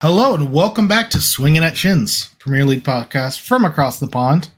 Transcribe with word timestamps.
Hello 0.00 0.34
and 0.34 0.52
welcome 0.52 0.88
back 0.88 1.10
to 1.10 1.20
Swinging 1.20 1.62
at 1.62 1.76
Shins, 1.76 2.34
Premier 2.38 2.64
League 2.64 2.84
podcast 2.84 3.40
from 3.40 3.64
across 3.64 3.98
the 4.00 4.06
pond. 4.08 4.50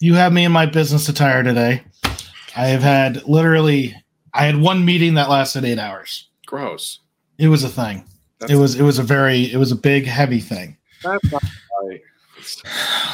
You 0.00 0.14
have 0.14 0.32
me 0.32 0.44
in 0.44 0.52
my 0.52 0.66
business 0.66 1.08
attire 1.08 1.42
today. 1.42 1.82
I 2.56 2.66
have 2.66 2.82
had 2.82 3.26
literally, 3.28 3.94
I 4.32 4.46
had 4.46 4.56
one 4.56 4.84
meeting 4.84 5.14
that 5.14 5.28
lasted 5.28 5.64
eight 5.64 5.78
hours. 5.78 6.28
Gross. 6.46 7.00
It 7.38 7.48
was 7.48 7.64
a 7.64 7.68
thing. 7.68 8.04
That's, 8.38 8.52
It 8.52 8.56
was, 8.56 8.74
it 8.78 8.82
was 8.82 8.98
a 8.98 9.02
very, 9.02 9.52
it 9.52 9.56
was 9.58 9.72
a 9.72 9.76
big, 9.76 10.06
heavy 10.06 10.40
thing. 10.40 10.76
That's 11.02 11.32
right. 11.32 12.00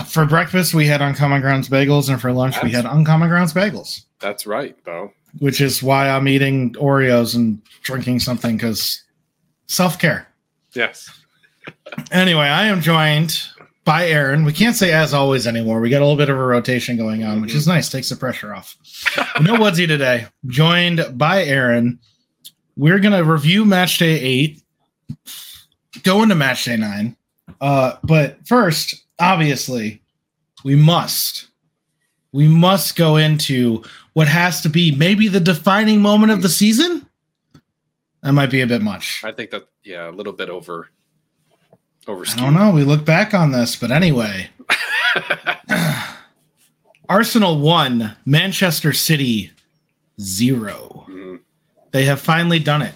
For 0.07 0.25
breakfast, 0.27 0.75
we 0.75 0.87
had 0.87 1.03
Uncommon 1.03 1.41
Grounds 1.41 1.69
bagels, 1.69 2.09
and 2.09 2.21
for 2.21 2.33
lunch, 2.33 2.57
we 2.63 2.71
had 2.71 2.87
Uncommon 2.87 3.29
Grounds 3.29 3.53
bagels, 3.53 4.05
That's 4.21 4.47
right, 4.47 4.77
though. 4.85 5.13
which 5.41 5.61
is 5.61 5.83
why 5.83 6.09
I'm 6.09 6.29
eating 6.29 6.73
Oreos 6.75 7.35
and 7.35 7.61
drinking 7.83 8.21
something 8.21 8.57
because 8.57 9.03
self 9.67 9.99
care. 9.99 10.27
Yes. 10.73 11.11
Anyway, 12.11 12.47
I 12.47 12.67
am 12.67 12.81
joined 12.81 13.43
by 13.85 14.09
Aaron. 14.09 14.45
We 14.45 14.53
can't 14.53 14.77
say 14.77 14.93
as 14.93 15.15
always 15.15 15.47
anymore. 15.47 15.81
We 15.81 15.91
got 15.91 15.99
a 15.99 16.05
little 16.05 16.17
bit 16.17 16.29
of 16.29 16.37
a 16.37 16.45
rotation 16.45 16.97
going 16.97 17.25
on, 17.25 17.41
which 17.41 17.55
is 17.55 17.67
nice. 17.67 17.89
Takes 17.89 18.09
the 18.09 18.17
pressure 18.17 18.55
off. 18.55 18.77
no 19.41 19.55
Woodsy 19.55 19.87
today. 19.87 20.27
Joined 20.47 21.05
by 21.15 21.45
Aaron. 21.45 21.99
We're 22.77 22.99
gonna 23.01 23.25
review 23.25 23.65
match 23.65 23.99
day 23.99 24.21
eight, 24.21 24.63
go 26.05 26.23
into 26.23 26.35
match 26.35 26.65
day 26.65 26.77
nine. 26.77 27.17
Uh, 27.61 27.97
but 28.05 28.47
first, 28.47 28.95
obviously, 29.19 30.01
we 30.65 30.77
must 30.77 31.49
we 32.33 32.47
must 32.47 32.97
go 32.97 33.17
into 33.17 33.83
what 34.13 34.29
has 34.29 34.61
to 34.63 34.69
be 34.69 34.95
maybe 34.95 35.29
the 35.29 35.41
defining 35.41 36.01
moment 36.01 36.33
of 36.33 36.43
the 36.43 36.49
season. 36.49 37.07
That 38.23 38.33
might 38.33 38.51
be 38.51 38.61
a 38.61 38.67
bit 38.67 38.83
much. 38.83 39.23
I 39.25 39.33
think 39.33 39.51
that, 39.51 39.69
yeah, 39.85 40.11
a 40.11 40.13
little 40.13 40.33
bit 40.33 40.51
over. 40.51 40.89
Over 42.09 42.25
I 42.27 42.35
don't 42.37 42.55
know. 42.55 42.71
We 42.71 42.85
look 42.85 43.05
back 43.05 43.35
on 43.35 43.53
this, 43.53 43.77
but 43.77 43.91
anyway, 43.91 44.49
Arsenal 47.09 47.59
one, 47.61 48.17
Manchester 48.25 48.93
City 48.93 49.53
zero. 50.21 51.07
Mhm. 51.09 51.41
They 51.93 52.05
have 52.05 52.21
finally 52.21 52.59
done 52.59 52.83
it. 52.83 52.95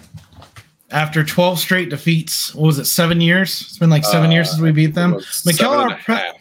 After 0.91 1.23
12 1.23 1.57
straight 1.59 1.89
defeats, 1.89 2.53
what 2.53 2.67
was 2.67 2.79
it, 2.79 2.85
seven 2.85 3.19
years? 3.21 3.61
It's 3.61 3.77
been 3.79 3.89
like 3.89 4.03
seven 4.05 4.31
years 4.31 4.47
Uh, 4.47 4.51
since 4.51 4.61
we 4.61 4.71
beat 4.71 4.93
them. 4.93 5.11
Mikel 5.45 5.71
Arpe- 5.71 6.33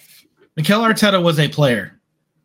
Mikel 0.57 0.81
Arteta 0.83 1.23
was 1.23 1.39
a 1.39 1.49
player 1.49 1.99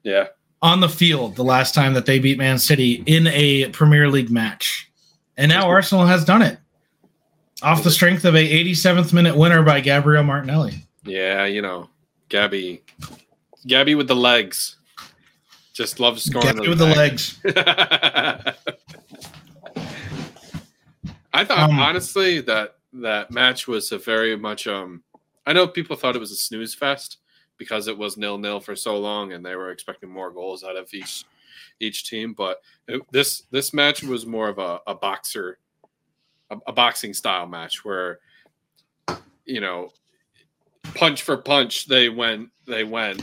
Yeah. 0.04 0.28
on 0.62 0.80
the 0.80 0.88
field 0.88 1.36
the 1.36 1.44
last 1.44 1.74
time 1.74 1.94
that 1.96 2.06
they 2.06 2.20
beat 2.20 2.38
Man 2.38 2.60
City 2.60 3.04
in 3.06 3.28
a 3.28 3.68
Premier 3.70 4.10
League 4.10 4.30
match. 4.30 4.90
And 5.36 5.50
now 5.50 5.68
Arsenal 5.68 6.06
has 6.06 6.24
done 6.24 6.42
it 6.42 6.58
off 7.62 7.84
the 7.84 7.92
strength 7.92 8.26
of 8.26 8.36
a 8.36 8.66
87th 8.66 9.14
minute 9.14 9.36
winner 9.36 9.64
by 9.64 9.80
Gabriel 9.80 10.24
Martinelli. 10.24 10.86
Yeah, 11.04 11.46
you 11.46 11.62
know, 11.62 11.90
Gabby. 12.30 12.84
Gabby 13.66 13.96
with 13.96 14.08
the 14.08 14.16
legs. 14.16 14.76
Just 15.74 16.00
loves 16.00 16.24
scoring. 16.24 16.56
Gabby 16.56 16.70
with 16.70 16.80
the 16.80 16.86
legs. 16.88 17.40
I 21.34 21.46
thought 21.46 21.70
Um, 21.70 21.80
honestly 21.80 22.42
that 22.42 22.76
that 22.94 23.30
match 23.32 23.68
was 23.68 23.92
a 23.92 23.98
very 23.98 24.36
much 24.36 24.66
um 24.66 25.04
I 25.46 25.54
know 25.54 25.68
people 25.68 25.96
thought 25.96 26.16
it 26.16 26.20
was 26.20 26.32
a 26.32 26.36
snooze 26.36 26.74
fest 26.74 27.18
because 27.58 27.88
it 27.88 27.98
was 27.98 28.18
nil 28.18 28.38
nil 28.38 28.60
for 28.60 28.76
so 28.76 28.98
long 28.98 29.34
and 29.34 29.46
they 29.46 29.56
were 29.56 29.70
expecting 29.72 30.10
more 30.10 30.32
goals 30.32 30.64
out 30.64 30.76
of 30.76 30.92
each 30.94 31.26
each 31.80 32.10
team, 32.10 32.34
but 32.34 32.62
it, 32.88 33.02
this 33.12 33.44
this 33.52 33.72
match 33.74 34.02
was 34.04 34.26
more 34.26 34.50
of 34.50 34.58
a, 34.58 34.80
a 34.88 34.96
boxer 34.96 35.60
a, 36.50 36.58
a 36.68 36.74
boxing 36.74 37.14
style 37.14 37.48
match 37.48 37.84
where 37.84 38.20
you 39.46 39.62
know 39.62 39.92
punch 40.96 41.22
for 41.22 41.38
punch 41.38 41.86
they 41.88 42.10
went 42.10 42.50
they 42.66 42.84
went 42.84 43.22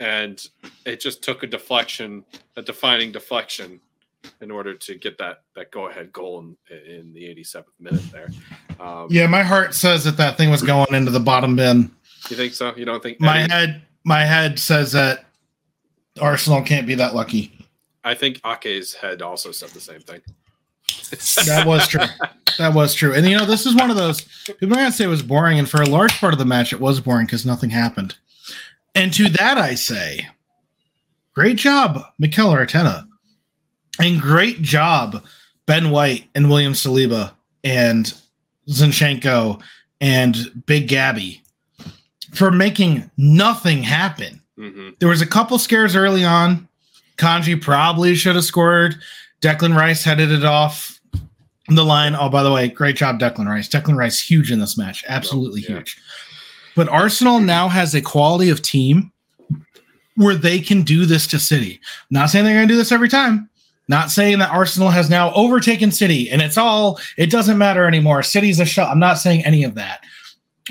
and 0.00 0.48
it 0.84 1.00
just 1.00 1.22
took 1.22 1.42
a 1.42 1.46
deflection 1.46 2.24
a 2.56 2.62
defining 2.62 3.12
deflection 3.12 3.80
in 4.40 4.50
order 4.50 4.74
to 4.74 4.94
get 4.96 5.16
that 5.18 5.42
that 5.54 5.70
go 5.70 5.88
ahead 5.88 6.12
goal 6.12 6.40
in, 6.40 6.56
in 6.90 7.12
the 7.12 7.22
87th 7.22 7.64
minute 7.78 8.02
there. 8.10 8.28
Um, 8.80 9.06
Yeah, 9.08 9.26
my 9.28 9.42
heart 9.42 9.72
says 9.74 10.02
that 10.04 10.16
that 10.16 10.36
thing 10.36 10.50
was 10.50 10.62
going 10.62 10.92
into 10.92 11.12
the 11.12 11.20
bottom 11.20 11.54
bin. 11.54 11.90
You 12.28 12.36
think 12.36 12.54
so? 12.54 12.74
You 12.76 12.84
don't 12.84 13.00
think? 13.02 13.20
My 13.20 13.42
Eddie- 13.42 13.52
head, 13.52 13.82
my 14.04 14.24
head 14.24 14.58
says 14.58 14.90
that 14.92 15.26
Arsenal 16.20 16.60
can't 16.62 16.86
be 16.88 16.96
that 16.96 17.14
lucky. 17.14 17.52
I 18.02 18.14
think 18.14 18.40
Ake's 18.44 18.94
head 18.94 19.22
also 19.22 19.52
said 19.52 19.68
the 19.70 19.80
same 19.80 20.00
thing. 20.00 20.20
That 21.46 21.64
was 21.66 21.86
true. 21.88 22.00
That 22.58 22.74
was 22.74 22.94
true. 22.94 23.12
And 23.14 23.26
you 23.26 23.36
know, 23.36 23.44
this 23.44 23.66
is 23.66 23.74
one 23.74 23.90
of 23.90 23.96
those 23.96 24.22
people 24.46 24.72
are 24.72 24.76
gonna 24.76 24.92
say 24.92 25.04
it 25.04 25.08
was 25.08 25.22
boring, 25.22 25.58
and 25.58 25.68
for 25.68 25.82
a 25.82 25.88
large 25.88 26.18
part 26.18 26.32
of 26.32 26.38
the 26.38 26.44
match, 26.44 26.72
it 26.72 26.80
was 26.80 27.00
boring 27.00 27.26
because 27.26 27.46
nothing 27.46 27.70
happened. 27.70 28.16
And 28.94 29.12
to 29.14 29.28
that, 29.30 29.58
I 29.58 29.74
say, 29.74 30.28
great 31.34 31.56
job, 31.56 32.02
Mikel 32.18 32.48
Arteta, 32.48 33.06
and 34.00 34.20
great 34.20 34.62
job, 34.62 35.22
Ben 35.66 35.90
White 35.90 36.28
and 36.34 36.48
William 36.48 36.72
Saliba 36.72 37.32
and 37.62 38.12
Zinchenko 38.68 39.60
and 40.00 40.36
Big 40.66 40.88
Gabby 40.88 41.42
for 42.34 42.50
making 42.50 43.10
nothing 43.16 43.82
happen. 43.82 44.40
hmm 44.56 44.90
There 44.98 45.08
was 45.08 45.22
a 45.22 45.26
couple 45.26 45.58
scares 45.58 45.94
early 45.94 46.24
on. 46.24 46.68
Kanji 47.16 47.60
probably 47.60 48.14
should 48.14 48.34
have 48.34 48.44
scored. 48.44 48.96
Declan 49.40 49.76
Rice 49.76 50.04
headed 50.04 50.32
it 50.32 50.44
off 50.44 51.00
the 51.68 51.84
line. 51.84 52.14
Oh, 52.14 52.28
by 52.28 52.42
the 52.42 52.52
way, 52.52 52.68
great 52.68 52.96
job, 52.96 53.18
Declan 53.18 53.46
Rice. 53.48 53.68
Declan 53.68 53.96
Rice 53.96 54.20
huge 54.20 54.50
in 54.52 54.60
this 54.60 54.78
match, 54.78 55.04
absolutely 55.08 55.62
Yeah. 55.62 55.76
huge. 55.76 55.98
But 56.74 56.88
Arsenal 56.88 57.40
now 57.40 57.68
has 57.68 57.94
a 57.94 58.00
quality 58.02 58.50
of 58.50 58.62
team 58.62 59.10
where 60.16 60.34
they 60.34 60.58
can 60.60 60.82
do 60.82 61.06
this 61.06 61.26
to 61.28 61.38
City. 61.38 61.80
Not 62.10 62.30
saying 62.30 62.44
they're 62.44 62.54
going 62.54 62.68
to 62.68 62.72
do 62.74 62.78
this 62.78 62.92
every 62.92 63.08
time. 63.08 63.48
Not 63.88 64.10
saying 64.10 64.38
that 64.40 64.50
Arsenal 64.50 64.90
has 64.90 65.08
now 65.08 65.32
overtaken 65.34 65.92
City 65.92 66.28
and 66.30 66.42
it's 66.42 66.58
all, 66.58 66.98
it 67.16 67.30
doesn't 67.30 67.58
matter 67.58 67.86
anymore. 67.86 68.22
City's 68.22 68.58
a 68.60 68.64
shot. 68.64 68.90
I'm 68.90 68.98
not 68.98 69.18
saying 69.18 69.44
any 69.44 69.62
of 69.62 69.74
that. 69.76 70.00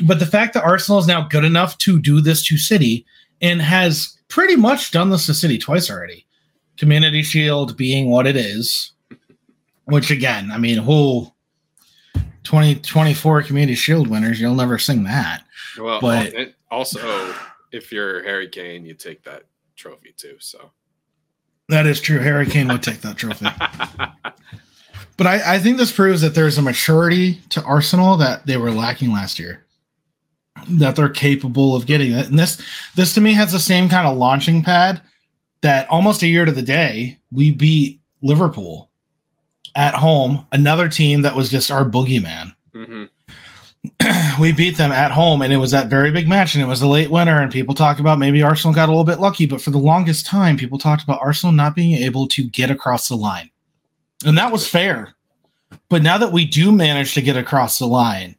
But 0.04 0.20
the 0.20 0.26
fact 0.26 0.54
that 0.54 0.64
Arsenal 0.64 1.00
is 1.00 1.08
now 1.08 1.22
good 1.28 1.46
enough 1.46 1.78
to 1.80 2.00
do 2.00 2.20
this 2.22 2.44
to 2.48 2.58
City 2.58 3.06
and 3.42 3.62
has 3.62 4.18
pretty 4.28 4.56
much 4.56 4.92
done 4.92 5.10
this 5.12 5.28
to 5.28 5.34
City 5.34 5.58
twice 5.58 5.90
already. 5.90 6.25
Community 6.78 7.24
Shield 7.24 7.78
being 7.78 8.10
what 8.10 8.28
it 8.28 8.36
is, 8.36 8.92
which 9.86 10.12
again, 10.12 10.52
I 10.52 10.58
mean, 10.58 10.78
who 10.78 11.32
2024 12.44 13.44
Community 13.44 13.76
Shield 13.76 14.08
winners, 14.08 14.40
you'll 14.40 14.56
never 14.56 14.78
sing 14.78 15.04
that. 15.04 15.44
Well, 15.80 16.00
But- 16.02 16.54
also, 16.72 17.34
if 17.72 17.92
you're 17.92 18.24
Harry 18.24 18.48
Kane, 18.50 18.86
you 18.86 18.94
take 18.94 19.24
that 19.24 19.44
trophy 19.76 20.14
too. 20.18 20.36
So, 20.40 20.72
That 21.70 21.86
is 21.88 22.00
true. 22.02 22.20
Harry 22.20 22.46
Kane 22.46 22.68
would 22.68 22.84
take 22.84 23.02
that 23.02 23.18
trophy. 23.18 23.48
But 25.18 25.28
I, 25.28 25.56
I 25.56 25.60
think 25.60 25.78
this 25.78 25.92
proves 25.92 26.22
that 26.22 26.36
there's 26.36 26.58
a 26.58 26.62
maturity 26.62 27.36
to 27.50 27.64
Arsenal 27.64 28.18
that 28.18 28.46
they 28.46 28.58
were 28.58 28.72
lacking 28.72 29.12
last 29.14 29.40
year. 29.40 29.66
That 30.70 30.96
they're 30.96 31.10
capable 31.10 31.76
of 31.76 31.86
getting 31.86 32.12
it. 32.12 32.28
And 32.28 32.40
this 32.40 32.62
this 32.96 33.14
to 33.14 33.22
me 33.22 33.34
has 33.34 33.52
the 33.52 33.60
same 33.60 33.88
kind 33.88 34.08
of 34.08 34.18
launching 34.18 34.62
pad 34.64 35.02
that 35.66 35.90
almost 35.90 36.22
a 36.22 36.28
year 36.28 36.46
to 36.46 36.52
the 36.52 36.62
day, 36.62 37.20
we 37.32 37.52
beat 37.52 38.00
Liverpool 38.22 38.92
at 39.76 39.96
home, 39.96 40.46
another 40.52 40.88
team 40.88 41.24
that 41.24 41.36
was 41.36 41.50
just 41.50 41.72
our 41.72 41.84
boogeyman. 41.84 42.56
hmm 42.74 43.06
we 44.40 44.52
beat 44.52 44.78
them 44.78 44.92
at 44.92 45.12
home 45.12 45.44
and 45.44 45.54
it 45.54 45.58
was 45.58 45.70
that 45.70 45.92
very 45.92 46.10
big 46.10 46.28
match 46.28 46.56
and 46.56 46.64
it 46.64 46.68
was 46.68 46.82
a 46.82 46.88
late 46.88 47.12
winner 47.12 47.40
and 47.40 47.52
people 47.52 47.76
talked 47.76 48.00
about 48.00 48.18
maybe 48.18 48.42
Arsenal 48.42 48.74
got 48.74 48.90
a 48.90 48.92
little 48.92 49.04
bit 49.04 49.20
lucky 49.20 49.46
but 49.46 49.62
for 49.62 49.70
the 49.70 49.78
longest 49.78 50.26
time 50.26 50.58
people 50.58 50.80
talked 50.80 51.04
about 51.04 51.22
Arsenal 51.22 51.54
not 51.54 51.76
being 51.76 51.94
able 51.94 52.28
to 52.30 52.50
get 52.50 52.72
across 52.72 53.08
the 53.08 53.16
line. 53.16 53.48
And 54.26 54.36
that 54.40 54.52
was 54.52 54.68
fair. 54.68 55.14
But 55.88 56.02
now 56.02 56.18
that 56.18 56.32
we 56.32 56.46
do 56.46 56.72
manage 56.72 57.14
to 57.14 57.22
get 57.22 57.38
across 57.38 57.78
the 57.78 57.86
line, 57.86 58.36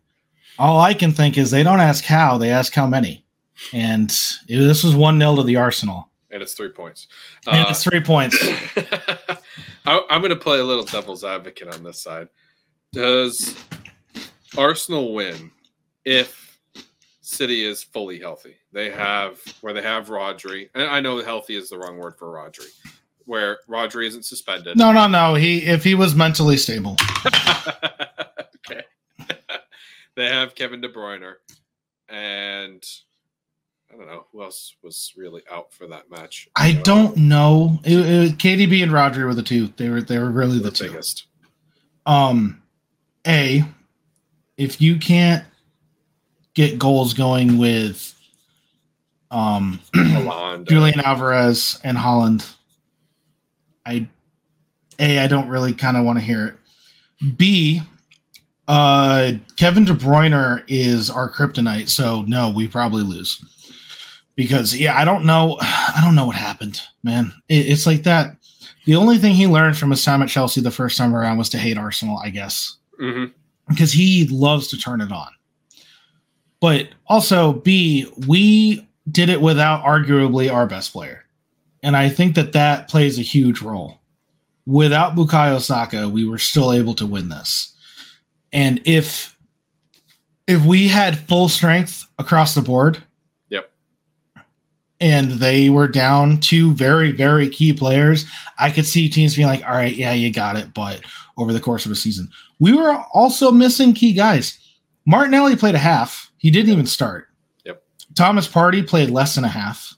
all 0.58 0.81
I 0.81 0.94
can 0.94 1.12
think 1.12 1.38
is 1.38 1.53
they 1.53 1.62
don't 1.62 1.78
ask 1.78 2.03
how, 2.04 2.38
they 2.38 2.50
ask 2.50 2.75
how 2.75 2.88
many. 2.88 3.25
And 3.72 4.11
this 4.49 4.82
was 4.82 4.94
1-0 4.94 5.37
to 5.37 5.43
the 5.44 5.56
Arsenal. 5.56 6.11
And 6.31 6.43
it's 6.43 6.55
three 6.55 6.70
points. 6.70 7.08
And 7.46 7.67
Uh, 7.67 7.70
it's 7.70 7.84
3 7.84 8.00
points. 8.00 8.37
I, 9.87 10.02
I'm 10.11 10.20
going 10.20 10.31
to 10.31 10.37
play 10.37 10.58
a 10.58 10.64
little 10.64 10.84
devil's 10.84 11.25
advocate 11.25 11.69
on 11.69 11.82
this 11.84 12.00
side. 12.00 12.28
Does 12.93 13.55
Arsenal 14.56 15.14
win 15.14 15.50
if 16.05 16.58
City 17.20 17.64
is 17.64 17.82
fully 17.82 18.19
healthy? 18.19 18.56
They 18.73 18.90
have 18.90 19.40
where 19.61 19.73
they 19.73 19.82
have 19.82 20.08
Rodri, 20.08 20.70
and 20.75 20.84
I 20.84 21.00
know 21.00 21.23
healthy 21.23 21.56
is 21.56 21.69
the 21.69 21.78
wrong 21.78 21.99
word 21.99 22.17
for 22.19 22.29
Rodri, 22.29 22.69
where 23.25 23.58
Rodri 23.69 24.06
isn't 24.06 24.25
suspended. 24.25 24.76
No, 24.76 24.93
no, 24.93 25.06
no. 25.06 25.34
He 25.34 25.64
if 25.64 25.82
he 25.84 25.94
was 25.94 26.14
mentally 26.14 26.56
stable. 26.56 26.96
okay. 28.70 28.82
they 30.14 30.29
have 30.29 30.55
Kevin 30.55 30.81
De 30.81 30.88
Bruyne, 30.88 31.34
and 32.08 32.84
I 33.96 33.98
don't 33.98 34.08
know 34.08 34.26
who 34.31 34.43
else 34.43 34.75
was 34.82 35.14
really 35.16 35.43
out 35.50 35.72
for 35.72 35.87
that 35.87 36.10
match. 36.10 36.48
I 36.54 36.72
don't 36.72 37.16
know. 37.16 37.78
It, 37.82 37.98
it, 37.98 38.38
KDB 38.38 38.82
and 38.82 38.93
Rodri 38.93 39.25
were 39.25 39.34
the 39.34 39.43
two. 39.43 39.69
They 39.76 39.88
were 39.88 40.02
they 40.02 40.19
were 40.19 40.31
really 40.31 40.58
the 40.58 40.64
the 40.64 40.70
two. 40.70 40.88
biggest. 40.88 41.26
Um, 42.04 42.62
a 43.26 43.64
if 44.58 44.81
you 44.81 44.98
can't 44.98 45.44
get 46.54 46.78
goals 46.78 47.14
going 47.14 47.56
with 47.58 48.14
um 49.31 49.81
Haaland, 49.94 50.69
Julian 50.69 51.00
Alvarez 51.00 51.81
and 51.82 51.96
Haaland. 51.96 52.54
I 53.87 54.06
A, 54.98 55.20
I 55.20 55.26
don't 55.26 55.48
really 55.48 55.72
kind 55.72 55.96
of 55.96 56.04
want 56.04 56.19
to 56.19 56.25
hear 56.25 56.46
it. 56.48 57.37
B, 57.38 57.81
uh 58.69 59.32
Kevin 59.56 59.84
De 59.87 59.94
Bruyne 59.94 60.62
is 60.69 61.08
our 61.08 61.31
kryptonite, 61.31 61.88
so 61.88 62.22
no, 62.22 62.50
we 62.50 62.69
probably 62.69 63.02
lose. 63.02 63.43
Because 64.37 64.77
yeah, 64.79 64.97
I 64.97 65.05
don't 65.05 65.25
know 65.25 65.56
I 65.61 66.00
don't 66.05 66.15
know 66.15 66.27
what 66.27 66.37
happened, 66.37 66.81
man. 67.03 67.33
It, 67.49 67.67
it's 67.67 67.87
like 67.87 68.03
that. 68.05 68.37
The 68.85 68.94
only 68.97 69.19
thing 69.19 69.35
he 69.35 69.47
learned 69.49 69.77
from 69.77 69.91
his 69.91 70.05
time 70.05 70.23
at 70.23 70.29
Chelsea 70.29 70.61
the 70.61 70.71
first 70.71 70.97
time 70.97 71.15
around 71.15 71.38
was 71.38 71.49
to 71.50 71.59
hate 71.59 71.77
Arsenal, 71.79 72.19
I 72.23 72.31
guess 72.31 72.77
Mhm. 73.00 73.33
because 73.69 73.93
he 73.93 74.29
loves 74.29 74.69
to 74.69 74.77
turn 74.79 75.00
it 75.00 75.11
on. 75.11 75.29
But 76.61 76.88
also, 77.06 77.53
B, 77.55 78.06
we 78.27 78.87
did 79.11 79.29
it 79.29 79.41
without 79.41 79.85
arguably 79.85 80.53
our 80.53 80.67
best 80.67 80.93
player. 80.93 81.25
And 81.82 81.97
I 81.97 82.09
think 82.09 82.35
that 82.37 82.53
that 82.53 82.89
plays 82.89 83.19
a 83.19 83.23
huge 83.23 83.61
role. 83.61 84.00
Without 84.67 85.15
Bukayo 85.15 85.61
Saka, 85.61 86.09
we 86.09 86.27
were 86.27 86.39
still 86.39 86.73
able 86.73 86.94
to 86.94 87.06
win 87.06 87.29
this. 87.29 87.73
And 88.53 88.81
if 88.85 89.37
if 90.47 90.65
we 90.65 90.87
had 90.89 91.19
full 91.19 91.49
strength 91.49 92.06
across 92.19 92.55
the 92.55 92.62
board. 92.62 93.03
And 95.00 95.32
they 95.32 95.69
were 95.69 95.88
down 95.88 96.40
two 96.40 96.72
very, 96.72 97.12
very 97.12 97.48
key 97.50 97.72
players, 97.75 98.25
I 98.58 98.70
could 98.70 98.87
see 98.87 99.08
teams 99.10 99.37
being 99.37 99.46
like, 99.48 99.62
all 99.64 99.75
right, 99.75 99.94
yeah, 99.94 100.14
you 100.14 100.32
got 100.32 100.56
it. 100.56 100.72
But 100.72 101.02
over 101.37 101.52
the 101.52 101.60
course 101.60 101.84
of 101.84 101.93
a 101.93 101.96
season, 101.96 102.31
we 102.60 102.72
were 102.72 102.94
also 103.12 103.50
missing 103.50 103.93
key 103.93 104.14
guys. 104.14 104.58
Martinelli 105.04 105.54
played 105.54 105.75
a 105.75 105.78
half. 105.78 106.31
He 106.38 106.50
didn't 106.50 106.72
even 106.72 106.87
start. 106.87 107.28
Yep. 107.66 107.82
Thomas 108.14 108.48
Partey 108.48 108.87
played 108.87 109.10
less 109.10 109.34
than 109.34 109.44
a 109.44 109.48
half. 109.48 109.94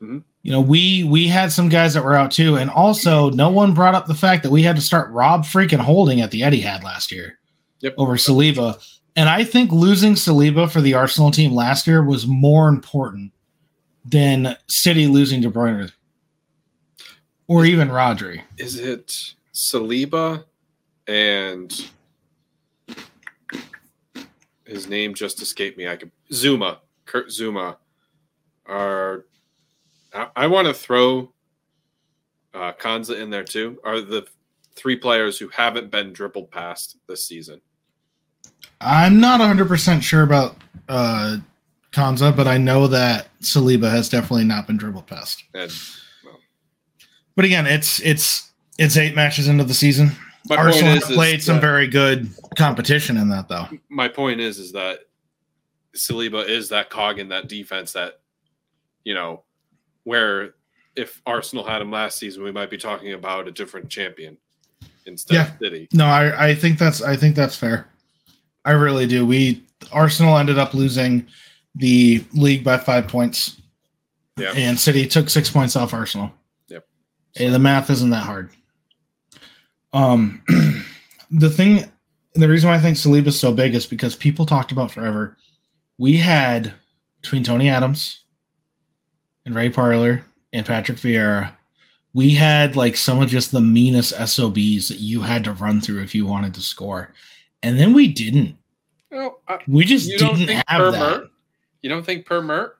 Mhm. 0.00 0.22
You 0.42 0.52
know, 0.52 0.60
we 0.60 1.02
we 1.04 1.26
had 1.26 1.52
some 1.52 1.68
guys 1.68 1.92
that 1.94 2.04
were 2.04 2.14
out 2.14 2.30
too, 2.30 2.56
and 2.56 2.70
also 2.70 3.30
no 3.30 3.50
one 3.50 3.74
brought 3.74 3.94
up 3.94 4.06
the 4.06 4.14
fact 4.14 4.42
that 4.44 4.50
we 4.50 4.62
had 4.62 4.76
to 4.76 4.82
start 4.82 5.10
Rob 5.10 5.44
freaking 5.44 5.80
Holding 5.80 6.20
at 6.22 6.30
the 6.30 6.40
Etihad 6.42 6.82
last 6.82 7.10
year 7.12 7.38
Yep. 7.80 7.94
over 7.98 8.16
Saliba, 8.16 8.78
and 9.16 9.28
I 9.28 9.44
think 9.44 9.70
losing 9.72 10.14
Saliba 10.14 10.70
for 10.70 10.80
the 10.80 10.94
Arsenal 10.94 11.30
team 11.30 11.52
last 11.52 11.86
year 11.86 12.02
was 12.02 12.26
more 12.26 12.68
important 12.68 13.32
than 14.04 14.56
City 14.68 15.06
losing 15.06 15.40
De 15.40 15.50
Bruyne 15.50 15.92
or 17.46 17.64
even 17.64 17.88
Rodri. 17.88 18.42
Is 18.58 18.78
it 18.78 19.34
Saliba 19.52 20.44
and 21.06 21.90
his 24.64 24.88
name 24.88 25.14
just 25.14 25.42
escaped 25.42 25.76
me? 25.76 25.88
I 25.88 25.96
could 25.96 26.10
Zouma, 26.32 26.78
Kurt 27.06 27.28
Zouma, 27.28 27.76
are. 28.66 29.24
I, 30.14 30.28
I 30.36 30.46
want 30.46 30.68
to 30.68 30.74
throw 30.74 31.32
uh, 32.54 32.72
Konsa 32.72 33.20
in 33.20 33.30
there 33.30 33.44
too. 33.44 33.80
Are 33.84 34.00
the 34.00 34.26
three 34.74 34.96
players 34.96 35.38
who 35.38 35.48
haven't 35.48 35.90
been 35.90 36.12
dribbled 36.12 36.50
past 36.50 36.96
this 37.06 37.26
season? 37.26 37.60
I'm 38.80 39.20
not 39.20 39.40
100% 39.40 40.02
sure 40.02 40.22
about 40.22 40.56
uh, 40.88 41.38
Konsa, 41.92 42.34
but 42.34 42.46
I 42.46 42.56
know 42.56 42.86
that 42.86 43.28
Saliba 43.40 43.90
has 43.90 44.08
definitely 44.08 44.44
not 44.44 44.66
been 44.66 44.76
dribbled 44.76 45.06
past. 45.06 45.42
And 45.54 45.72
But 47.36 47.44
again, 47.44 47.66
it's 47.66 48.00
it's 48.00 48.50
it's 48.78 48.96
eight 48.96 49.14
matches 49.14 49.48
into 49.48 49.64
the 49.64 49.74
season. 49.74 50.10
my 50.48 50.56
Arsenal 50.56 50.94
is, 50.94 51.04
played 51.04 51.38
is 51.40 51.44
some 51.44 51.60
very 51.60 51.86
good 51.86 52.28
competition 52.56 53.16
in 53.16 53.28
that, 53.30 53.48
though. 53.48 53.66
my 53.88 54.08
point 54.08 54.40
is 54.40 54.58
is 54.58 54.72
that 54.72 55.00
Saliba 55.96 56.48
is 56.48 56.68
that 56.68 56.90
cog 56.90 57.18
in 57.18 57.28
that 57.30 57.48
defense 57.48 57.92
that 57.92 58.20
you 59.04 59.14
know 59.14 59.42
where 60.04 60.54
if 60.96 61.20
Arsenal 61.26 61.64
had 61.64 61.80
him 61.82 61.90
last 61.90 62.18
season, 62.18 62.42
we 62.42 62.52
might 62.52 62.70
be 62.70 62.76
talking 62.76 63.12
about 63.12 63.48
a 63.48 63.50
different 63.52 63.88
champion 63.88 64.36
instead 65.06 65.34
Yeah. 65.34 65.48
of 65.52 65.58
City. 65.60 65.88
No, 65.92 66.04
I, 66.06 66.48
I 66.50 66.54
think 66.54 66.78
that's 66.78 67.02
I 67.02 67.16
think 67.16 67.34
that's 67.36 67.56
fair. 67.56 67.88
I 68.64 68.72
really 68.72 69.06
do. 69.06 69.24
We 69.26 69.62
Arsenal 69.92 70.36
ended 70.38 70.58
up 70.58 70.74
losing 70.74 71.26
the 71.74 72.24
league 72.32 72.64
by 72.64 72.78
five 72.78 73.08
points. 73.08 73.60
Yeah. 74.36 74.52
And 74.54 74.78
City 74.78 75.06
took 75.06 75.28
six 75.28 75.50
points 75.50 75.76
off 75.76 75.94
Arsenal. 75.94 76.32
Yep. 76.68 76.86
Hey, 77.34 77.48
the 77.48 77.58
math 77.58 77.90
isn't 77.90 78.10
that 78.10 78.24
hard. 78.24 78.50
Um 79.92 80.42
the 81.30 81.50
thing 81.50 81.90
the 82.34 82.48
reason 82.48 82.70
why 82.70 82.76
I 82.76 82.80
think 82.80 82.96
Saliba 82.96 83.26
is 83.28 83.38
so 83.38 83.52
big 83.52 83.74
is 83.74 83.86
because 83.86 84.14
people 84.14 84.46
talked 84.46 84.72
about 84.72 84.90
forever. 84.90 85.36
We 85.98 86.16
had 86.16 86.72
between 87.20 87.44
Tony 87.44 87.68
Adams 87.68 88.24
and 89.44 89.54
Ray 89.54 89.70
Parlour 89.70 90.24
and 90.52 90.64
Patrick 90.64 90.98
Vieira, 90.98 91.52
we 92.12 92.30
had 92.30 92.76
like 92.76 92.96
some 92.96 93.20
of 93.20 93.28
just 93.28 93.52
the 93.52 93.60
meanest 93.60 94.12
SOBs 94.12 94.88
that 94.88 94.98
you 94.98 95.20
had 95.20 95.44
to 95.44 95.52
run 95.52 95.80
through 95.80 96.02
if 96.02 96.14
you 96.14 96.26
wanted 96.26 96.54
to 96.54 96.60
score. 96.60 97.12
And 97.62 97.78
then 97.78 97.92
we 97.92 98.08
didn't. 98.08 98.56
Well, 99.10 99.40
I, 99.48 99.58
We 99.68 99.84
just 99.84 100.08
you 100.08 100.18
don't 100.18 100.34
didn't 100.34 100.48
think 100.48 100.64
have 100.68 100.92
that. 100.92 101.29
You 101.82 101.90
don't 101.90 102.04
think 102.04 102.26
per 102.26 102.42
Mert? 102.42 102.76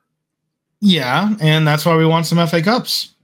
Yeah, 0.81 1.35
and 1.41 1.67
that's 1.67 1.85
why 1.85 1.97
we 1.97 2.07
want 2.07 2.27
some 2.27 2.45
FA 2.47 2.63
Cups. 2.63 3.15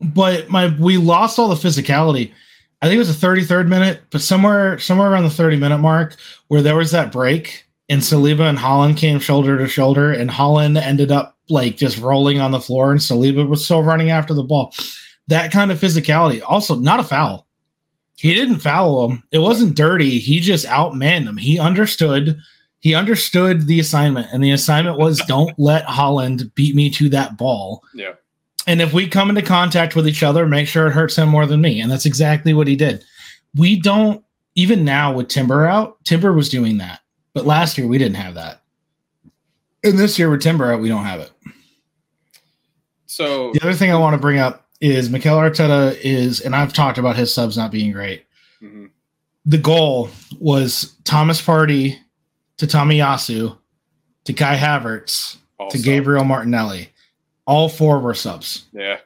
But 0.00 0.48
my 0.50 0.74
we 0.78 0.96
lost 0.96 1.38
all 1.38 1.48
the 1.48 1.54
physicality. 1.54 2.32
I 2.82 2.86
think 2.86 2.96
it 2.96 3.06
was 3.06 3.20
the 3.20 3.26
33rd 3.26 3.68
minute, 3.68 4.02
but 4.10 4.20
somewhere 4.20 4.78
somewhere 4.78 5.10
around 5.10 5.24
the 5.24 5.30
30 5.30 5.56
minute 5.56 5.78
mark 5.78 6.16
where 6.48 6.62
there 6.62 6.76
was 6.76 6.90
that 6.90 7.12
break 7.12 7.64
and 7.88 8.02
Saliba 8.02 8.48
and 8.48 8.58
Haaland 8.58 8.96
came 8.96 9.18
shoulder 9.18 9.56
to 9.58 9.68
shoulder 9.68 10.12
and 10.12 10.30
Haaland 10.30 10.80
ended 10.80 11.10
up 11.10 11.36
like 11.48 11.76
just 11.76 11.98
rolling 11.98 12.40
on 12.40 12.50
the 12.50 12.60
floor 12.60 12.90
and 12.90 13.00
Saliba 13.00 13.48
was 13.48 13.64
still 13.64 13.82
running 13.82 14.10
after 14.10 14.34
the 14.34 14.42
ball. 14.42 14.74
That 15.28 15.52
kind 15.52 15.70
of 15.70 15.80
physicality. 15.80 16.42
Also 16.46 16.76
not 16.76 17.00
a 17.00 17.04
foul. 17.04 17.46
He 18.16 18.34
didn't 18.34 18.60
foul 18.60 19.08
him. 19.08 19.22
It 19.30 19.38
wasn't 19.38 19.76
dirty. 19.76 20.18
He 20.18 20.40
just 20.40 20.66
outmanned 20.66 21.26
him. 21.26 21.36
He 21.36 21.58
understood 21.58 22.38
he 22.80 22.94
understood 22.94 23.66
the 23.66 23.80
assignment 23.80 24.28
and 24.32 24.42
the 24.44 24.52
assignment 24.52 24.98
was 24.98 25.18
don't 25.26 25.56
let 25.58 25.86
Haaland 25.86 26.54
beat 26.54 26.74
me 26.74 26.90
to 26.90 27.08
that 27.10 27.36
ball. 27.36 27.82
Yeah. 27.94 28.12
And 28.66 28.82
if 28.82 28.92
we 28.92 29.08
come 29.08 29.28
into 29.28 29.42
contact 29.42 29.94
with 29.96 30.08
each 30.08 30.22
other, 30.22 30.46
make 30.46 30.68
sure 30.68 30.86
it 30.86 30.92
hurts 30.92 31.16
him 31.16 31.28
more 31.28 31.46
than 31.46 31.60
me. 31.60 31.80
And 31.80 31.90
that's 31.90 32.06
exactly 32.06 32.52
what 32.52 32.66
he 32.66 32.76
did. 32.76 33.04
We 33.54 33.80
don't, 33.80 34.22
even 34.54 34.84
now 34.84 35.12
with 35.12 35.28
Timber 35.28 35.66
out, 35.66 36.02
Timber 36.04 36.32
was 36.32 36.48
doing 36.48 36.78
that. 36.78 37.00
But 37.34 37.46
last 37.46 37.76
year 37.78 37.86
we 37.86 37.98
didn't 37.98 38.16
have 38.16 38.34
that. 38.34 38.62
And 39.84 39.98
this 39.98 40.18
year 40.18 40.30
with 40.30 40.42
Timber 40.42 40.72
out, 40.72 40.80
we 40.80 40.88
don't 40.88 41.04
have 41.04 41.20
it. 41.20 41.30
So 43.06 43.52
The 43.52 43.60
other 43.62 43.74
thing 43.74 43.92
I 43.92 43.98
want 43.98 44.14
to 44.14 44.20
bring 44.20 44.38
up 44.38 44.66
is 44.80 45.10
Mikel 45.10 45.36
Arteta 45.38 45.96
is, 46.02 46.40
and 46.40 46.54
I've 46.56 46.72
talked 46.72 46.98
about 46.98 47.16
his 47.16 47.32
subs 47.32 47.56
not 47.56 47.70
being 47.70 47.92
great. 47.92 48.24
mhm. 48.62 48.90
The 49.44 49.58
goal 49.58 50.10
was 50.40 50.96
Thomas 51.04 51.40
Partey 51.40 51.98
to 52.58 52.66
Tomiyasu 52.66 53.56
to 54.24 54.32
Kai 54.32 54.56
Havertz 54.56 55.36
also, 55.58 55.76
to 55.76 55.82
Gabriel 55.82 56.24
Martinelli. 56.24 56.90
All 57.46 57.68
four 57.68 58.00
were 58.00 58.14
subs. 58.14 58.64
Yeah. 58.72 58.98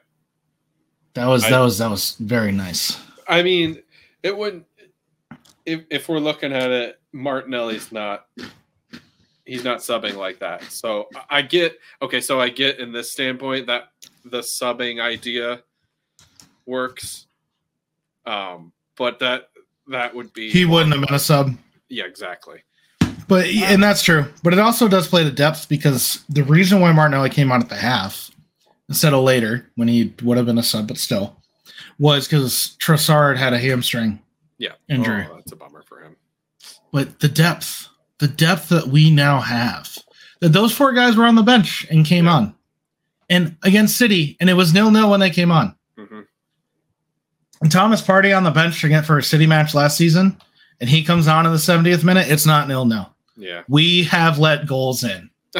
That 1.13 1.27
was 1.27 1.43
I- 1.43 1.51
that 1.51 1.59
was 1.59 1.77
that 1.77 1.89
was 1.89 2.15
very 2.19 2.51
nice. 2.51 2.99
I 3.27 3.43
mean, 3.43 3.81
it 4.23 4.35
wouldn't. 4.35 4.65
If 5.65 5.83
if 5.89 6.09
we're 6.09 6.19
looking 6.19 6.53
at 6.53 6.71
it, 6.71 6.99
Martinelli's 7.11 7.91
not. 7.91 8.25
He's 9.45 9.63
not 9.63 9.79
subbing 9.79 10.15
like 10.15 10.39
that. 10.39 10.63
So 10.71 11.07
I 11.15 11.37
I 11.39 11.41
get 11.41 11.77
okay. 12.01 12.21
So 12.21 12.39
I 12.39 12.49
get 12.49 12.79
in 12.79 12.91
this 12.91 13.11
standpoint 13.11 13.67
that 13.67 13.89
the 14.25 14.39
subbing 14.39 15.01
idea 15.01 15.61
works. 16.65 17.25
Um, 18.25 18.71
but 18.97 19.19
that 19.19 19.49
that 19.87 20.15
would 20.15 20.31
be 20.33 20.49
He 20.49 20.65
wouldn't 20.65 20.93
have 20.93 21.05
been 21.05 21.15
a 21.15 21.19
sub. 21.19 21.55
Yeah, 21.89 22.05
exactly. 22.05 22.63
But 23.31 23.45
and 23.45 23.81
that's 23.81 24.01
true. 24.03 24.25
But 24.43 24.51
it 24.51 24.59
also 24.59 24.89
does 24.89 25.07
play 25.07 25.23
the 25.23 25.31
depth 25.31 25.69
because 25.69 26.25
the 26.27 26.43
reason 26.43 26.81
why 26.81 26.91
Martinelli 26.91 27.29
came 27.29 27.49
on 27.49 27.61
at 27.61 27.69
the 27.69 27.77
half 27.77 28.29
instead 28.89 29.13
of 29.13 29.23
later 29.23 29.71
when 29.75 29.87
he 29.87 30.13
would 30.21 30.35
have 30.35 30.45
been 30.45 30.57
a 30.57 30.63
sub, 30.63 30.89
but 30.89 30.97
still, 30.97 31.37
was 31.97 32.27
because 32.27 32.75
Trossard 32.83 33.37
had 33.37 33.53
a 33.53 33.57
hamstring 33.57 34.21
Yeah, 34.57 34.73
Injury. 34.89 35.25
Oh, 35.31 35.35
that's 35.35 35.53
a 35.53 35.55
bummer 35.55 35.81
for 35.87 36.01
him. 36.01 36.17
but 36.91 37.21
the 37.21 37.29
depth, 37.29 37.87
the 38.17 38.27
depth 38.27 38.67
that 38.67 38.87
we 38.87 39.09
now 39.09 39.39
have, 39.39 39.97
that 40.41 40.49
those 40.49 40.73
four 40.75 40.91
guys 40.91 41.15
were 41.15 41.23
on 41.23 41.35
the 41.35 41.41
bench 41.41 41.87
and 41.89 42.05
came 42.05 42.25
Yeah. 42.25 42.33
on, 42.33 42.55
and 43.29 43.55
against 43.63 43.95
City, 43.97 44.35
and 44.41 44.49
it 44.49 44.55
was 44.55 44.73
nil 44.73 44.91
nil 44.91 45.09
when 45.09 45.21
they 45.21 45.29
came 45.29 45.51
on. 45.51 45.73
hmm 45.97 46.19
And 47.61 47.71
Thomas 47.71 48.01
Partey 48.01 48.35
on 48.35 48.43
the 48.43 48.51
bench 48.51 48.83
again 48.83 49.03
for 49.03 49.17
a 49.17 49.23
City 49.23 49.47
match 49.47 49.73
last 49.73 49.95
season, 49.95 50.35
and 50.81 50.89
he 50.89 51.01
comes 51.01 51.29
on 51.29 51.45
in 51.45 51.53
the 51.53 51.57
70th 51.59 52.03
minute. 52.03 52.29
It's 52.29 52.45
not 52.45 52.67
nil 52.67 52.83
nil. 52.83 53.07
Yeah. 53.41 53.63
We 53.67 54.03
have 54.05 54.39
let 54.39 54.67
goals 54.67 55.03
in. 55.03 55.29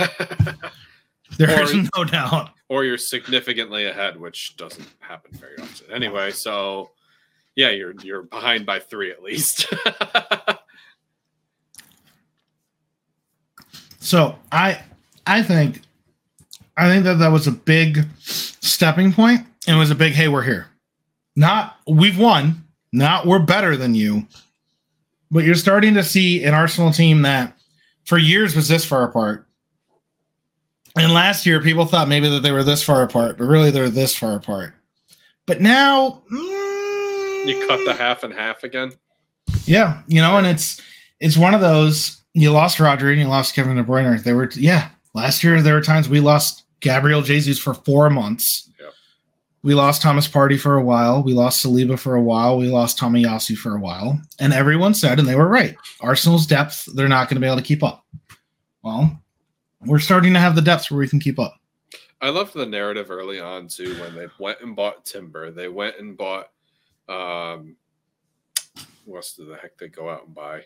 There 1.38 1.62
is 1.64 1.74
Or- 1.74 1.88
no 1.98 2.04
doubt. 2.04 2.50
or 2.68 2.84
you're 2.84 2.98
significantly 2.98 3.86
ahead, 3.86 4.20
which 4.20 4.58
doesn't 4.58 4.86
happen 5.00 5.32
very 5.34 5.58
often. 5.60 5.90
Anyway, 5.92 6.32
so 6.32 6.92
yeah, 7.56 7.70
you're 7.70 7.94
you're 8.04 8.24
behind 8.24 8.66
by 8.66 8.80
three 8.80 9.12
at 9.12 9.24
least. 9.24 9.74
So 14.00 14.36
I 14.52 14.82
I 15.28 15.44
think 15.44 15.82
I 16.78 16.90
think 16.90 17.04
that 17.04 17.16
that 17.20 17.32
was 17.32 17.48
a 17.48 17.52
big 17.52 18.06
stepping 18.20 19.14
point 19.14 19.46
and 19.68 19.76
it 19.76 19.80
was 19.80 19.92
a 19.92 19.96
big 19.96 20.14
hey 20.14 20.28
we're 20.28 20.42
here. 20.44 20.68
Not 21.36 21.78
we've 21.88 22.18
won, 22.18 22.66
not 22.92 23.26
we're 23.26 23.40
better 23.40 23.78
than 23.78 23.96
you. 23.96 24.28
But 25.30 25.46
you're 25.46 25.56
starting 25.56 25.94
to 25.94 26.04
see 26.04 26.44
an 26.44 26.54
Arsenal 26.54 26.92
team 26.92 27.22
that 27.22 27.56
for 28.05 28.17
years 28.17 28.55
was 28.55 28.67
this 28.67 28.86
far 28.86 29.03
apart. 29.03 29.48
And 30.98 31.13
last 31.13 31.46
year 31.46 31.62
people 31.62 31.86
thought 31.86 32.08
maybe 32.10 32.27
that 32.29 32.41
they 32.41 32.51
were 32.51 32.63
this 32.63 32.84
far 32.84 33.03
apart, 33.03 33.38
but 33.38 33.46
really 33.46 33.72
they're 33.72 33.89
this 33.89 34.15
far 34.15 34.36
apart. 34.36 34.74
But 35.46 35.62
now 35.62 36.22
mm, 36.31 37.48
You 37.48 37.65
cut 37.67 37.79
the 37.86 37.93
half 37.93 38.24
and 38.24 38.34
half 38.34 38.63
again. 38.63 38.91
yeah, 39.65 40.01
you 40.08 40.22
know, 40.22 40.38
and 40.38 40.46
it's 40.48 40.81
it's 41.20 41.38
one 41.38 41.53
of 41.53 41.62
those 41.62 42.22
you 42.34 42.51
lost 42.51 42.77
Rodri 42.77 43.12
and 43.12 43.22
you 43.22 43.27
lost 43.27 43.55
Kevin 43.55 43.77
De 43.77 43.84
Bruyne. 43.84 44.22
They 44.24 44.34
were 44.34 44.50
yeah. 44.55 44.89
Last 45.13 45.43
year 45.43 45.62
there 45.62 45.74
were 45.75 45.81
times 45.81 46.08
we 46.10 46.20
lost 46.20 46.63
Gabriel 46.81 47.22
Jesus 47.22 47.60
for 47.60 47.74
four 47.74 48.10
months. 48.10 48.70
We 49.63 49.75
lost 49.75 50.01
Thomas 50.01 50.27
Partey 50.27 50.60
for 50.60 50.75
a 50.77 50.84
while. 50.84 51.22
We 51.22 51.34
lost 51.34 51.63
Saliba 51.63 52.00
for 52.00 52.15
a 52.15 52.22
while. 52.22 52.58
We 52.58 52.68
lost 52.68 52.98
Tomiyasu 52.98 53.56
for 53.56 53.75
a 53.75 53.80
while. 53.80 54.20
And 54.39 54.53
everyone 54.53 54.96
said, 54.96 55.20
and 55.20 55.27
they 55.27 55.36
were 55.36 55.48
right, 55.48 55.75
Arsenal's 56.00 56.48
depth, 56.48 56.88
they're 56.96 57.08
not 57.08 57.30
going 57.30 57.36
to 57.36 57.41
be 57.41 57.48
able 57.48 57.58
to 57.58 57.63
keep 57.63 57.84
up. 57.84 58.03
Well, 58.82 59.22
we're 59.86 60.00
starting 60.00 60.34
to 60.34 60.39
have 60.39 60.56
the 60.56 60.62
depth 60.62 60.89
where 60.89 61.00
we 61.00 61.08
can 61.08 61.20
keep 61.20 61.38
up. 61.38 61.56
I 62.22 62.30
loved 62.30 62.53
the 62.53 62.65
narrative 62.65 63.10
early 63.10 63.39
on 63.39 63.68
too 63.68 64.00
when 64.00 64.15
they 64.15 64.27
went 64.39 64.62
and 64.62 64.75
bought 64.75 65.06
Timber. 65.06 65.51
They 65.51 65.68
went 65.68 65.98
and 66.00 66.18
bought 66.18 66.48
um 67.10 67.75
what 69.06 69.18
else 69.18 69.34
did 69.34 69.48
the 69.48 69.56
heck 69.56 69.77
they 69.77 69.88
go 69.88 70.10
out 70.10 70.25
and 70.25 70.36
buy? 70.36 70.63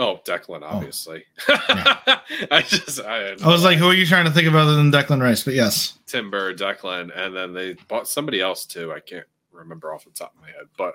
Oh, 0.00 0.18
Declan, 0.24 0.62
obviously. 0.62 1.24
I 1.48 2.64
just 2.66 3.00
I, 3.02 3.32
I 3.42 3.46
was 3.48 3.62
like, 3.62 3.76
who 3.76 3.86
are 3.86 3.94
you 3.94 4.06
trying 4.06 4.24
to 4.24 4.30
think 4.30 4.48
of 4.48 4.54
other 4.54 4.74
than 4.74 4.90
Declan 4.90 5.20
Rice? 5.20 5.44
But 5.44 5.52
yes. 5.54 5.98
Timber, 6.06 6.54
Declan, 6.54 7.10
and 7.16 7.36
then 7.36 7.52
they 7.52 7.74
bought 7.86 8.08
somebody 8.08 8.40
else 8.40 8.64
too. 8.64 8.92
I 8.92 9.00
can't 9.00 9.26
remember 9.52 9.92
off 9.92 10.04
the 10.04 10.10
top 10.10 10.34
of 10.34 10.40
my 10.40 10.46
head, 10.48 10.68
but 10.78 10.94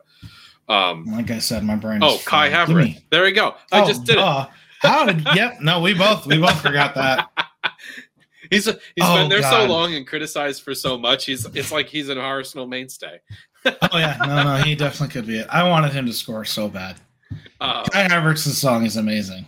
um 0.73 1.05
Like 1.05 1.29
I 1.29 1.37
said, 1.37 1.63
my 1.63 1.75
brain. 1.75 1.99
oh 2.01 2.19
Kai. 2.25 2.49
Havertz. 2.49 3.03
There 3.11 3.23
we 3.23 3.31
go. 3.31 3.55
I 3.71 3.81
Oh, 3.81 3.87
just 3.87 4.05
did 4.05 4.17
it. 4.17 4.47
How 4.81 5.05
did? 5.05 5.23
Yep. 5.35 5.61
No, 5.61 5.81
we 5.81 5.93
both 5.93 6.25
we 6.25 6.39
both 6.39 6.59
forgot 6.61 6.95
that. 6.95 7.29
He's 8.51 8.65
he's 8.65 8.75
Oh, 9.01 9.15
been 9.17 9.29
there 9.29 9.41
so 9.43 9.65
long 9.65 9.93
and 9.95 10.05
criticized 10.05 10.61
for 10.63 10.73
so 10.75 10.97
much. 10.97 11.25
He's 11.25 11.45
it's 11.55 11.71
like 11.71 11.87
he's 11.87 12.09
an 12.09 12.17
Arsenal 12.17 12.65
mainstay. 12.67 13.19
Oh 13.65 13.97
yeah, 13.97 14.17
no, 14.19 14.43
no, 14.43 14.55
he 14.63 14.75
definitely 14.75 15.11
could 15.11 15.25
be 15.25 15.39
it. 15.39 15.47
I 15.49 15.67
wanted 15.67 15.91
him 15.91 16.05
to 16.05 16.13
score 16.13 16.45
so 16.45 16.69
bad. 16.69 16.97
Uh, 17.59 17.83
Kai 17.85 18.07
Havertz's 18.07 18.57
song 18.57 18.85
is 18.85 18.95
amazing. 18.97 19.45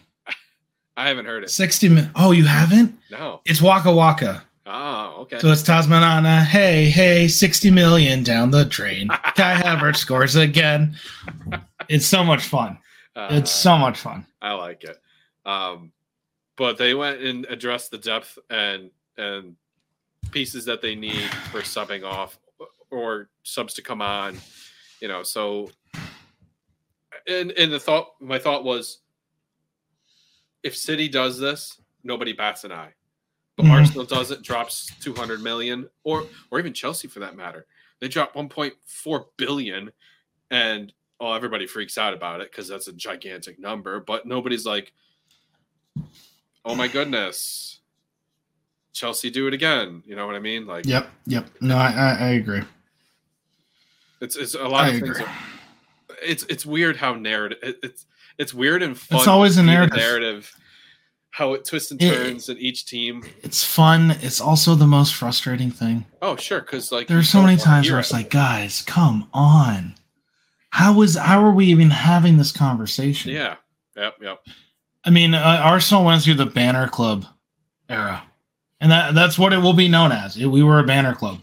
I 0.96 1.08
haven't 1.08 1.26
heard 1.26 1.44
it. 1.44 1.50
Sixty 1.50 1.90
minutes. 1.90 2.10
Oh, 2.16 2.32
you 2.32 2.46
haven't? 2.46 2.98
No. 3.12 3.42
It's 3.46 3.62
Waka 3.62 3.92
Waka. 3.92 4.44
Oh, 4.66 5.16
okay. 5.22 5.40
So 5.40 5.50
it's 5.52 5.62
Tasmanana. 5.64 6.44
Hey, 6.44 6.90
hey, 6.90 7.28
sixty 7.28 7.70
million 7.72 8.24
down 8.24 8.52
the 8.52 8.66
drain. 8.66 9.08
Kai 9.36 9.56
Havertz 9.62 9.98
scores 9.98 10.36
again. 10.36 10.96
It's 11.88 12.06
so 12.06 12.24
much 12.24 12.44
fun. 12.44 12.78
Uh, 13.16 13.28
It's 13.32 13.52
so 13.52 13.78
much 13.78 13.98
fun. 14.00 14.26
I 14.42 14.54
like 14.54 14.84
it. 14.84 14.98
Um, 15.46 15.92
but 16.58 16.78
they 16.78 16.94
went 16.94 17.22
and 17.22 17.46
addressed 17.46 17.92
the 17.92 17.98
depth 17.98 18.38
and 18.50 18.90
and 19.18 19.56
pieces 20.32 20.66
that 20.66 20.82
they 20.82 20.96
need 20.96 21.30
for 21.52 21.62
subbing 21.62 22.04
off 22.04 22.38
or 22.90 23.30
subs 23.44 23.74
to 23.76 23.82
come 23.82 24.02
on. 24.02 24.38
You 25.00 25.08
know, 25.08 25.22
so 25.24 25.70
and 27.28 27.52
and 27.52 27.72
the 27.72 27.80
thought 27.80 28.12
my 28.20 28.40
thought 28.40 28.64
was 28.64 29.00
if 30.64 30.76
City 30.76 31.08
does 31.08 31.40
this, 31.40 31.80
nobody 32.04 32.34
bats 32.34 32.64
an 32.64 32.72
eye. 32.72 32.94
But 33.56 33.66
Mhm. 33.68 33.72
Arsenal 33.72 34.06
does 34.06 34.32
it, 34.32 34.42
drops 34.44 34.92
200 35.02 35.42
million, 35.42 35.90
or 36.04 36.26
or 36.52 36.60
even 36.60 36.74
Chelsea 36.74 37.08
for 37.08 37.20
that 37.20 37.36
matter. 37.36 37.66
They 38.00 38.08
drop 38.08 38.34
1.4 38.36 39.26
billion, 39.38 39.92
and 40.52 40.94
oh, 41.20 41.34
everybody 41.34 41.66
freaks 41.66 41.98
out 41.98 42.14
about 42.14 42.42
it 42.42 42.52
because 42.52 42.68
that's 42.68 42.88
a 42.88 42.94
gigantic 42.94 43.58
number. 43.60 44.00
But 44.00 44.26
nobody's 44.28 44.66
like, 44.68 44.94
oh 46.64 46.76
my 46.76 46.88
goodness, 46.88 47.80
Chelsea 48.94 49.32
do 49.32 49.48
it 49.48 49.54
again. 49.56 50.04
You 50.06 50.16
know 50.16 50.28
what 50.28 50.36
I 50.36 50.40
mean? 50.40 50.68
Like, 50.68 50.86
Yep, 50.86 51.10
yep. 51.26 51.50
No, 51.60 51.76
I, 51.78 51.92
I, 51.92 52.10
I 52.10 52.30
agree. 52.34 52.62
it's 54.22 54.36
it's 54.36 54.54
a 54.54 54.68
lot 54.68 54.86
I 54.86 54.90
of 54.90 55.00
things. 55.00 55.10
agree. 55.10 55.24
are- 55.26 55.36
it's 56.22 56.44
it's 56.44 56.66
weird 56.66 56.98
how 56.98 57.14
narrative 57.16 57.58
it, 57.62 57.78
it's 57.84 58.06
it's 58.38 58.54
weird 58.54 58.84
and 58.84 58.98
fun. 58.98 59.20
It's 59.20 59.28
always 59.28 59.58
a 59.58 59.64
narrative. 59.64 59.98
narrative, 59.98 60.56
how 61.32 61.54
it 61.54 61.66
twists 61.66 61.92
and 61.92 62.02
It- 62.02 62.14
turns 62.14 62.50
in 62.50 62.58
each 62.58 62.86
team. 62.86 63.24
It's 63.44 63.64
fun. 63.64 64.12
It's 64.22 64.40
also 64.42 64.76
the 64.76 64.88
most 64.88 65.16
frustrating 65.16 65.72
thing. 65.72 66.06
Oh, 66.22 66.36
sure, 66.36 66.62
because 66.62 66.92
like 66.92 67.08
There's 67.08 67.30
so 67.30 67.42
many 67.42 67.58
times 67.58 67.90
where 67.90 68.00
it's 68.00 68.14
like, 68.14 68.30
guys, 68.30 68.82
come 68.84 69.28
on. 69.34 69.96
How 70.70 71.02
is 71.02 71.16
how 71.16 71.44
are 71.44 71.52
we 71.52 71.66
even 71.68 71.90
having 71.90 72.38
this 72.38 72.52
conversation? 72.52 73.32
yeah, 73.32 73.56
yep, 73.96 74.16
yep. 74.22 74.40
I 75.04 75.10
mean, 75.10 75.34
uh, 75.34 75.62
Arsenal 75.64 76.04
went 76.04 76.22
through 76.24 76.34
the 76.36 76.46
banner 76.46 76.88
club 76.88 77.26
era, 77.90 78.22
and 78.82 78.92
that 78.92 79.16
that's 79.16 79.40
what 79.40 79.54
it 79.54 79.58
will 79.60 79.74
be 79.74 79.88
known 79.88 80.12
as. 80.12 80.38
we 80.38 80.62
were 80.62 80.80
a 80.80 80.84
banner 80.84 81.16
club. 81.16 81.40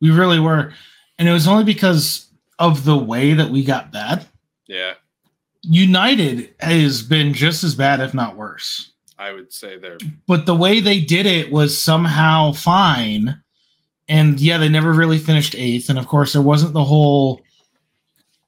We 0.00 0.10
really 0.10 0.40
were, 0.40 0.74
and 1.18 1.28
it 1.28 1.32
was 1.32 1.46
only 1.48 1.64
because 1.64 2.27
of 2.58 2.84
the 2.84 2.96
way 2.96 3.34
that 3.34 3.50
we 3.50 3.64
got 3.64 3.92
bad. 3.92 4.26
Yeah, 4.66 4.94
United 5.62 6.54
has 6.60 7.02
been 7.02 7.32
just 7.34 7.64
as 7.64 7.74
bad, 7.74 8.00
if 8.00 8.14
not 8.14 8.36
worse. 8.36 8.92
I 9.18 9.32
would 9.32 9.52
say 9.52 9.78
they're 9.78 9.98
But 10.26 10.46
the 10.46 10.54
way 10.54 10.80
they 10.80 11.00
did 11.00 11.26
it 11.26 11.50
was 11.50 11.76
somehow 11.78 12.52
fine. 12.52 13.42
And 14.08 14.40
yeah, 14.40 14.58
they 14.58 14.68
never 14.68 14.92
really 14.92 15.18
finished 15.18 15.54
eighth. 15.56 15.90
And 15.90 15.98
of 15.98 16.06
course, 16.06 16.32
there 16.32 16.42
wasn't 16.42 16.72
the 16.72 16.84
whole 16.84 17.42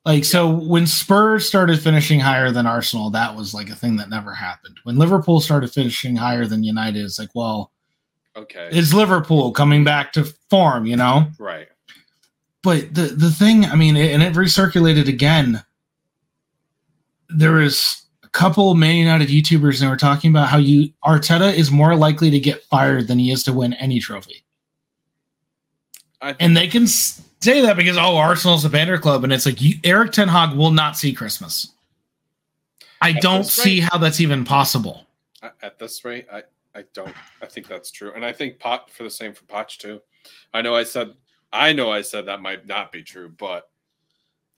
like 0.07 0.25
so 0.25 0.49
when 0.49 0.87
Spurs 0.87 1.47
started 1.47 1.81
finishing 1.81 2.21
higher 2.21 2.51
than 2.51 2.67
Arsenal, 2.67 3.11
that 3.11 3.37
was 3.37 3.53
like 3.53 3.69
a 3.69 3.75
thing 3.75 3.97
that 3.97 4.09
never 4.09 4.33
happened. 4.33 4.79
When 4.85 4.97
Liverpool 4.97 5.41
started 5.41 5.71
finishing 5.73 6.17
higher 6.17 6.47
than 6.47 6.65
United, 6.65 7.05
it's 7.05 7.19
like, 7.19 7.31
well, 7.35 7.73
okay. 8.37 8.71
Is 8.73 8.95
Liverpool 8.95 9.53
coming 9.53 9.85
back 9.85 10.13
to 10.15 10.25
form, 10.49 10.87
you 10.87 10.97
know? 10.97 11.27
right. 11.39 11.69
But 12.63 12.95
the 12.95 13.03
the 13.03 13.31
thing, 13.31 13.65
I 13.65 13.75
mean, 13.75 13.97
and 13.97 14.23
it 14.23 14.35
recirculated 14.35 15.09
again. 15.09 15.65
There 17.29 17.53
was 17.53 18.05
a 18.23 18.29
couple 18.29 18.75
Man 18.75 18.97
United 18.97 19.29
YouTubers 19.29 19.81
that 19.81 19.89
were 19.89 19.97
talking 19.97 20.31
about 20.31 20.49
how 20.49 20.59
you 20.59 20.93
Arteta 21.05 21.55
is 21.55 21.71
more 21.71 21.95
likely 21.97 22.31
to 22.31 22.41
get 22.41 22.63
fired 22.65 23.09
than 23.09 23.19
he 23.19 23.31
is 23.31 23.45
to 23.45 23.53
win 23.53 23.73
any 23.75 23.99
trophy. 24.01 24.45
And 26.21 26.55
they 26.55 26.69
can 26.69 26.87
say 26.87 27.63
that 27.63 27.77
because 27.77 27.97
oh, 27.97 28.17
Arsenal's 28.17 28.65
a 28.67 28.69
banner 28.69 28.99
club, 28.99 29.25
and 29.25 29.33
it's 29.33 29.47
like 29.47 29.63
you, 29.63 29.77
Erik 29.85 30.13
ten 30.13 30.29
Hag 30.29 30.55
will 30.55 30.71
not 30.71 30.97
see 30.97 31.15
Christmas. 31.15 31.73
I 33.01 33.13
At 33.13 33.23
don't 33.23 33.45
see 33.45 33.81
how 33.81 33.97
that's 33.97 34.21
even 34.21 34.45
possible. 34.45 35.07
at- 35.63 35.79
this 35.79 36.05
rate, 36.05 36.27
I 36.31 36.43
I 36.75 36.85
don't. 36.93 37.15
I 37.41 37.47
think 37.47 37.67
that's 37.67 37.91
true, 37.91 38.13
and 38.15 38.25
I 38.25 38.33
think 38.33 38.59
Pot 38.59 38.91
for 38.91 39.03
the 39.03 39.11
same 39.11 39.33
for 39.33 39.45
Poch 39.45 39.79
too. 39.79 40.03
I 40.53 40.61
know 40.61 40.75
I 40.75 40.85
said 40.85 41.15
I 41.53 41.73
know 41.73 41.91
I 41.91 42.03
said 42.03 42.27
that 42.27 42.41
might 42.43 42.67
not 42.67 42.93
be 42.93 43.03
true, 43.03 43.29
but 43.37 43.65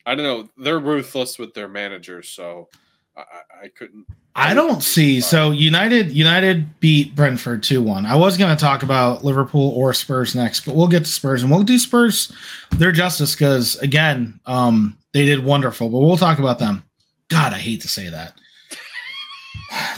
I 0.05 0.15
don't 0.15 0.25
know. 0.25 0.49
They're 0.63 0.79
ruthless 0.81 1.39
with 1.39 1.55
their 1.55 1.69
managers, 1.69 2.29
so 2.31 2.69
I, 3.17 3.21
I- 3.21 3.65
I 3.65 3.69
couldn't. 3.69 4.07
I 4.35 4.55
don't 4.55 4.83
see. 4.83 5.21
So 5.21 5.51
United 5.51 6.11
United 6.11 6.81
beat 6.81 7.15
Brentford 7.15 7.63
2-1. 7.63 8.07
I 8.07 8.17
was 8.17 8.39
going 8.39 8.55
to 8.57 8.61
talk 8.61 8.83
about 8.83 9.23
Liverpool 9.25 9.73
or 9.77 9.93
Spurs 9.93 10.35
next, 10.35 10.65
but 10.65 10.75
we'll 10.75 10.89
get 10.89 11.01
to 11.05 11.11
Spurs 11.11 11.43
and 11.43 11.51
we'll 11.53 11.63
do 11.63 11.79
Spurs 11.79 12.33
their 12.71 12.93
justice 12.93 13.37
cuz 13.37 13.77
again, 13.77 14.41
um 14.47 14.97
they 15.13 15.27
did 15.27 15.45
wonderful, 15.45 15.91
but 15.91 15.99
we'll 15.99 16.17
talk 16.17 16.39
about 16.39 16.59
them. 16.59 16.83
God, 17.29 17.53
I 17.53 17.59
hate 17.59 17.83
to 17.83 17.89
say 17.89 18.09
that. 18.09 18.33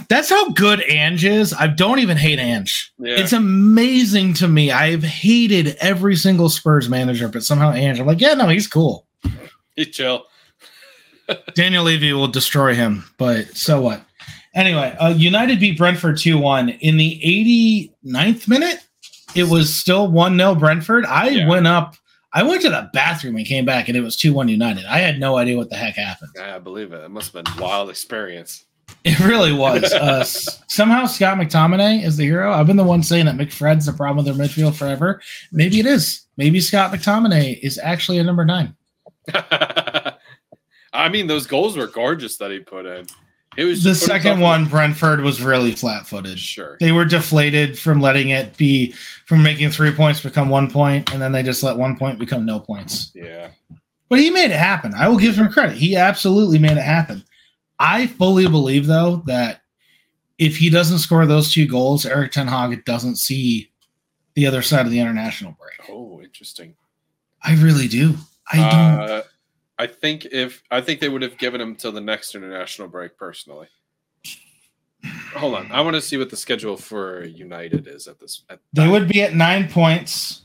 That's 0.08 0.28
how 0.30 0.50
good 0.50 0.82
Ange 0.88 1.24
is. 1.24 1.52
I 1.52 1.66
don't 1.66 1.98
even 1.98 2.16
hate 2.16 2.38
Ange. 2.38 2.92
Yeah. 2.98 3.16
It's 3.16 3.32
amazing 3.32 4.34
to 4.34 4.48
me. 4.48 4.70
I've 4.70 5.02
hated 5.02 5.76
every 5.80 6.16
single 6.16 6.48
Spurs 6.48 6.88
manager, 6.88 7.28
but 7.28 7.42
somehow 7.42 7.72
Ange, 7.72 7.98
I'm 8.00 8.06
like, 8.06 8.20
yeah, 8.20 8.34
no, 8.34 8.48
he's 8.48 8.66
cool. 8.68 9.06
He's 9.76 9.88
chill. 9.88 10.26
Daniel 11.54 11.84
Levy 11.84 12.12
will 12.12 12.28
destroy 12.28 12.74
him, 12.74 13.04
but 13.18 13.56
so 13.56 13.80
what? 13.80 14.02
Anyway, 14.54 14.94
uh, 15.00 15.08
United 15.16 15.58
beat 15.58 15.76
Brentford 15.78 16.18
2 16.18 16.38
1. 16.38 16.68
In 16.68 16.96
the 16.96 17.90
89th 18.04 18.46
minute, 18.46 18.78
it 19.34 19.44
was 19.44 19.74
still 19.74 20.06
1 20.08 20.36
0 20.36 20.54
Brentford. 20.54 21.04
I 21.06 21.28
Yeah. 21.30 21.48
went 21.48 21.66
up, 21.66 21.96
I 22.32 22.42
went 22.44 22.62
to 22.62 22.70
the 22.70 22.88
bathroom 22.92 23.36
and 23.36 23.44
came 23.46 23.64
back, 23.64 23.88
and 23.88 23.96
it 23.96 24.00
was 24.02 24.16
2 24.16 24.32
1 24.34 24.48
United. 24.48 24.84
I 24.84 24.98
had 24.98 25.18
no 25.18 25.36
idea 25.36 25.56
what 25.56 25.70
the 25.70 25.76
heck 25.76 25.94
happened. 25.96 26.30
Yeah, 26.36 26.54
I 26.54 26.58
believe 26.60 26.92
it. 26.92 27.02
It 27.02 27.10
must 27.10 27.32
have 27.32 27.44
been 27.44 27.58
a 27.58 27.62
wild 27.62 27.90
experience. 27.90 28.64
It 29.04 29.20
really 29.20 29.52
was. 29.52 29.84
Uh, 29.84 30.24
somehow 30.68 31.06
Scott 31.06 31.38
McTominay 31.38 32.02
is 32.02 32.16
the 32.16 32.24
hero. 32.24 32.52
I've 32.52 32.66
been 32.66 32.76
the 32.76 32.84
one 32.84 33.02
saying 33.02 33.26
that 33.26 33.36
McFred's 33.36 33.86
the 33.86 33.92
problem 33.92 34.24
with 34.24 34.34
their 34.34 34.46
midfield 34.46 34.74
forever. 34.74 35.20
Maybe 35.52 35.78
it 35.78 35.86
is. 35.86 36.26
Maybe 36.36 36.60
Scott 36.60 36.92
McTominay 36.92 37.60
is 37.60 37.78
actually 37.78 38.18
a 38.18 38.24
number 38.24 38.44
nine. 38.44 38.74
I 39.34 41.08
mean, 41.10 41.26
those 41.26 41.46
goals 41.46 41.76
were 41.76 41.86
gorgeous 41.86 42.38
that 42.38 42.50
he 42.50 42.60
put 42.60 42.86
in. 42.86 43.06
It 43.56 43.64
was 43.64 43.84
The 43.84 43.90
just 43.90 44.02
put 44.02 44.06
it 44.06 44.22
second 44.22 44.40
one, 44.40 44.66
Brentford 44.66 45.20
was 45.20 45.42
really 45.42 45.72
flat 45.72 46.06
footed. 46.06 46.38
Sure. 46.38 46.76
They 46.80 46.92
were 46.92 47.04
deflated 47.04 47.78
from 47.78 48.00
letting 48.00 48.30
it 48.30 48.56
be 48.56 48.92
from 49.26 49.42
making 49.42 49.70
three 49.70 49.92
points 49.92 50.20
become 50.20 50.48
one 50.48 50.70
point, 50.70 51.12
and 51.12 51.22
then 51.22 51.32
they 51.32 51.42
just 51.42 51.62
let 51.62 51.76
one 51.76 51.96
point 51.96 52.18
become 52.18 52.44
no 52.44 52.58
points. 52.58 53.12
Yeah. 53.14 53.50
But 54.08 54.18
he 54.18 54.30
made 54.30 54.50
it 54.50 54.58
happen. 54.58 54.92
I 54.94 55.08
will 55.08 55.18
give 55.18 55.36
him 55.36 55.50
credit. 55.50 55.76
He 55.76 55.96
absolutely 55.96 56.58
made 56.58 56.76
it 56.76 56.82
happen. 56.82 57.24
I 57.78 58.06
fully 58.06 58.48
believe, 58.48 58.86
though, 58.86 59.22
that 59.26 59.62
if 60.38 60.56
he 60.56 60.70
doesn't 60.70 60.98
score 60.98 61.26
those 61.26 61.52
two 61.52 61.66
goals, 61.66 62.06
Erik 62.06 62.32
ten 62.32 62.46
Hag 62.46 62.84
doesn't 62.84 63.16
see 63.16 63.70
the 64.34 64.46
other 64.46 64.62
side 64.62 64.86
of 64.86 64.92
the 64.92 65.00
international 65.00 65.56
break. 65.58 65.88
Oh, 65.90 66.20
interesting. 66.22 66.76
I 67.42 67.54
really 67.56 67.88
do. 67.88 68.14
I 68.50 68.56
don't. 68.56 69.10
Uh, 69.10 69.22
I 69.78 69.86
think 69.86 70.26
if 70.26 70.62
I 70.70 70.80
think 70.80 71.00
they 71.00 71.08
would 71.08 71.22
have 71.22 71.38
given 71.38 71.60
him 71.60 71.74
till 71.74 71.92
the 71.92 72.00
next 72.00 72.34
international 72.34 72.88
break. 72.88 73.16
Personally, 73.16 73.68
hold 75.34 75.54
on. 75.54 75.70
I 75.72 75.80
want 75.80 75.94
to 75.94 76.00
see 76.00 76.16
what 76.16 76.30
the 76.30 76.36
schedule 76.36 76.76
for 76.76 77.24
United 77.24 77.86
is 77.86 78.06
at 78.06 78.18
this. 78.20 78.42
At 78.48 78.60
they 78.72 78.88
would 78.88 79.08
be 79.08 79.22
at 79.22 79.34
nine 79.34 79.68
points. 79.68 80.42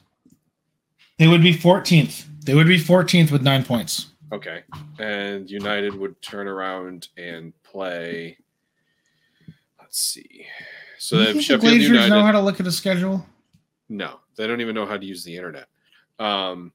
They 1.17 1.27
would 1.27 1.43
be 1.43 1.53
14th. 1.53 2.25
They 2.45 2.55
would 2.55 2.67
be 2.67 2.79
14th 2.79 3.29
with 3.29 3.41
nine 3.41 3.63
points. 3.65 4.07
Okay, 4.31 4.62
and 5.00 5.50
United 5.50 5.95
would 5.95 6.21
turn 6.21 6.48
around 6.48 7.07
and 7.17 7.51
play. 7.63 8.38
Let's 9.79 10.00
see. 10.00 10.45
So 11.00 11.17
Do 11.17 11.24
they 11.24 11.24
you 11.24 11.25
have 11.27 11.33
think 11.33 11.62
the 11.62 11.67
Sheffield 11.67 11.81
Glazers 11.81 11.88
United. 11.93 12.09
know 12.09 12.24
how 12.24 12.31
to 12.33 12.39
look 12.39 12.59
at 12.59 12.67
a 12.67 12.71
schedule? 12.71 13.25
No, 13.89 14.19
they 14.36 14.45
don't 14.45 14.62
even 14.62 14.75
know 14.75 14.86
how 14.86 14.98
to 14.98 15.05
use 15.05 15.24
the 15.24 15.36
internet. 15.36 15.67
Um, 16.19 16.74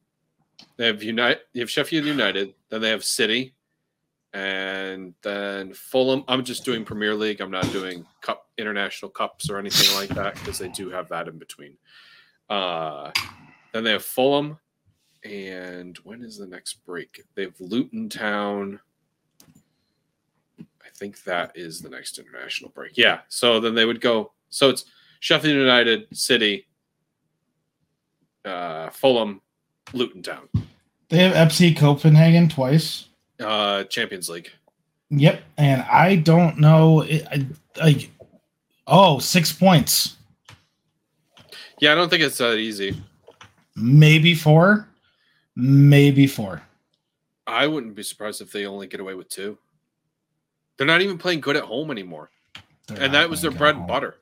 they 0.77 0.87
have 0.87 1.03
United. 1.03 1.41
They 1.53 1.61
have 1.61 1.71
Sheffield 1.71 2.07
United. 2.07 2.55
Then 2.71 2.81
they 2.81 2.91
have 2.91 3.05
City, 3.05 3.55
and 4.33 5.15
then 5.23 5.75
Fulham. 5.75 6.25
I'm 6.27 6.45
just 6.45 6.65
doing 6.65 6.85
Premier 6.85 7.15
League. 7.15 7.41
I'm 7.41 7.51
not 7.53 7.71
doing 7.71 8.05
cup 8.21 8.49
international 8.59 9.11
cups 9.11 9.49
or 9.49 9.59
anything 9.59 9.95
like 9.97 10.09
that 10.11 10.35
because 10.35 10.59
they 10.59 10.69
do 10.69 10.91
have 10.91 11.09
that 11.11 11.29
in 11.29 11.39
between. 11.39 11.77
Uh, 12.51 13.13
then 13.73 13.85
they 13.85 13.93
have 13.93 14.05
Fulham, 14.05 14.59
and 15.25 15.97
when 16.05 16.23
is 16.23 16.39
the 16.39 16.47
next 16.47 16.85
break? 16.85 17.23
They 17.35 17.43
have 17.43 17.59
Luton 17.61 18.09
Town. 18.09 18.81
I 20.61 20.89
think 20.97 21.23
that 21.25 21.53
is 21.57 21.81
the 21.81 21.89
next 21.89 22.19
international 22.19 22.71
break. 22.75 22.93
Yeah. 22.97 23.21
So 23.29 23.59
then 23.61 23.75
they 23.75 23.85
would 23.85 24.01
go. 24.01 24.33
So 24.51 24.69
it's 24.69 24.85
Sheffield 25.21 25.57
United, 25.57 26.07
City, 26.17 26.67
uh, 28.45 28.91
Fulham, 28.91 29.41
Luton 29.93 30.23
Town, 30.23 30.49
They 31.09 31.19
have 31.19 31.49
FC 31.49 31.77
Copenhagen 31.77 32.49
twice. 32.49 33.07
uh, 33.41 33.85
Champions 33.85 34.29
League. 34.29 34.51
Yep, 35.11 35.43
and 35.59 35.83
I 35.83 36.17
don't 36.17 36.59
know. 36.59 37.03
It, 37.03 37.27
I, 37.31 37.47
like, 37.81 38.11
oh, 38.87 39.19
six 39.19 39.53
points, 39.53 40.17
Yeah, 41.81 41.93
I 41.93 41.95
don't 41.95 42.09
think 42.09 42.23
it's 42.23 42.39
that 42.39 42.57
easy. 42.57 42.97
maybe 43.77 44.35
four, 44.35 44.89
maybe 45.57 46.27
four. 46.27 46.63
I 47.47 47.67
wouldn't 47.67 47.95
be 47.95 48.03
surprised 48.03 48.41
if 48.41 48.51
they 48.53 48.67
only 48.67 48.87
get 48.87 49.01
away 49.01 49.15
with 49.15 49.29
two. 49.29 49.59
They're 50.77 50.87
not 50.87 51.03
even 51.03 51.19
playing 51.19 51.41
good 51.41 51.57
at 51.57 51.63
home 51.65 51.91
anymore, 51.91 52.31
They're 52.89 53.03
and 53.03 53.15
that 53.15 53.31
was 53.31 53.41
their 53.43 53.51
bread 53.51 53.77
and 53.77 53.87
butter. 53.87 54.17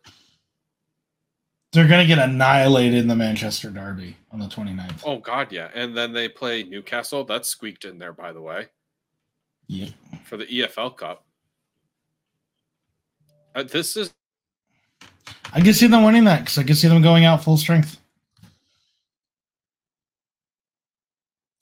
They're 1.72 1.88
gonna 1.88 2.04
get 2.06 2.18
annihilated 2.18 2.94
in 3.00 3.08
the 3.08 3.16
Manchester 3.16 3.70
Derby 3.70 4.16
on 4.30 4.38
the 4.40 4.46
29th. 4.46 5.02
Oh 5.04 5.18
God, 5.18 5.50
yeah. 5.50 5.70
And 5.72 5.96
then 5.96 6.12
they 6.12 6.28
play 6.28 6.62
Newcastle. 6.64 7.24
That's 7.24 7.48
squeaked 7.48 7.86
in 7.86 7.98
there, 7.98 8.12
by 8.12 8.32
the 8.32 8.42
way, 8.42 8.66
Yep. 9.68 9.90
for 10.24 10.36
the 10.36 10.44
EFL 10.46 10.90
Cup. 10.98 11.24
Uh, 13.54 13.62
this 13.62 13.96
is 13.96 14.12
I 15.54 15.60
can 15.60 15.72
see 15.74 15.86
them 15.86 16.04
winning 16.04 16.24
that 16.24 16.40
because 16.40 16.58
I 16.58 16.62
can 16.62 16.74
see 16.74 16.88
them 16.88 17.02
going 17.02 17.24
out 17.24 17.44
full 17.44 17.56
strength, 17.56 17.98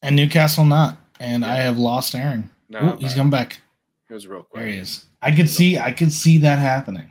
and 0.02 0.16
Newcastle 0.16 0.64
not. 0.64 0.96
And 1.18 1.44
I 1.44 1.56
have 1.56 1.76
lost 1.78 2.14
Aaron. 2.14 2.50
no. 2.70 2.94
Ooh, 2.94 2.96
he's 2.96 3.12
come 3.14 3.28
back. 3.30 3.60
It 4.08 4.14
was 4.14 4.26
real 4.26 4.42
quick. 4.42 4.62
There 4.62 4.72
he 4.72 4.78
is. 4.78 5.04
I 5.22 5.30
could 5.34 5.48
see. 5.50 5.78
I 5.78 5.92
could 5.92 6.12
see 6.12 6.38
that 6.38 6.58
happening. 6.58 7.10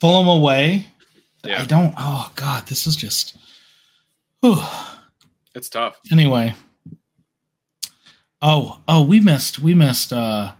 Fulham 0.00 0.28
away. 0.28 0.86
Yeah. 1.44 1.62
I 1.62 1.66
don't. 1.66 1.94
Oh 1.98 2.32
God, 2.34 2.66
this 2.66 2.86
is 2.86 2.96
just. 2.96 3.36
Whew. 4.40 4.56
it's 5.54 5.68
tough. 5.68 6.00
Anyway. 6.10 6.54
Oh, 8.42 8.80
oh, 8.88 9.02
we 9.04 9.20
missed. 9.20 9.58
We 9.58 9.74
missed. 9.74 10.12
uh 10.12 10.52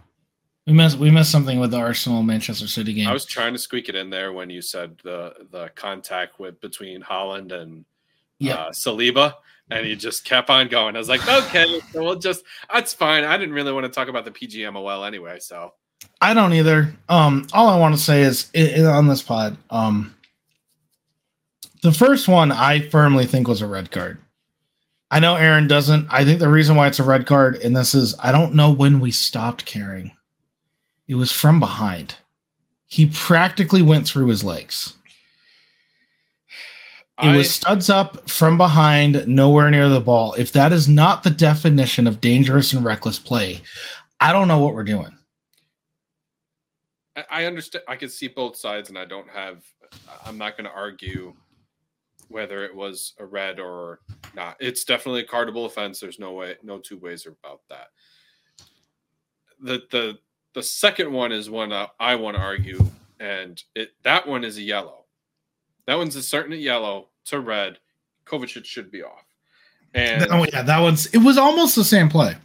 We 0.67 0.73
missed. 0.73 0.97
We 0.97 1.11
missed 1.11 1.31
something 1.31 1.59
with 1.59 1.71
the 1.71 1.77
Arsenal 1.77 2.23
Manchester 2.23 2.67
City 2.67 2.93
game. 2.93 3.07
I 3.07 3.13
was 3.13 3.25
trying 3.25 3.53
to 3.53 3.59
squeak 3.59 3.89
it 3.89 3.95
in 3.95 4.09
there 4.09 4.31
when 4.33 4.49
you 4.49 4.61
said 4.61 4.97
the 5.03 5.33
the 5.51 5.69
contact 5.75 6.39
with 6.39 6.59
between 6.61 7.01
Haaland 7.01 7.51
and 7.51 7.85
Yeah. 8.39 8.55
uh, 8.55 8.69
Saliba, 8.71 9.33
and 9.69 9.85
he 9.85 9.95
just 9.95 10.25
kept 10.25 10.49
on 10.49 10.67
going. 10.67 10.95
I 10.95 10.99
was 10.99 11.09
like, 11.09 11.27
okay, 11.27 11.79
so 11.91 12.03
we'll 12.03 12.15
just 12.19 12.43
that's 12.73 12.93
fine. 12.93 13.23
I 13.23 13.37
didn't 13.37 13.53
really 13.55 13.71
want 13.73 13.85
to 13.85 13.91
talk 13.91 14.07
about 14.07 14.25
the 14.25 14.31
PGMOL 14.31 15.05
anyway, 15.07 15.39
so 15.39 15.73
I 16.21 16.33
don't 16.33 16.53
either. 16.53 16.93
Um, 17.09 17.47
all 17.53 17.67
I 17.69 17.77
want 17.79 17.95
to 17.95 18.01
say 18.01 18.21
is 18.21 18.49
i 18.55 18.75
i- 18.79 18.83
on 18.85 19.07
this 19.07 19.21
pod, 19.23 19.57
um, 19.69 20.15
the 21.81 21.91
first 21.91 22.27
one 22.27 22.51
I 22.51 22.87
firmly 22.89 23.25
think 23.25 23.47
was 23.47 23.61
a 23.61 23.67
red 23.67 23.91
card. 23.91 24.17
I 25.11 25.19
know 25.19 25.35
Aaron 25.35 25.67
doesn't. 25.67 26.07
I 26.09 26.25
think 26.25 26.39
the 26.39 26.49
reason 26.49 26.75
why 26.75 26.87
it's 26.87 26.99
a 26.99 27.03
red 27.03 27.25
card, 27.27 27.57
and 27.57 27.75
this 27.77 27.93
is, 27.93 28.15
I 28.19 28.31
don't 28.31 28.55
know 28.55 28.71
when 28.71 28.99
we 28.99 29.11
stopped 29.11 29.65
caring. 29.65 30.11
It 31.07 31.15
was 31.15 31.31
from 31.31 31.59
behind. 31.59 32.15
He 32.87 33.05
practically 33.05 33.83
went 33.83 34.07
through 34.07 34.27
his 34.27 34.43
legs. 34.43 34.93
It 37.21 37.27
I, 37.27 37.37
was 37.37 37.53
studs 37.53 37.89
up 37.89 38.29
from 38.29 38.57
behind, 38.57 39.25
nowhere 39.25 39.71
near 39.71 39.87
the 39.87 40.01
ball. 40.01 40.33
If 40.33 40.51
that 40.51 40.73
is 40.73 40.89
not 40.89 41.23
the 41.23 41.29
definition 41.29 42.07
of 42.07 42.19
dangerous 42.19 42.73
and 42.73 42.83
reckless 42.83 43.19
play, 43.19 43.61
I 44.19 44.33
don't 44.33 44.49
know 44.49 44.59
what 44.59 44.73
we're 44.73 44.83
doing. 44.83 45.17
I- 47.29 47.45
understand. 47.45 47.85
I 47.87 47.95
can 47.95 48.09
see 48.09 48.27
both 48.27 48.57
sides, 48.57 48.89
and 48.89 48.97
I 48.97 49.05
don't 49.05 49.29
have. 49.29 49.63
I'm 50.25 50.37
not 50.37 50.57
going 50.57 50.69
to 50.69 50.75
argue 50.75 51.33
whether 52.27 52.65
it 52.65 52.75
was 52.75 53.13
a 53.19 53.25
red 53.25 53.59
or 53.59 54.01
not. 54.33 54.57
It's 54.59 54.83
definitely 54.83 55.21
a 55.21 55.27
cardable 55.27 55.65
offense. 55.65 56.01
There's 56.01 56.19
no 56.19 56.33
way, 56.33 56.55
no 56.63 56.79
two 56.79 56.97
ways 56.97 57.25
about 57.25 57.61
that. 57.69 57.87
The 59.61 59.83
the 59.91 60.17
the 60.53 60.63
second 60.63 61.13
one 61.13 61.31
is 61.31 61.49
one 61.49 61.71
I 61.99 62.15
want 62.15 62.35
to 62.35 62.43
argue, 62.43 62.83
and 63.21 63.61
it 63.75 63.91
that 64.03 64.27
one 64.27 64.43
is 64.43 64.57
a 64.57 64.61
yellow. 64.61 65.04
That 65.87 65.97
one's 65.97 66.15
a 66.15 66.23
certain 66.23 66.57
yellow 66.59 67.09
to 67.25 67.39
red. 67.39 67.79
Kovacic 68.25 68.65
should 68.65 68.91
be 68.91 69.03
off. 69.03 69.25
And 69.93 70.27
oh 70.29 70.45
yeah, 70.51 70.61
that 70.63 70.79
one's. 70.79 71.05
It 71.07 71.19
was 71.19 71.37
almost 71.37 71.75
the 71.75 71.83
same 71.83 72.09
play. 72.09 72.35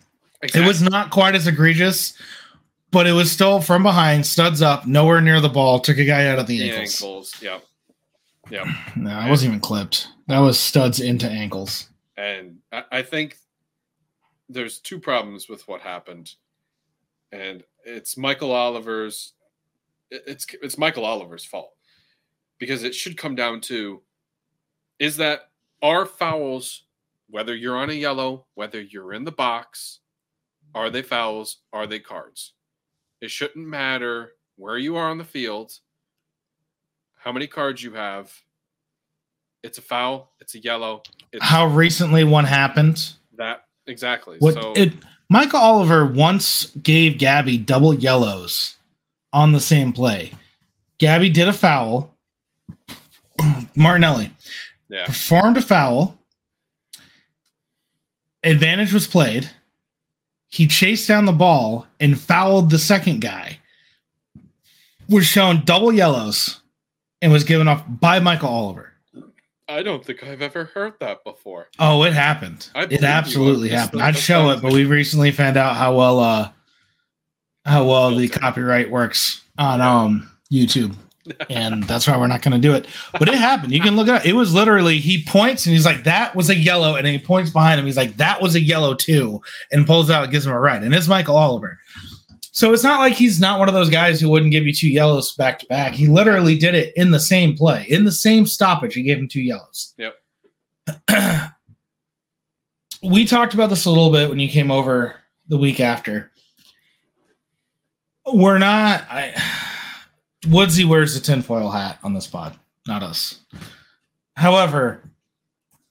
It 0.42 0.66
was 0.66 0.80
not 0.80 1.10
quite 1.10 1.34
as 1.34 1.46
egregious, 1.46 2.14
but 2.90 3.06
it 3.06 3.12
was 3.12 3.30
still 3.30 3.60
from 3.60 3.82
behind, 3.82 4.24
studs 4.24 4.62
up, 4.62 4.86
nowhere 4.86 5.20
near 5.20 5.40
the 5.40 5.48
ball, 5.48 5.80
took 5.80 5.98
a 5.98 6.04
guy 6.04 6.28
out 6.28 6.38
of 6.38 6.46
the 6.46 6.58
the 6.58 6.70
ankles. 6.70 7.02
ankles. 7.02 7.42
Yep. 7.42 7.64
Yep. 8.50 8.66
No, 8.96 9.20
it 9.20 9.28
wasn't 9.28 9.50
even 9.50 9.60
clipped. 9.60 10.08
That 10.28 10.38
was 10.38 10.58
studs 10.58 11.00
into 11.00 11.28
ankles. 11.28 11.88
And 12.16 12.58
I, 12.72 12.84
I 12.92 13.02
think 13.02 13.36
there's 14.48 14.78
two 14.78 14.98
problems 14.98 15.48
with 15.48 15.66
what 15.68 15.80
happened, 15.80 16.34
and 17.32 17.64
it's 17.84 18.16
Michael 18.16 18.52
Oliver's. 18.52 19.32
It's 20.10 20.46
it's 20.62 20.78
Michael 20.78 21.04
Oliver's 21.04 21.44
fault 21.44 21.72
because 22.60 22.84
it 22.84 22.94
should 22.94 23.16
come 23.16 23.34
down 23.34 23.60
to 23.60 24.00
is 25.00 25.16
that 25.16 25.50
are 25.82 26.06
fouls 26.06 26.84
whether 27.28 27.56
you're 27.56 27.76
on 27.76 27.90
a 27.90 27.94
yellow 27.94 28.46
whether 28.54 28.80
you're 28.80 29.12
in 29.12 29.24
the 29.24 29.32
box 29.32 29.98
are 30.74 30.90
they 30.90 31.02
fouls 31.02 31.58
are 31.72 31.88
they 31.88 31.98
cards 31.98 32.54
it 33.20 33.30
shouldn't 33.30 33.66
matter 33.66 34.32
where 34.56 34.78
you 34.78 34.94
are 34.94 35.10
on 35.10 35.18
the 35.18 35.24
field 35.24 35.72
how 37.16 37.32
many 37.32 37.48
cards 37.48 37.82
you 37.82 37.92
have 37.94 38.32
it's 39.64 39.78
a 39.78 39.82
foul 39.82 40.30
it's 40.40 40.54
a 40.54 40.60
yellow 40.60 41.02
it's 41.32 41.44
How 41.44 41.66
recently 41.66 42.24
one 42.24 42.44
happened? 42.44 43.12
that 43.36 43.64
exactly. 43.86 44.36
What 44.38 44.54
so 44.54 44.72
it? 44.74 44.92
Michael 45.28 45.60
Oliver 45.60 46.04
once 46.04 46.66
gave 46.82 47.18
Gabby 47.18 47.56
double 47.56 47.94
yellows 47.94 48.76
on 49.32 49.52
the 49.52 49.60
same 49.60 49.92
play. 49.92 50.32
Gabby 50.98 51.30
did 51.30 51.48
a 51.48 51.52
foul. 51.52 52.14
Martinelli 53.76 54.30
yeah, 54.88 55.06
performed 55.06 55.56
a 55.56 55.62
foul. 55.62 56.18
Advantage 58.42 58.92
was 58.92 59.06
played. 59.06 59.50
He 60.48 60.66
chased 60.66 61.06
down 61.06 61.26
the 61.26 61.32
ball 61.32 61.86
and 62.00 62.18
fouled 62.18 62.70
the 62.70 62.78
second 62.78 63.20
guy. 63.20 63.58
Was 65.08 65.26
shown 65.26 65.64
double 65.64 65.92
yellows 65.92 66.60
and 67.20 67.32
was 67.32 67.44
given 67.44 67.68
off 67.68 67.84
by 67.88 68.20
Michael 68.20 68.48
Oliver. 68.48 68.92
I 69.68 69.82
don't 69.84 70.04
think 70.04 70.24
I've 70.24 70.42
ever 70.42 70.64
heard 70.64 70.94
that 70.98 71.22
before. 71.22 71.68
Oh, 71.78 72.02
it 72.02 72.12
happened. 72.12 72.68
It 72.74 73.04
absolutely 73.04 73.68
happened. 73.68 74.02
I'd 74.02 74.16
show 74.16 74.50
it, 74.50 74.60
but 74.60 74.72
we 74.72 74.84
recently 74.84 75.30
found 75.30 75.56
out 75.56 75.76
how 75.76 75.96
well 75.96 76.18
uh 76.18 76.50
how 77.64 77.84
well 77.84 78.14
the 78.14 78.28
copyright 78.28 78.90
works 78.90 79.42
on 79.58 79.80
um 79.80 80.30
YouTube. 80.50 80.96
And 81.48 81.84
that's 81.84 82.06
why 82.06 82.16
we're 82.16 82.26
not 82.26 82.42
going 82.42 82.60
to 82.60 82.68
do 82.68 82.74
it. 82.74 82.86
But 83.18 83.28
it 83.28 83.34
happened. 83.34 83.72
You 83.72 83.80
can 83.80 83.96
look 83.96 84.08
at 84.08 84.24
it. 84.24 84.30
It 84.30 84.32
was 84.32 84.54
literally 84.54 84.98
he 84.98 85.24
points 85.24 85.66
and 85.66 85.74
he's 85.74 85.84
like, 85.84 86.04
"That 86.04 86.34
was 86.34 86.50
a 86.50 86.56
yellow," 86.56 86.96
and 86.96 87.06
he 87.06 87.18
points 87.18 87.50
behind 87.50 87.78
him. 87.78 87.86
He's 87.86 87.96
like, 87.96 88.16
"That 88.16 88.40
was 88.40 88.54
a 88.54 88.60
yellow 88.60 88.94
too," 88.94 89.40
and 89.70 89.86
pulls 89.86 90.10
out, 90.10 90.30
gives 90.30 90.46
him 90.46 90.52
a 90.52 90.60
red, 90.60 90.82
and 90.82 90.94
it's 90.94 91.08
Michael 91.08 91.36
Oliver. 91.36 91.78
So 92.52 92.72
it's 92.72 92.82
not 92.82 92.98
like 92.98 93.12
he's 93.12 93.40
not 93.40 93.58
one 93.58 93.68
of 93.68 93.74
those 93.74 93.90
guys 93.90 94.20
who 94.20 94.28
wouldn't 94.28 94.50
give 94.50 94.66
you 94.66 94.72
two 94.72 94.88
yellows 94.88 95.32
back 95.32 95.60
to 95.60 95.66
back. 95.66 95.92
He 95.92 96.08
literally 96.08 96.58
did 96.58 96.74
it 96.74 96.92
in 96.96 97.10
the 97.10 97.20
same 97.20 97.56
play, 97.56 97.86
in 97.88 98.04
the 98.04 98.12
same 98.12 98.46
stoppage. 98.46 98.94
He 98.94 99.02
gave 99.02 99.18
him 99.18 99.28
two 99.28 99.42
yellows. 99.42 99.94
Yep. 99.98 100.16
we 103.02 103.24
talked 103.24 103.54
about 103.54 103.70
this 103.70 103.84
a 103.84 103.90
little 103.90 104.10
bit 104.10 104.28
when 104.28 104.40
you 104.40 104.48
came 104.48 104.70
over 104.70 105.14
the 105.48 105.58
week 105.58 105.80
after. 105.80 106.32
We're 108.26 108.58
not. 108.58 109.04
I, 109.10 109.32
Woodsy 110.48 110.84
wears 110.84 111.16
a 111.16 111.20
tinfoil 111.20 111.70
hat 111.70 111.98
on 112.02 112.14
this 112.14 112.26
pod, 112.26 112.56
not 112.86 113.02
us. 113.02 113.40
However, 114.36 115.02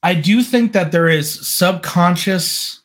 I 0.01 0.15
do 0.15 0.41
think 0.41 0.73
that 0.73 0.91
there 0.91 1.07
is 1.07 1.47
subconscious 1.47 2.81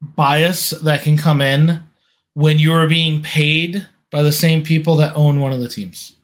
bias 0.00 0.70
that 0.70 1.02
can 1.02 1.16
come 1.16 1.40
in 1.40 1.82
when 2.34 2.58
you 2.58 2.72
are 2.72 2.86
being 2.86 3.22
paid 3.22 3.86
by 4.10 4.22
the 4.22 4.32
same 4.32 4.62
people 4.62 4.96
that 4.96 5.16
own 5.16 5.40
one 5.40 5.52
of 5.52 5.60
the 5.60 5.68
teams. 5.68 6.14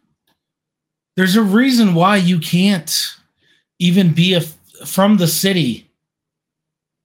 There's 1.16 1.36
a 1.36 1.42
reason 1.42 1.94
why 1.94 2.16
you 2.16 2.38
can't 2.38 3.16
even 3.78 4.12
be 4.12 4.34
a, 4.34 4.42
from 4.86 5.16
the 5.16 5.26
city, 5.26 5.90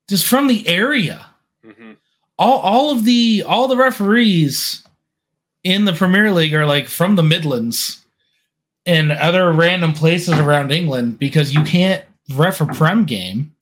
just 0.09 0.25
from 0.27 0.47
the 0.47 0.67
area. 0.67 1.25
hmm 1.63 1.93
All 2.37 2.59
all 2.59 2.91
of 2.91 3.05
the 3.05 3.43
all 3.47 3.67
the 3.67 3.77
referees 3.77 4.84
in 5.65 5.85
the 5.85 5.93
Premier 5.93 6.31
League 6.31 6.53
are 6.53 6.65
like 6.65 6.87
from 6.87 7.15
the 7.15 7.23
Midlands 7.23 8.05
and 8.85 9.11
other 9.11 9.51
random 9.51 9.93
places 9.93 10.35
around 10.35 10.71
England 10.71 11.17
because 11.17 11.53
you 11.53 11.63
can't 11.63 12.05
ref 12.35 12.61
a 12.61 12.67
Prem 12.67 13.03
game 13.03 13.53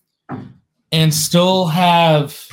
and 0.92 1.14
still 1.14 1.68
have. 1.68 2.48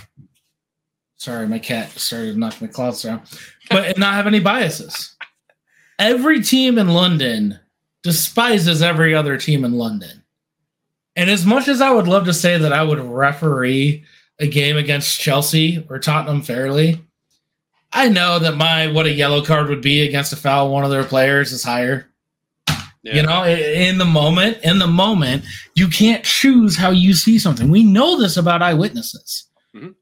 Sorry, 1.17 1.47
my 1.49 1.59
cat 1.59 1.91
started 1.91 2.39
knocking 2.39 2.69
the 2.69 2.73
clouds 2.73 3.03
down, 3.03 3.23
but 3.69 3.99
not 3.99 4.15
have 4.15 4.29
any 4.29 4.41
biases. 4.41 5.17
Every 5.99 6.43
team 6.43 6.79
in 6.79 6.89
London 6.89 7.59
despises 8.03 8.81
every 8.81 9.15
other 9.15 9.37
team 9.37 9.65
in 9.65 9.73
London. 9.73 10.23
And 11.17 11.29
as 11.29 11.45
much 11.45 11.67
as 11.67 11.81
I 11.81 11.91
would 11.91 12.07
love 12.07 12.25
to 12.27 12.33
say 12.33 12.57
that 12.57 12.73
I 12.73 12.85
would 12.85 13.01
referee 13.01 14.05
a 14.39 14.47
game 14.47 14.77
against 14.77 15.21
Chelsea 15.21 15.85
or 15.91 15.99
Tottenham 15.99 16.41
fairly, 16.41 17.05
I 17.93 18.09
know 18.09 18.39
that 18.39 18.57
my 18.57 18.87
what 18.93 19.07
a 19.07 19.13
yellow 19.13 19.43
card 19.45 19.69
would 19.69 19.83
be 19.83 20.03
against 20.03 20.33
a 20.33 20.37
foul 20.37 20.71
one 20.71 20.85
of 20.85 20.91
their 20.91 21.05
players 21.05 21.53
is 21.53 21.65
higher. 21.65 22.07
Yeah. 23.03 23.17
You 23.17 23.23
know, 23.23 23.45
in 23.45 23.99
the 23.99 24.05
moment, 24.05 24.59
in 24.63 24.79
the 24.79 24.87
moment, 24.87 25.45
you 25.75 25.89
can't 25.89 26.23
choose 26.23 26.77
how 26.77 26.91
you 26.91 27.15
see 27.15 27.39
something. 27.39 27.71
We 27.71 27.83
know 27.83 28.21
this 28.21 28.37
about 28.37 28.63
eyewitnesses. 28.63 29.47
Mhm. 29.75 29.95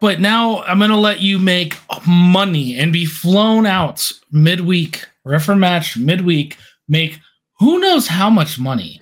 But 0.00 0.18
now 0.18 0.62
I'm 0.62 0.78
going 0.78 0.90
to 0.90 0.96
let 0.96 1.20
you 1.20 1.38
make 1.38 1.76
money 2.06 2.78
and 2.78 2.92
be 2.92 3.04
flown 3.04 3.66
out 3.66 4.10
midweek, 4.32 5.06
referee 5.24 5.56
match 5.56 5.96
midweek, 5.96 6.56
make 6.88 7.18
who 7.58 7.78
knows 7.80 8.06
how 8.06 8.30
much 8.30 8.58
money. 8.58 9.00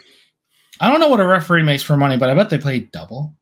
I 0.81 0.90
don't 0.90 1.01
know 1.01 1.09
what 1.09 1.21
a 1.21 1.27
referee 1.27 1.62
makes 1.62 1.83
for 1.83 1.97
money, 1.97 2.16
but 2.16 2.31
I 2.31 2.35
bet 2.35 2.51
they 2.51 2.59
play 2.59 2.81
double 2.81 3.37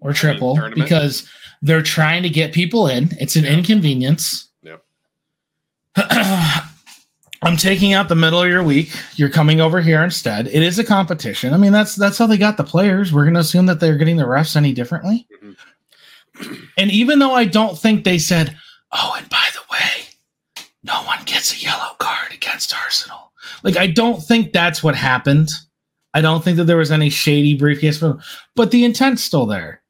or 0.00 0.12
triple 0.12 0.58
because 0.74 1.28
they're 1.62 1.82
trying 1.82 2.22
to 2.22 2.28
get 2.28 2.52
people 2.52 2.86
in. 2.86 3.10
It's 3.20 3.36
an 3.36 3.44
Yeah. 3.44 3.52
inconvenience. 3.54 4.48
Yep. 4.62 4.82
I'm 7.42 7.56
taking 7.56 7.92
out 7.92 8.08
the 8.08 8.16
middle 8.16 8.42
of 8.42 8.48
your 8.48 8.62
week. 8.64 8.90
You're 9.14 9.28
coming 9.28 9.60
over 9.60 9.80
here 9.80 10.02
instead. 10.02 10.48
It 10.48 10.62
is 10.62 10.78
a 10.78 10.84
competition. 10.84 11.54
I 11.54 11.56
mean, 11.56 11.72
that's 11.72 11.94
that's 11.94 12.18
how 12.18 12.26
they 12.26 12.36
got 12.36 12.56
the 12.56 12.64
players. 12.64 13.12
We're 13.12 13.22
going 13.24 13.34
to 13.34 13.40
assume 13.40 13.66
that 13.66 13.78
they're 13.80 13.96
getting 13.96 14.16
the 14.16 14.24
refs 14.24 14.56
any 14.56 14.72
differently. 14.72 15.26
Mhm. 15.42 15.56
And 16.78 16.90
even 16.92 17.18
though 17.18 17.34
I 17.34 17.44
don't 17.46 17.76
think 17.76 18.04
they 18.04 18.18
said, 18.18 18.56
"Oh, 18.92 19.16
and 19.18 19.28
by 19.28 19.44
the 19.54 19.60
way, 19.72 20.64
no 20.84 20.94
one 21.02 21.18
gets 21.24 21.52
a 21.52 21.58
yellow 21.58 21.94
card 21.98 22.32
against 22.32 22.72
Arsenal," 22.72 23.32
like 23.64 23.76
I 23.76 23.88
don't 23.88 24.22
think 24.22 24.52
that's 24.52 24.80
what 24.82 24.94
happened. 24.94 25.48
I 26.14 26.20
don't 26.20 26.44
think 26.44 26.56
that 26.58 26.64
there 26.64 26.76
was 26.76 26.92
any 26.92 27.10
shady 27.10 27.54
briefcase, 27.54 28.00
but 28.54 28.70
the 28.70 28.84
intent's 28.84 29.22
still 29.24 29.46
there. 29.46 29.82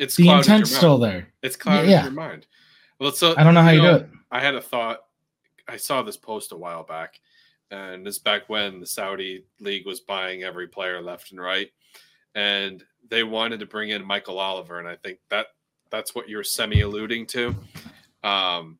It's 0.00 0.16
The 0.16 0.30
intent's 0.30 0.74
still 0.74 0.96
there. 0.96 1.28
It's 1.42 1.56
clouded 1.56 1.90
Yeah. 1.90 2.04
your 2.04 2.12
mind. 2.12 2.46
Well, 2.98 3.12
so 3.12 3.34
I 3.36 3.44
don't 3.44 3.52
know 3.52 3.62
how 3.62 3.70
you 3.70 3.82
do 3.82 3.94
it. 3.96 4.08
I 4.30 4.40
had 4.40 4.54
a 4.54 4.60
thought. 4.60 5.00
I 5.68 5.76
saw 5.76 6.02
this 6.02 6.16
post 6.16 6.52
a 6.52 6.56
while 6.56 6.82
back, 6.84 7.20
and 7.70 8.04
this 8.04 8.18
back 8.18 8.48
when 8.48 8.80
the 8.80 8.86
Saudi 8.86 9.44
league 9.60 9.86
was 9.86 10.00
buying 10.00 10.42
every 10.42 10.68
player 10.68 11.02
left 11.02 11.32
and 11.32 11.40
right, 11.40 11.70
and 12.34 12.82
they 13.08 13.24
wanted 13.24 13.60
to 13.60 13.66
bring 13.66 13.90
in 13.90 14.02
Michael 14.04 14.38
Oliver, 14.38 14.78
and 14.78 14.88
I 14.88 14.96
think 14.96 15.18
that 15.28 15.48
that's 15.90 16.14
what 16.14 16.30
you're 16.30 16.44
semi 16.44 16.80
alluding 16.80 17.26
to. 17.26 17.54
Um, 18.24 18.78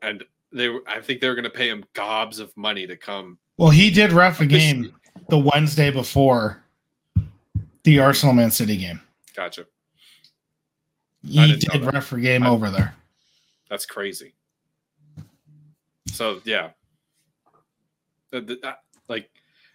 and 0.00 0.24
they, 0.52 0.68
I 0.86 1.00
think 1.00 1.20
they 1.20 1.28
were 1.28 1.34
going 1.34 1.44
to 1.44 1.50
pay 1.50 1.68
him 1.68 1.84
gobs 1.92 2.38
of 2.38 2.56
money 2.56 2.86
to 2.86 2.96
come. 2.96 3.38
Well, 3.56 3.70
he 3.70 3.90
did 3.90 4.12
ref 4.12 4.40
a 4.40 4.46
game 4.46 4.94
the 5.28 5.38
Wednesday 5.38 5.90
before 5.90 6.62
the 7.82 7.98
Arsenal 7.98 8.34
Man 8.34 8.52
City 8.52 8.76
game. 8.76 9.00
Gotcha. 9.34 9.66
He 11.26 11.56
didn't 11.56 11.82
know 11.82 11.90
ref 11.90 12.12
a 12.12 12.20
game 12.20 12.42
I- 12.42 12.48
over 12.48 12.70
there. 12.70 12.94
That's 13.68 13.86
crazy. 13.86 14.34
So 16.08 16.40
yeah, 16.44 16.70
that- 18.30 18.78
like 19.08 19.28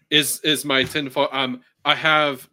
is 0.10 0.40
is 0.44 0.66
my 0.66 0.84
tinfoil? 0.84 1.30
Um, 1.32 1.62
I 1.86 1.96
have 1.96 2.48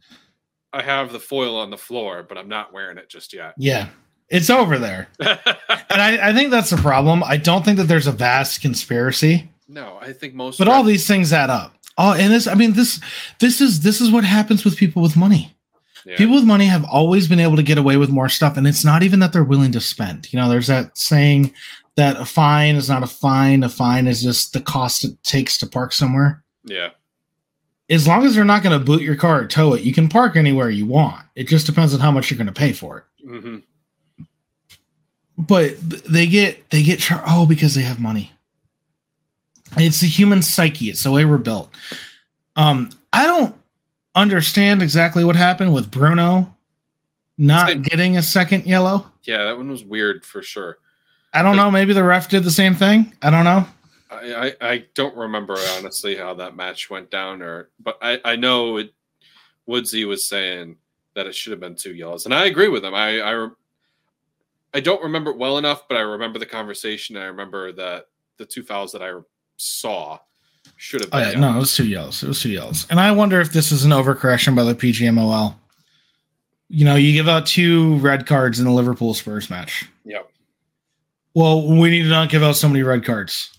I 0.73 0.83
have 0.83 1.13
the 1.13 1.21
foil 1.21 1.57
on 1.57 1.71
the 1.71 1.79
floor, 1.79 2.23
but 2.23 2.39
I'm 2.39 2.49
not 2.49 2.73
wearing 2.73 2.99
it 2.99 3.09
just 3.09 3.33
yet. 3.33 3.55
Yeah, 3.57 3.89
it's 4.29 4.51
over 4.51 4.79
there, 4.79 5.09
and 5.21 5.39
I, 5.91 6.29
I 6.31 6.33
think 6.33 6.51
that's 6.51 6.71
the 6.71 6.77
problem. 6.77 7.23
I 7.25 7.37
don't 7.37 7.65
think 7.65 7.79
that 7.79 7.85
there's 7.85 8.07
a 8.07 8.13
vast 8.13 8.61
conspiracy, 8.61 9.49
no, 9.69 9.99
I 10.01 10.13
think 10.13 10.35
most. 10.35 10.59
but 10.59 10.69
all 10.69 10.83
these 10.83 11.07
things 11.07 11.33
add 11.33 11.51
up. 11.51 11.75
Oh, 12.01 12.13
and 12.13 12.33
this, 12.33 12.47
I 12.47 12.55
mean, 12.55 12.75
this, 12.75 13.01
this 13.41 13.61
is 13.61 13.81
this 13.81 14.01
is 14.01 14.11
what 14.13 14.23
happens 14.25 14.65
with 14.65 14.77
people 14.77 15.03
with 15.03 15.17
money. 15.17 15.53
Yeah, 16.09 16.17
People 16.17 16.35
with 16.37 16.45
money 16.45 16.67
have 16.67 16.85
always 16.85 17.29
been 17.29 17.41
able 17.41 17.57
to 17.57 17.63
get 17.63 17.79
away 17.79 17.97
with 17.99 18.09
more 18.11 18.29
stuff, 18.29 18.57
and 18.57 18.67
it's 18.67 18.85
not 18.85 19.03
even 19.03 19.21
that 19.21 19.33
they're 19.33 19.45
willing 19.45 19.73
to 19.73 19.81
spend. 19.81 20.33
You 20.33 20.39
know, 20.39 20.49
there's 20.49 20.69
that 20.69 20.97
saying 20.97 21.53
that 21.97 22.17
a 22.17 22.25
fine 22.25 22.77
is 22.77 22.89
not 22.89 23.03
a 23.03 23.07
fine. 23.07 23.63
A 23.63 23.69
fine 23.69 24.07
is 24.07 24.23
just 24.23 24.53
the 24.53 24.61
cost 24.61 25.05
it 25.05 25.23
takes 25.23 25.59
to 25.59 25.67
park 25.67 25.93
somewhere. 25.93 26.43
yeah, 26.65 26.91
as 27.91 28.07
long 28.07 28.25
as 28.25 28.35
they're 28.35 28.45
not 28.45 28.63
going 28.63 28.79
to 28.79 28.85
boot 28.85 29.03
your 29.03 29.17
car 29.17 29.41
or 29.41 29.47
tow 29.47 29.73
it, 29.75 29.83
you 29.83 29.93
can 29.93 30.09
park 30.09 30.37
anywhere 30.37 30.71
you 30.71 30.87
want. 30.87 31.25
It 31.35 31.49
just 31.49 31.67
depends 31.67 31.93
on 31.95 32.01
how 32.01 32.11
much 32.11 32.31
you're 32.31 32.39
going 32.39 32.47
to 32.47 32.53
pay 32.53 32.73
for 32.73 32.99
it. 32.99 33.05
hmm 33.29 33.57
But 35.37 35.79
they 35.81 36.27
get 36.27 36.71
they 36.71 36.83
get 36.83 36.99
char- 37.01 37.23
oh 37.27 37.47
because 37.47 37.75
they 37.75 37.83
have 37.83 38.01
money. 38.01 38.33
It's 39.77 40.01
the 40.01 40.07
human 40.09 40.43
psyche. 40.43 40.91
It's 40.91 41.03
the 41.05 41.11
way 41.13 41.25
we're 41.25 41.39
built. 41.39 41.71
Um, 42.57 42.91
I 43.13 43.27
don't 43.27 43.55
understand 44.19 44.83
exactly 44.83 45.25
what 45.25 45.37
happened 45.37 45.73
with 45.73 45.91
Bruno 45.91 46.55
not 47.39 47.83
getting 47.83 48.17
a 48.17 48.23
second 48.23 48.67
yellow. 48.67 49.07
yeah. 49.23 49.45
That 49.45 49.57
one 49.57 49.71
was 49.71 49.85
weird 49.85 50.25
for 50.25 50.43
sure. 50.43 50.79
I 51.33 51.43
don't 51.43 51.57
know. 51.57 51.71
Maybe 51.71 51.93
the 51.93 52.03
ref 52.03 52.29
did 52.29 52.43
the 52.43 52.51
same 52.51 52.75
thing. 52.75 53.13
I 53.23 53.31
don't 53.31 53.45
know. 53.45 53.67
I, 54.11 54.57
I, 54.61 54.69
I 54.69 54.85
don't 54.95 55.17
remember 55.17 55.57
honestly 55.77 56.17
how 56.17 56.35
that 56.35 56.57
match 56.57 56.91
went 56.91 57.11
down, 57.11 57.43
or 57.43 57.69
but 57.79 57.99
I, 58.03 58.19
I 58.25 58.37
know 58.37 58.79
it. 58.79 58.93
Woodsy 59.67 60.07
was 60.07 60.27
saying 60.27 60.77
that 61.15 61.27
it 61.27 61.35
should 61.35 61.51
have 61.51 61.61
been 61.61 61.75
two 61.75 61.95
yellows, 61.95 62.25
and 62.25 62.35
I 62.35 62.47
agree 62.47 62.69
with 62.69 62.85
him. 62.85 62.95
I 62.95 63.21
I, 63.21 63.49
I 64.73 64.81
don't 64.81 65.03
remember 65.03 65.31
it 65.31 65.37
well 65.37 65.59
enough, 65.59 65.87
but 65.89 65.99
I 65.99 66.01
remember 66.01 66.39
the 66.39 66.47
conversation. 66.47 67.17
I 67.19 67.27
remember 67.27 67.73
that 67.73 68.07
the 68.39 68.47
two 68.47 68.63
fouls 68.63 68.93
that 68.93 69.03
I 69.03 69.13
saw 69.59 70.19
should 70.79 71.01
have 71.03 71.11
Oh, 71.13 71.19
yeah, 71.19 71.33
no, 71.39 71.57
it 71.57 71.59
was 71.59 71.75
two 71.77 71.87
yellows. 71.87 72.23
It 72.23 72.29
was 72.29 72.41
two 72.41 72.51
yellows. 72.51 72.87
And 72.89 72.99
I 73.01 73.11
wonder 73.13 73.41
if 73.41 73.53
this 73.53 73.73
is 73.73 73.85
an 73.85 73.91
overcorrection 73.91 74.55
by 74.57 74.63
the 74.65 74.75
PGMOL. 74.75 75.55
You 76.69 76.85
know, 76.85 76.95
you 76.95 77.13
give 77.13 77.29
out 77.29 77.47
two 77.47 77.97
red 77.99 78.27
cards 78.27 78.59
in 78.61 78.65
the 78.65 78.71
Liverpool 78.71 79.13
Spurs 79.15 79.51
match. 79.51 79.87
Yep. 80.05 80.31
Well, 81.35 81.67
we 81.67 81.91
need 81.91 82.03
to 82.05 82.09
not 82.09 82.31
give 82.31 82.43
out 82.43 82.57
so 82.57 82.69
many 82.69 82.83
red 82.83 83.05
cards. 83.05 83.51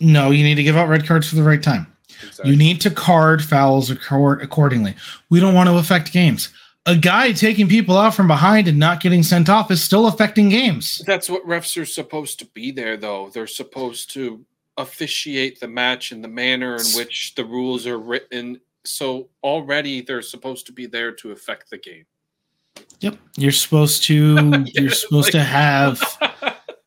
No, 0.00 0.30
you 0.30 0.44
need 0.44 0.54
to 0.54 0.62
give 0.62 0.76
out 0.76 0.88
red 0.88 1.06
cards 1.06 1.28
for 1.28 1.34
the 1.36 1.42
right 1.42 1.62
time. 1.62 1.86
Exactly. 2.22 2.50
You 2.50 2.56
need 2.56 2.80
to 2.82 2.90
card 2.90 3.44
fouls 3.44 3.90
accord- 3.90 4.42
accordingly. 4.42 4.94
We 5.30 5.40
don't 5.40 5.54
want 5.54 5.68
to 5.68 5.76
affect 5.78 6.12
games. 6.12 6.50
A 6.86 6.96
guy 6.96 7.32
taking 7.32 7.68
people 7.68 7.96
out 7.98 8.14
from 8.14 8.28
behind 8.28 8.66
and 8.68 8.78
not 8.78 9.00
getting 9.00 9.22
sent 9.22 9.48
off 9.48 9.70
is 9.70 9.82
still 9.82 10.06
affecting 10.06 10.48
games. 10.48 11.02
That's 11.06 11.28
what 11.28 11.44
refs 11.46 11.80
are 11.80 11.84
supposed 11.84 12.38
to 12.38 12.46
be 12.46 12.70
there, 12.70 12.96
though. 12.96 13.30
They're 13.32 13.46
supposed 13.46 14.12
to 14.14 14.44
officiate 14.78 15.60
the 15.60 15.68
match 15.68 16.12
in 16.12 16.22
the 16.22 16.28
manner 16.28 16.76
in 16.76 16.86
which 16.94 17.34
the 17.34 17.44
rules 17.44 17.86
are 17.86 17.98
written. 17.98 18.60
So 18.84 19.28
already 19.42 20.00
they're 20.00 20.22
supposed 20.22 20.64
to 20.66 20.72
be 20.72 20.86
there 20.86 21.12
to 21.12 21.32
affect 21.32 21.68
the 21.68 21.78
game. 21.78 22.06
Yep. 23.00 23.18
You're 23.36 23.52
supposed 23.52 24.04
to 24.04 24.64
you're 24.74 24.90
supposed 24.90 25.32
to 25.32 25.42
have 25.42 26.00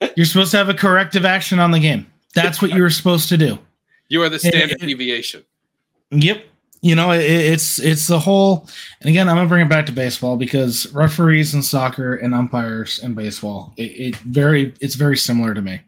you're 0.16 0.26
supposed 0.26 0.52
to 0.52 0.58
have 0.58 0.70
a 0.70 0.74
corrective 0.74 1.26
action 1.26 1.60
on 1.60 1.72
the 1.72 1.80
game. 1.80 2.08
That's 2.34 2.62
what 2.62 2.72
you 2.72 2.82
were 2.82 2.90
supposed 2.90 3.30
to 3.30 3.38
do. 3.38 3.60
You 4.08 4.24
are 4.24 4.30
the 4.30 4.40
standard 4.40 4.72
it- 4.72 4.82
deviation. 4.82 5.44
Yep. 6.12 6.46
You 6.84 6.96
know, 6.96 7.12
it, 7.12 7.22
it's 7.22 7.80
it's 7.80 8.08
the 8.08 8.20
whole 8.20 8.68
and 9.02 9.10
again 9.10 9.30
I'm 9.30 9.36
gonna 9.36 9.48
bring 9.48 9.66
it 9.66 9.70
back 9.70 9.86
to 9.86 9.92
baseball 9.92 10.36
because 10.36 10.92
referees 10.94 11.54
in 11.54 11.62
soccer 11.62 12.16
and 12.16 12.34
umpires 12.34 13.00
in 13.00 13.14
baseball, 13.14 13.74
it, 13.78 13.84
it 13.84 14.16
very 14.18 14.74
it's 14.80 14.96
very 14.96 15.18
similar 15.18 15.54
to 15.54 15.62
me. 15.62 15.82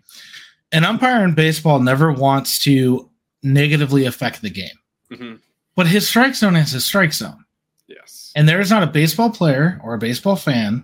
An 0.73 0.83
umpire 0.83 1.23
in 1.23 1.33
baseball 1.35 1.79
never 1.79 2.11
wants 2.11 2.59
to 2.63 3.09
negatively 3.43 4.05
affect 4.05 4.41
the 4.41 4.49
game. 4.49 4.77
Mhm. 5.11 5.39
But 5.75 5.87
his 5.87 6.07
strike 6.07 6.35
zone 6.35 6.55
is 6.55 6.71
his 6.71 6.83
strike 6.85 7.13
zone. 7.13 7.45
Yes. 7.87 8.31
And 8.35 8.49
there 8.49 8.59
is 8.59 8.69
not 8.69 8.83
a 8.83 8.87
baseball 8.87 9.29
player 9.29 9.79
or 9.83 9.93
a 9.93 9.97
baseball 9.99 10.35
fan, 10.35 10.83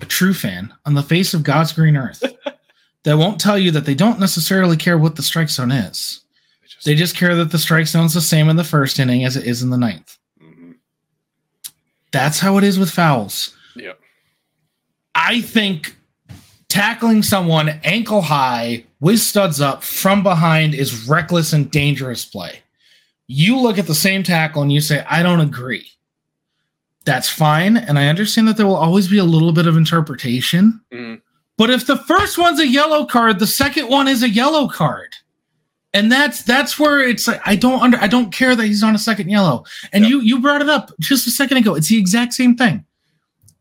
a 0.00 0.06
true 0.06 0.34
fan, 0.34 0.72
on 0.84 0.94
the 0.94 1.02
face 1.02 1.32
of 1.34 1.42
God's 1.42 1.72
green 1.72 1.96
earth 1.96 2.22
that 3.04 3.16
won't 3.18 3.40
tell 3.40 3.58
you 3.58 3.70
that 3.72 3.84
they 3.86 3.94
don't 3.94 4.20
necessarily 4.20 4.76
care 4.76 4.98
what 4.98 5.16
the 5.16 5.22
strike 5.22 5.48
zone 5.48 5.70
is. 5.72 6.20
They 6.60 6.68
just- 6.68 6.84
They 6.84 6.94
just 6.94 7.16
care 7.16 7.34
that 7.36 7.50
the 7.50 7.58
strike 7.58 7.86
zone's 7.86 8.14
the 8.14 8.20
same 8.20 8.48
in 8.48 8.56
the 8.56 8.64
first 8.64 8.98
inning 8.98 9.24
as 9.24 9.36
it 9.36 9.44
is 9.46 9.62
in 9.62 9.70
the 9.70 9.78
ninth. 9.78 10.18
Mhm. 10.42 10.74
That's 12.10 12.40
how 12.40 12.58
it 12.58 12.64
is 12.64 12.78
with 12.78 12.90
fouls. 12.90 13.56
Yep. 13.76 13.98
I 15.14 15.40
think 15.40 15.96
tackling 16.68 17.22
someone 17.22 17.68
ankle 17.84 18.22
high 18.22 18.84
with 19.02 19.18
studs 19.18 19.60
up 19.60 19.82
from 19.82 20.22
behind 20.22 20.74
is 20.74 21.08
reckless 21.08 21.52
and 21.52 21.68
dangerous 21.72 22.24
play. 22.24 22.60
You 23.26 23.58
look 23.58 23.76
at 23.76 23.88
the 23.88 23.96
same 23.96 24.22
tackle 24.22 24.62
and 24.62 24.70
you 24.72 24.80
say, 24.80 25.04
I 25.10 25.24
don't 25.24 25.40
agree. 25.40 25.86
That's 27.04 27.28
fine. 27.28 27.76
And 27.76 27.98
I 27.98 28.06
understand 28.06 28.46
that 28.46 28.56
there 28.56 28.66
will 28.66 28.76
always 28.76 29.08
be 29.08 29.18
a 29.18 29.24
little 29.24 29.50
bit 29.52 29.66
of 29.66 29.76
interpretation. 29.76 30.80
Mhm. 30.92 31.20
But 31.58 31.70
if 31.70 31.84
the 31.84 31.96
first 31.96 32.38
one's 32.38 32.60
a 32.60 32.66
yellow 32.66 33.04
card, 33.04 33.40
the 33.40 33.46
second 33.46 33.88
one 33.88 34.06
is 34.06 34.22
a 34.22 34.30
yellow 34.30 34.68
card. 34.68 35.14
And 35.92 36.10
that's 36.10 36.42
that's 36.42 36.78
where 36.78 37.00
it's 37.00 37.26
like 37.26 37.40
I 37.44 37.56
don't 37.56 37.82
under 37.82 37.98
I 38.00 38.06
don't 38.06 38.32
care 38.32 38.54
that 38.54 38.64
he's 38.66 38.84
on 38.84 38.94
a 38.94 38.98
second 38.98 39.30
yellow. 39.30 39.64
And 39.92 40.04
Yep. 40.04 40.10
you 40.10 40.20
you 40.20 40.38
brought 40.40 40.62
it 40.62 40.68
up 40.70 40.92
just 41.00 41.26
a 41.26 41.30
second 41.32 41.56
ago. 41.56 41.74
It's 41.74 41.88
the 41.88 41.98
exact 41.98 42.34
same 42.34 42.56
thing. 42.56 42.84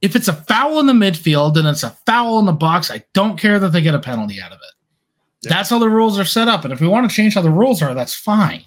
If 0.02 0.16
it's 0.16 0.28
a 0.28 0.34
foul 0.34 0.80
in 0.80 0.86
the 0.86 0.94
midfield 0.94 1.58
and 1.58 1.68
it's 1.68 1.84
a 1.84 1.96
foul 2.06 2.38
in 2.40 2.46
the 2.46 2.54
box, 2.54 2.92
I 2.92 3.04
don't 3.14 3.38
care 3.40 3.60
that 3.60 3.70
they 3.70 3.82
get 3.82 3.96
a 3.96 4.00
penalty 4.00 4.40
out 4.40 4.52
of 4.52 4.60
it. 4.60 4.76
Yep. 5.44 5.50
That's 5.50 5.70
how 5.70 5.80
the 5.80 5.90
rules 5.90 6.20
are 6.20 6.26
set 6.26 6.48
up. 6.48 6.64
And 6.64 6.72
if 6.72 6.82
we 6.82 6.88
want 6.88 7.10
to 7.10 7.16
change 7.16 7.34
how 7.34 7.42
the 7.42 7.50
rules 7.50 7.82
are, 7.82 7.94
that's 7.94 8.14
fine. 8.14 8.64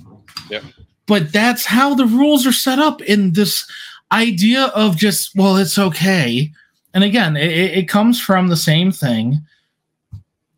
Yep. 0.50 0.64
But 1.06 1.32
that's 1.32 1.64
how 1.64 1.94
the 1.94 2.06
rules 2.06 2.46
are 2.46 2.52
set 2.52 2.78
up 2.78 3.00
in 3.02 3.32
this 3.32 3.68
idea 4.10 4.66
of 4.74 4.96
just, 4.96 5.36
well, 5.36 5.56
it's 5.56 5.78
okay. 5.78 6.50
And 6.92 7.04
again, 7.04 7.36
it, 7.36 7.50
it 7.50 7.88
comes 7.88 8.20
from 8.20 8.48
the 8.48 8.56
same 8.56 8.90
thing 8.90 9.40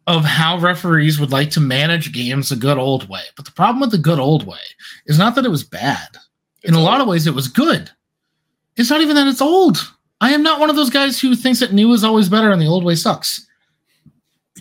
of 0.07 0.25
how 0.25 0.59
referees 0.59 1.19
would 1.19 1.33
like 1.33 1.51
to 1.51 1.61
manage 1.61 2.13
games 2.13 2.49
the 2.49 2.57
good 2.57 2.79
old 2.79 3.09
way. 3.09 3.23
But 3.35 3.45
the 3.45 3.53
problem 3.53 3.81
with 3.81 3.91
the 3.91 3.99
good 3.99 4.21
old 4.21 4.47
way 4.47 4.61
is 5.07 5.19
not 5.19 5.35
that 5.35 5.45
it 5.45 5.51
was 5.51 5.65
bad. 5.65 6.17
In 6.63 6.75
a 6.75 6.81
lot 6.81 7.01
of 7.01 7.09
ways, 7.09 7.27
it 7.27 7.35
was 7.35 7.49
good. 7.49 7.91
It's 8.77 8.91
not 8.91 9.01
even 9.01 9.17
that 9.17 9.27
it's 9.27 9.43
old. 9.43 9.79
I 10.21 10.33
am 10.33 10.43
not 10.43 10.61
one 10.61 10.71
of 10.71 10.77
those 10.77 10.91
guys 10.91 11.21
who 11.21 11.35
thinks 11.35 11.61
that 11.61 11.73
new 11.73 11.93
is 11.93 12.05
always 12.05 12.29
better 12.29 12.51
and 12.51 12.63
the 12.63 12.67
old 12.67 12.85
way 12.85 12.95
sucks. 12.95 13.47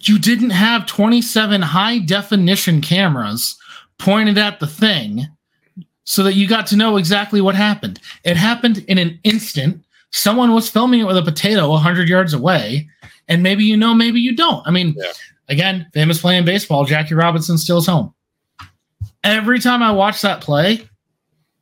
You 0.02 0.20
didn't 0.20 0.50
have 0.52 0.86
27 0.86 1.62
high 1.62 2.00
definition 2.00 2.82
cameras 2.82 3.58
pointed 3.98 4.38
at 4.38 4.60
the 4.60 4.68
thing 4.68 5.28
so 6.04 6.22
that 6.24 6.34
you 6.36 6.48
got 6.48 6.68
to 6.68 6.76
know 6.76 6.98
exactly 6.98 7.42
what 7.42 7.56
happened. 7.56 8.00
It 8.24 8.38
happened 8.38 8.80
in 8.88 8.98
an 8.98 9.20
instant. 9.24 9.84
Someone 10.12 10.54
was 10.54 10.70
filming 10.70 11.00
it 11.00 11.08
with 11.08 11.18
a 11.18 11.22
potato 11.24 11.70
100 11.70 12.08
yards 12.08 12.34
away, 12.34 12.88
and 13.28 13.42
maybe 13.42 13.64
you 13.64 13.76
know, 13.78 13.94
maybe 13.94 14.20
you 14.22 14.36
don't. 14.36 14.66
I 14.68 14.72
mean, 14.72 14.96
Yeah. 14.98 15.12
again, 15.50 15.88
famous 15.94 16.22
play 16.22 16.38
in 16.38 16.46
baseball, 16.46 16.86
Jackie 16.86 17.16
Robinson 17.16 17.58
steals 17.58 17.88
home. 17.88 18.14
Every 19.24 19.60
time 19.60 19.82
I 19.82 19.92
watch 19.92 20.22
that 20.22 20.42
play, 20.42 20.88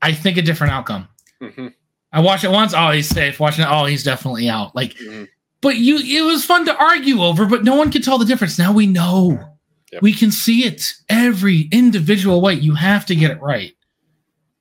I 0.02 0.12
think 0.12 0.38
a 0.38 0.42
different 0.42 0.74
outcome. 0.74 1.08
Mhm. 1.42 1.74
I 2.12 2.20
watch 2.20 2.44
it 2.44 2.52
once, 2.52 2.74
oh, 2.76 2.92
he's 2.92 3.08
safe. 3.08 3.40
Watching 3.40 3.64
it, 3.64 3.70
oh, 3.72 3.86
he's 3.86 4.04
definitely 4.04 4.50
out. 4.50 4.76
Like, 4.76 4.96
Mhm. 4.98 5.28
But 5.64 5.78
you, 5.78 5.98
it 5.98 6.24
was 6.24 6.46
fun 6.46 6.66
to 6.66 6.78
argue 6.78 7.24
over, 7.24 7.46
but 7.46 7.64
no 7.64 7.76
one 7.76 7.90
could 7.90 8.04
tell 8.04 8.20
the 8.20 8.26
difference. 8.26 8.60
Now 8.60 8.74
we 8.74 8.86
know. 8.86 9.58
Yep. 9.94 10.02
We 10.02 10.14
can 10.14 10.30
see 10.30 10.66
it 10.66 10.92
every 11.08 11.70
individual 11.72 12.42
way. 12.42 12.54
You 12.54 12.76
have 12.76 13.06
to 13.08 13.16
get 13.16 13.32
it 13.32 13.42
right. 13.42 13.74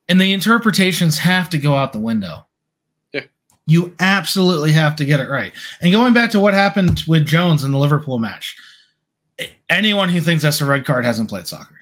And 0.09 0.21
the 0.21 0.33
interpretations 0.33 1.19
have 1.19 1.51
to 1.51 1.59
go 1.59 1.75
out 1.75 1.93
the 1.93 1.99
window. 1.99 2.47
Yeah. 3.12 3.23
You 3.67 3.95
absolutely 3.99 4.73
have 4.73 4.95
to 4.97 5.05
get 5.05 5.21
it 5.21 5.29
right. 5.29 5.53
And 5.81 5.93
going 5.93 6.15
back 6.15 6.31
to 6.31 6.41
what 6.41 6.55
happened 6.55 7.03
with 7.09 7.27
Jones 7.27 7.65
in 7.65 7.73
the 7.73 7.79
Liverpool 7.79 8.19
match, 8.19 8.57
anyone 9.69 10.09
who 10.09 10.21
thinks 10.21 10.43
that's 10.43 10.61
a 10.61 10.67
red 10.67 10.85
card 10.85 11.05
hasn't 11.05 11.29
played 11.29 11.49
soccer. 11.49 11.81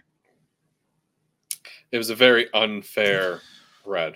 It 1.92 1.98
was 1.98 2.08
a 2.08 2.14
very 2.14 2.52
unfair 2.54 3.40
red. 3.84 4.14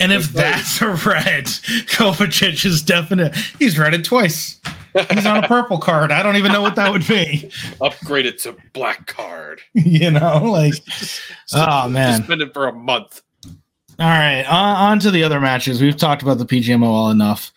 And 0.00 0.12
if 0.12 0.32
That's 0.32 0.80
a 0.82 0.88
red, 0.88 1.46
Kovacic 1.86 2.64
is 2.64 2.82
definite. 2.82 3.34
He's 3.58 3.78
read 3.78 3.94
it 3.94 4.04
twice. 4.04 4.60
He's 5.10 5.26
on 5.26 5.42
a 5.42 5.48
purple 5.48 5.78
card. 5.78 6.12
I 6.12 6.22
don't 6.22 6.36
even 6.36 6.52
know 6.52 6.62
what 6.62 6.76
that 6.76 6.92
would 6.92 7.06
be. 7.06 7.50
Upgraded 7.80 8.40
to 8.42 8.56
black 8.72 9.06
card. 9.06 9.60
you 9.74 10.10
know, 10.10 10.44
like 10.44 10.74
oh 11.52 11.88
man. 11.88 12.18
Suspended 12.18 12.52
for 12.52 12.68
a 12.68 12.72
month. 12.72 13.22
All 13.98 14.08
right, 14.08 14.42
on, 14.42 14.76
on 14.76 14.98
to 15.00 15.10
the 15.10 15.22
other 15.22 15.40
matches. 15.40 15.80
We've 15.80 15.96
talked 15.96 16.22
about 16.22 16.38
the 16.38 16.46
PGMO 16.46 16.78
PGMOL 16.78 17.12
enough. 17.12 17.52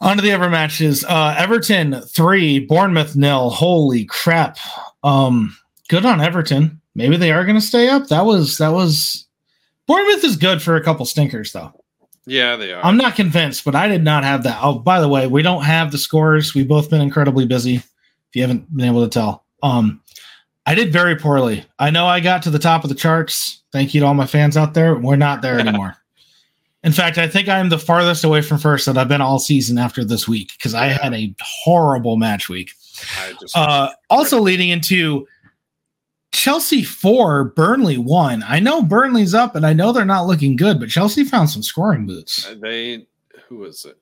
On 0.00 0.16
to 0.16 0.22
the 0.22 0.32
other 0.32 0.48
matches. 0.48 1.04
Uh, 1.04 1.34
Everton 1.36 2.00
three, 2.02 2.60
Bournemouth 2.60 3.16
nil. 3.16 3.50
Holy 3.50 4.06
crap! 4.06 4.56
Um, 5.02 5.54
good 5.88 6.06
on 6.06 6.20
Everton. 6.20 6.80
Maybe 6.94 7.18
they 7.18 7.30
are 7.32 7.44
going 7.44 7.56
to 7.56 7.66
stay 7.66 7.88
up. 7.88 8.08
That 8.08 8.24
was 8.24 8.56
that 8.58 8.72
was. 8.72 9.26
Bournemouth 9.90 10.22
is 10.22 10.36
good 10.36 10.62
for 10.62 10.76
a 10.76 10.84
couple 10.84 11.04
stinkers 11.04 11.50
though. 11.52 11.72
Yeah, 12.24 12.54
they 12.54 12.72
are. 12.72 12.84
I'm 12.84 12.96
not 12.96 13.16
convinced, 13.16 13.64
but 13.64 13.74
I 13.74 13.88
did 13.88 14.04
not 14.04 14.22
have 14.22 14.44
that. 14.44 14.60
Oh, 14.62 14.78
by 14.78 15.00
the 15.00 15.08
way, 15.08 15.26
we 15.26 15.42
don't 15.42 15.64
have 15.64 15.90
the 15.90 15.98
scores. 15.98 16.54
We've 16.54 16.68
both 16.68 16.90
been 16.90 17.00
incredibly 17.00 17.44
busy. 17.44 17.76
If 17.76 17.84
you 18.34 18.42
haven't 18.42 18.72
been 18.76 18.86
able 18.86 19.02
to 19.02 19.08
tell, 19.10 19.44
um, 19.64 20.00
I 20.64 20.76
did 20.76 20.92
very 20.92 21.16
poorly. 21.16 21.64
I 21.80 21.90
know 21.90 22.06
I 22.06 22.20
got 22.20 22.42
to 22.44 22.50
the 22.50 22.58
top 22.60 22.84
of 22.84 22.88
the 22.88 22.94
charts. 22.94 23.62
Thank 23.72 23.92
you 23.92 24.00
to 24.02 24.06
all 24.06 24.14
my 24.14 24.26
fans 24.26 24.56
out 24.56 24.74
there. 24.74 24.94
We're 24.94 25.16
not 25.16 25.42
there 25.42 25.58
anymore. 25.66 25.96
In 26.84 26.92
fact, 26.92 27.18
I 27.18 27.26
think 27.26 27.48
I'm 27.48 27.68
the 27.68 27.78
farthest 27.78 28.22
away 28.22 28.42
from 28.42 28.58
first 28.58 28.86
that 28.86 28.96
I've 28.96 29.08
been 29.08 29.20
all 29.20 29.40
season 29.40 29.76
after 29.76 30.04
this 30.04 30.28
week 30.28 30.52
because 30.56 30.72
I 30.72 30.86
had 30.86 31.12
a 31.14 31.34
horrible 31.40 32.16
match 32.16 32.48
week. 32.48 32.70
I 33.18 33.32
just 33.40 33.56
Uh, 33.56 33.90
also 34.08 34.38
leading 34.40 34.68
into 34.68 35.26
Chelsea 36.32 36.82
four, 36.82 37.44
Burnley 37.44 37.98
one. 37.98 38.44
I 38.46 38.60
know 38.60 38.82
Burnley's 38.82 39.34
up, 39.34 39.56
and 39.56 39.66
I 39.66 39.72
know 39.72 39.92
they're 39.92 40.04
not 40.04 40.26
looking 40.26 40.56
good, 40.56 40.78
but 40.78 40.88
Chelsea 40.88 41.24
found 41.24 41.50
some 41.50 41.62
scoring 41.62 42.06
boots. 42.06 42.48
they 42.60 43.06
who 43.48 43.58
was 43.58 43.84
it? 43.84 43.98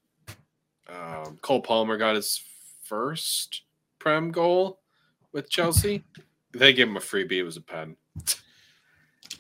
Um, 0.89 1.39
Cole 1.43 1.63
Palmer 1.63 1.97
got 1.97 2.17
his 2.17 2.43
first 2.83 3.63
prem 3.99 4.31
goal 4.31 4.81
with 5.33 5.51
Chelsea. 5.51 6.05
They 6.53 6.73
gave 6.73 6.89
him 6.89 6.97
a 6.97 7.01
freebie. 7.01 7.33
It 7.33 7.45
was 7.45 7.57
a 7.57 7.63
pen. 7.63 7.97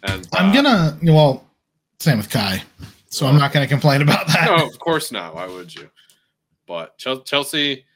And 0.02 0.28
I'm 0.32 0.50
uh, 0.50 0.54
gonna 0.54 0.98
well, 1.02 1.46
same 1.98 2.18
with 2.18 2.30
Kai, 2.30 2.62
so 3.10 3.26
I'm 3.26 3.38
not 3.38 3.52
gonna 3.52 3.66
complain 3.66 4.02
about 4.02 4.26
that. 4.28 4.46
no, 4.46 4.66
of 4.66 4.78
course 4.78 5.12
not. 5.12 5.34
Why 5.34 5.46
would 5.46 5.74
you? 5.74 5.90
But 6.66 6.98
Chelsea, 6.98 7.86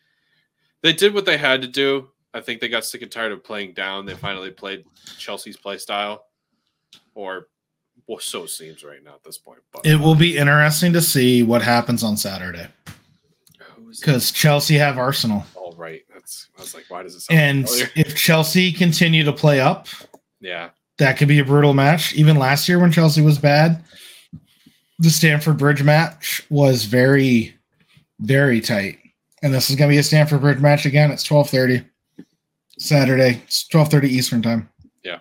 they 0.83 0.93
did 0.93 1.15
what 1.15 1.27
they 1.27 1.37
had 1.37 1.63
to 1.63 1.69
do. 1.69 2.09
I 2.35 2.41
think 2.41 2.61
they 2.61 2.69
got 2.69 2.85
sick 2.85 3.03
and 3.03 3.11
tired 3.11 3.33
of 3.33 3.45
playing 3.45 3.75
down. 3.75 4.07
They 4.07 4.15
finally 4.15 4.51
played 4.51 4.85
Chelsea's 5.19 5.57
play 5.57 5.79
style, 5.79 6.25
or 7.15 7.49
well, 8.09 8.19
so 8.19 8.45
it 8.45 8.51
seems 8.51 8.83
right 8.85 9.03
now 9.05 9.15
at 9.15 9.23
this 9.25 9.39
point. 9.39 9.61
But 9.73 9.87
It 9.87 9.97
will 9.97 10.15
be 10.15 10.37
interesting 10.39 10.93
to 10.95 11.03
see 11.03 11.43
what 11.43 11.63
happens 11.63 12.03
on 12.03 12.17
Saturday 12.17 12.67
who 13.77 13.91
is 13.91 13.99
it? 13.99 14.05
because 14.05 14.33
Chelsea 14.33 14.77
have 14.77 14.99
Arsenal, 14.99 15.45
all 15.55 15.75
right. 15.77 16.03
That's 16.13 16.49
I 16.57 16.63
was 16.63 16.75
like, 16.75 16.85
why 16.89 17.03
does 17.03 17.15
it 17.15 17.21
sound 17.21 17.39
and 17.39 17.69
familiar? 17.69 17.91
if 17.97 18.17
Chelsea 18.17 18.73
continue 18.73 19.25
to 19.25 19.33
play 19.33 19.61
up, 19.61 19.89
yeah, 20.41 20.71
that 20.99 21.19
could 21.19 21.29
be 21.29 21.39
a 21.39 21.45
brutal 21.45 21.75
match. 21.75 22.15
Even 22.15 22.37
last 22.39 22.69
year 22.69 22.79
when 22.79 22.93
Chelsea 22.93 23.21
was 23.21 23.39
bad, 23.39 23.85
the 24.99 25.11
Stamford 25.11 25.59
Bridge 25.59 25.83
match 25.83 26.43
was 26.49 26.85
very, 26.85 27.55
very 28.21 28.61
tight, 28.63 28.99
and 29.43 29.53
this 29.53 29.69
is 29.69 29.77
gonna 29.77 29.91
be 29.91 29.99
a 29.99 30.03
Stamford 30.03 30.41
Bridge 30.41 30.61
match 30.61 30.87
again. 30.87 31.11
It's 31.11 31.25
twelve 31.25 31.51
thirty 31.51 31.85
Saturday. 32.79 33.43
It's 33.45 33.67
twelve 33.69 33.89
thirty 33.91 34.09
Eastern 34.09 34.43
time. 34.43 34.69
Yeah. 35.05 35.19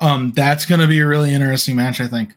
Um, 0.00 0.32
that's 0.34 0.66
gonna 0.66 0.86
be 0.86 1.00
a 1.00 1.06
really 1.06 1.32
interesting 1.34 1.76
match. 1.76 2.00
I 2.00 2.08
think. 2.08 2.34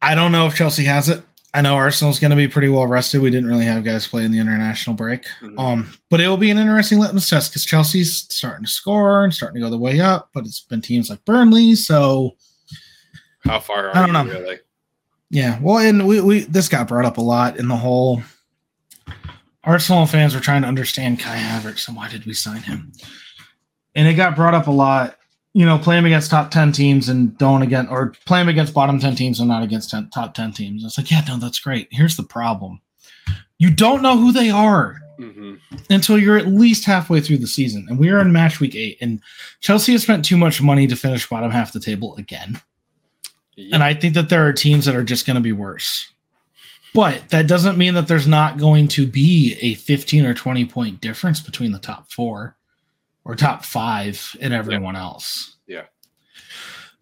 I 0.00 0.14
don't 0.14 0.32
know 0.32 0.46
if 0.46 0.54
Chelsea 0.54 0.84
has 0.84 1.08
it. 1.08 1.22
I 1.54 1.60
know 1.62 1.74
Arsenal's 1.74 2.20
going 2.20 2.30
to 2.30 2.36
be 2.36 2.46
pretty 2.46 2.68
well 2.68 2.86
rested. 2.86 3.20
We 3.22 3.30
didn't 3.30 3.48
really 3.48 3.64
have 3.64 3.82
guys 3.82 4.06
play 4.06 4.22
in 4.24 4.30
the 4.30 4.38
international 4.38 4.94
break. 4.94 5.24
Mhm. 5.40 5.58
Um, 5.58 5.92
but 6.10 6.20
it 6.20 6.28
will 6.28 6.36
be 6.36 6.50
an 6.50 6.58
interesting 6.58 6.98
litmus 7.00 7.28
test 7.28 7.50
because 7.50 7.64
Chelsea's 7.64 8.26
starting 8.28 8.66
to 8.66 8.70
score 8.70 9.24
and 9.24 9.34
starting 9.34 9.60
to 9.60 9.66
go 9.66 9.70
the 9.70 9.78
way 9.78 9.98
up, 9.98 10.28
but 10.34 10.44
it's 10.44 10.60
been 10.60 10.82
teams 10.82 11.08
like 11.10 11.24
Burnley. 11.24 11.74
So 11.74 12.36
how 13.40 13.58
far 13.60 13.88
are 13.88 13.96
I 13.96 14.06
don't 14.06 14.08
you 14.08 14.12
know. 14.34 14.38
really? 14.40 14.58
yeah, 15.30 15.58
well, 15.60 15.78
and 15.78 16.06
we, 16.06 16.20
we 16.20 16.40
this 16.40 16.68
got 16.68 16.86
brought 16.86 17.06
up 17.06 17.16
a 17.16 17.22
lot 17.22 17.56
in 17.56 17.66
the 17.66 17.76
whole 17.76 18.22
Arsenal 19.64 20.06
fans 20.06 20.34
were 20.34 20.40
trying 20.40 20.62
to 20.62 20.68
understand 20.68 21.18
Kai 21.18 21.36
Havertz 21.36 21.88
and 21.88 21.96
why 21.96 22.08
did 22.08 22.24
we 22.26 22.34
sign 22.34 22.62
him? 22.62 22.92
And 23.94 24.06
it 24.06 24.14
got 24.14 24.36
brought 24.36 24.54
up 24.54 24.66
a 24.66 24.72
lot. 24.72 25.16
You 25.54 25.64
know, 25.64 25.78
play 25.78 25.98
him 25.98 26.06
against 26.06 26.30
top 26.30 26.50
ten 26.50 26.72
teams 26.72 27.08
and 27.08 27.36
don't 27.38 27.62
again, 27.62 27.88
or 27.88 28.12
play 28.26 28.40
him 28.40 28.48
against 28.48 28.74
bottom 28.74 29.00
ten 29.00 29.16
teams 29.16 29.40
and 29.40 29.48
not 29.48 29.62
against 29.62 29.90
10, 29.90 30.10
top 30.10 30.34
ten 30.34 30.52
teams. 30.52 30.84
It's 30.84 30.98
like, 30.98 31.10
yeah, 31.10 31.24
no, 31.26 31.38
that's 31.38 31.58
great. 31.58 31.88
Here's 31.90 32.16
the 32.16 32.22
problem: 32.22 32.80
you 33.58 33.70
don't 33.70 34.02
know 34.02 34.16
who 34.16 34.30
they 34.32 34.50
are 34.50 35.00
hmm 35.18 35.54
until 35.90 36.18
you're 36.18 36.38
at 36.38 36.46
least 36.46 36.84
halfway 36.84 37.20
through 37.20 37.38
the 37.38 37.46
season. 37.46 37.86
And 37.88 37.98
we 37.98 38.10
are 38.10 38.20
in 38.20 38.32
match 38.32 38.60
week 38.60 38.74
eight, 38.74 38.98
and 39.00 39.20
Chelsea 39.60 39.92
has 39.92 40.02
spent 40.02 40.24
too 40.24 40.36
much 40.36 40.62
money 40.62 40.86
to 40.86 40.96
finish 40.96 41.28
bottom 41.28 41.50
half 41.50 41.72
the 41.72 41.80
table 41.80 42.14
again. 42.16 42.60
And 43.72 43.82
I 43.82 43.94
think 43.94 44.14
that 44.14 44.28
there 44.28 44.46
are 44.46 44.52
teams 44.52 44.84
that 44.84 44.94
are 44.94 45.02
just 45.02 45.26
going 45.26 45.34
to 45.34 45.40
be 45.40 45.52
worse. 45.52 46.12
But 46.94 47.28
that 47.30 47.48
doesn't 47.48 47.76
mean 47.76 47.94
that 47.94 48.08
there's 48.08 48.26
not 48.26 48.58
going 48.58 48.88
to 48.88 49.06
be 49.06 49.56
a 49.60 49.74
15 49.74 50.24
or 50.24 50.34
20 50.34 50.64
point 50.66 51.00
difference 51.00 51.40
between 51.40 51.72
the 51.72 51.78
top 51.78 52.10
four 52.10 52.56
or 53.28 53.36
top 53.36 53.62
five 53.64 54.34
and 54.40 54.52
everyone 54.52 54.96
else. 54.96 55.56
Yeah. 55.66 55.84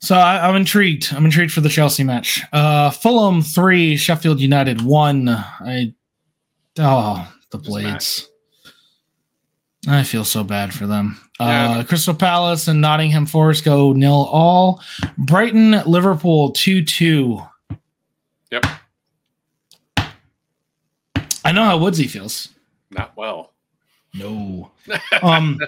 So 0.01 0.17
I, 0.17 0.47
I'm 0.47 0.57
intrigued. 0.57 1.15
I'm 1.15 1.25
intrigued 1.25 1.53
for 1.53 1.63
the 1.63 1.69
Chelsea 1.69 2.05
match. 2.05 2.43
Uh, 2.53 2.91
Fulham 2.91 3.41
three, 3.41 3.97
Sheffield 3.97 4.41
United 4.41 4.83
one. 4.83 5.29
I 5.29 5.95
oh 6.79 7.33
the 7.51 7.59
Blades. 7.59 8.29
I 9.89 10.03
feel 10.03 10.25
so 10.25 10.43
bad 10.43 10.75
for 10.75 10.87
them. 10.87 11.19
Yeah. 11.39 11.71
Uh, 11.71 11.85
Crystal 11.85 12.15
Palace 12.15 12.67
and 12.67 12.81
Nottingham 12.81 13.27
Forest 13.27 13.65
go 13.65 13.93
nil 13.93 14.29
all. 14.33 14.83
Brighton 15.17 15.83
Liverpool 15.87 16.51
two 16.51 16.85
two. 16.85 17.41
Yep. 18.51 18.67
I 21.45 21.53
know 21.53 21.65
how 21.65 21.79
Woodsy 21.79 22.09
feels. 22.09 22.49
Not 22.91 23.17
well. 23.17 23.53
No. 24.13 24.73
Um, 25.23 25.59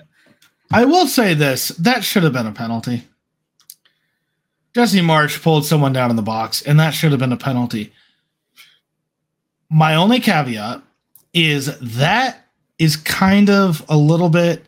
I 0.70 0.84
will 0.84 1.06
say 1.06 1.34
this: 1.34 1.68
that 1.68 2.04
should 2.04 2.22
have 2.22 2.32
been 2.32 2.46
a 2.46 2.52
penalty. 2.52 3.04
Jesse 4.74 5.00
March 5.00 5.42
pulled 5.42 5.64
someone 5.64 5.92
down 5.92 6.10
in 6.10 6.16
the 6.16 6.22
box, 6.22 6.62
and 6.62 6.78
that 6.78 6.90
should 6.90 7.10
have 7.10 7.20
been 7.20 7.32
a 7.32 7.36
penalty. 7.36 7.92
My 9.70 9.94
only 9.94 10.20
caveat 10.20 10.82
is 11.32 11.78
that 11.80 12.46
is 12.78 12.96
kind 12.96 13.50
of 13.50 13.84
a 13.88 13.96
little 13.96 14.28
bit 14.28 14.64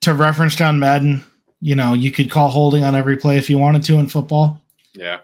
to 0.00 0.14
reference 0.14 0.56
John 0.56 0.78
Madden. 0.78 1.24
You 1.60 1.76
know, 1.76 1.92
you 1.94 2.10
could 2.10 2.30
call 2.30 2.48
holding 2.48 2.82
on 2.82 2.94
every 2.94 3.16
play 3.16 3.36
if 3.36 3.48
you 3.48 3.58
wanted 3.58 3.82
to 3.84 3.98
in 3.98 4.08
football. 4.08 4.60
Yeah. 4.94 5.20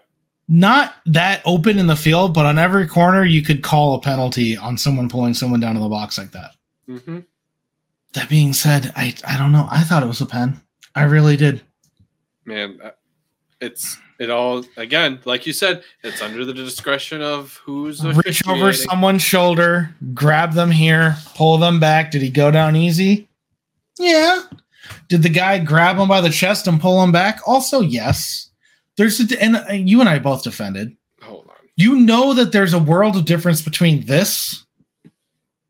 Not 0.47 0.95
that 1.05 1.41
open 1.45 1.77
in 1.77 1.87
the 1.87 1.95
field, 1.95 2.33
but 2.33 2.45
on 2.45 2.57
every 2.57 2.87
corner, 2.87 3.23
you 3.23 3.41
could 3.41 3.61
call 3.61 3.95
a 3.95 3.99
penalty 3.99 4.57
on 4.57 4.77
someone 4.77 5.09
pulling 5.09 5.33
someone 5.33 5.59
down 5.59 5.75
in 5.75 5.81
the 5.81 5.89
box 5.89 6.17
like 6.17 6.31
that. 6.31 6.51
hmm 6.87 7.19
That 8.13 8.29
being 8.29 8.53
said, 8.53 8.91
I 8.95 9.15
I 9.27 9.37
don't 9.37 9.51
know. 9.51 9.67
I 9.69 9.83
thought 9.83 10.03
it 10.03 10.07
was 10.07 10.21
a 10.21 10.25
pen. 10.25 10.61
I 10.95 11.03
really 11.03 11.37
did. 11.37 11.61
Man, 12.45 12.79
uh, 12.83 12.91
it's 13.61 13.97
it 14.19 14.29
all 14.29 14.65
again, 14.75 15.19
like 15.25 15.47
you 15.47 15.53
said, 15.53 15.83
it's 16.03 16.21
under 16.21 16.43
the 16.43 16.53
discretion 16.53 17.21
of 17.21 17.59
who's 17.63 18.03
Reach 18.03 18.45
over 18.47 18.73
someone's 18.73 19.21
shoulder, 19.21 19.95
grab 20.13 20.53
them 20.53 20.71
here, 20.71 21.15
pull 21.35 21.57
them 21.57 21.79
back. 21.79 22.11
Did 22.11 22.21
he 22.21 22.29
go 22.29 22.51
down 22.51 22.75
easy? 22.75 23.29
Yeah. 23.97 24.41
Did 25.07 25.23
the 25.23 25.29
guy 25.29 25.59
grab 25.59 25.97
him 25.97 26.07
by 26.07 26.21
the 26.21 26.29
chest 26.29 26.67
and 26.67 26.81
pull 26.81 27.01
him 27.03 27.11
back? 27.11 27.39
Also, 27.45 27.81
yes. 27.81 28.49
There's 28.97 29.19
a, 29.19 29.41
and 29.41 29.55
uh, 29.55 29.71
you 29.71 30.01
and 30.01 30.09
I 30.09 30.19
both 30.19 30.43
defended. 30.43 30.95
Hold 31.21 31.47
on. 31.47 31.55
You 31.77 31.95
know 31.95 32.33
that 32.33 32.51
there's 32.51 32.73
a 32.73 32.79
world 32.79 33.15
of 33.15 33.25
difference 33.25 33.61
between 33.61 34.05
this, 34.05 34.65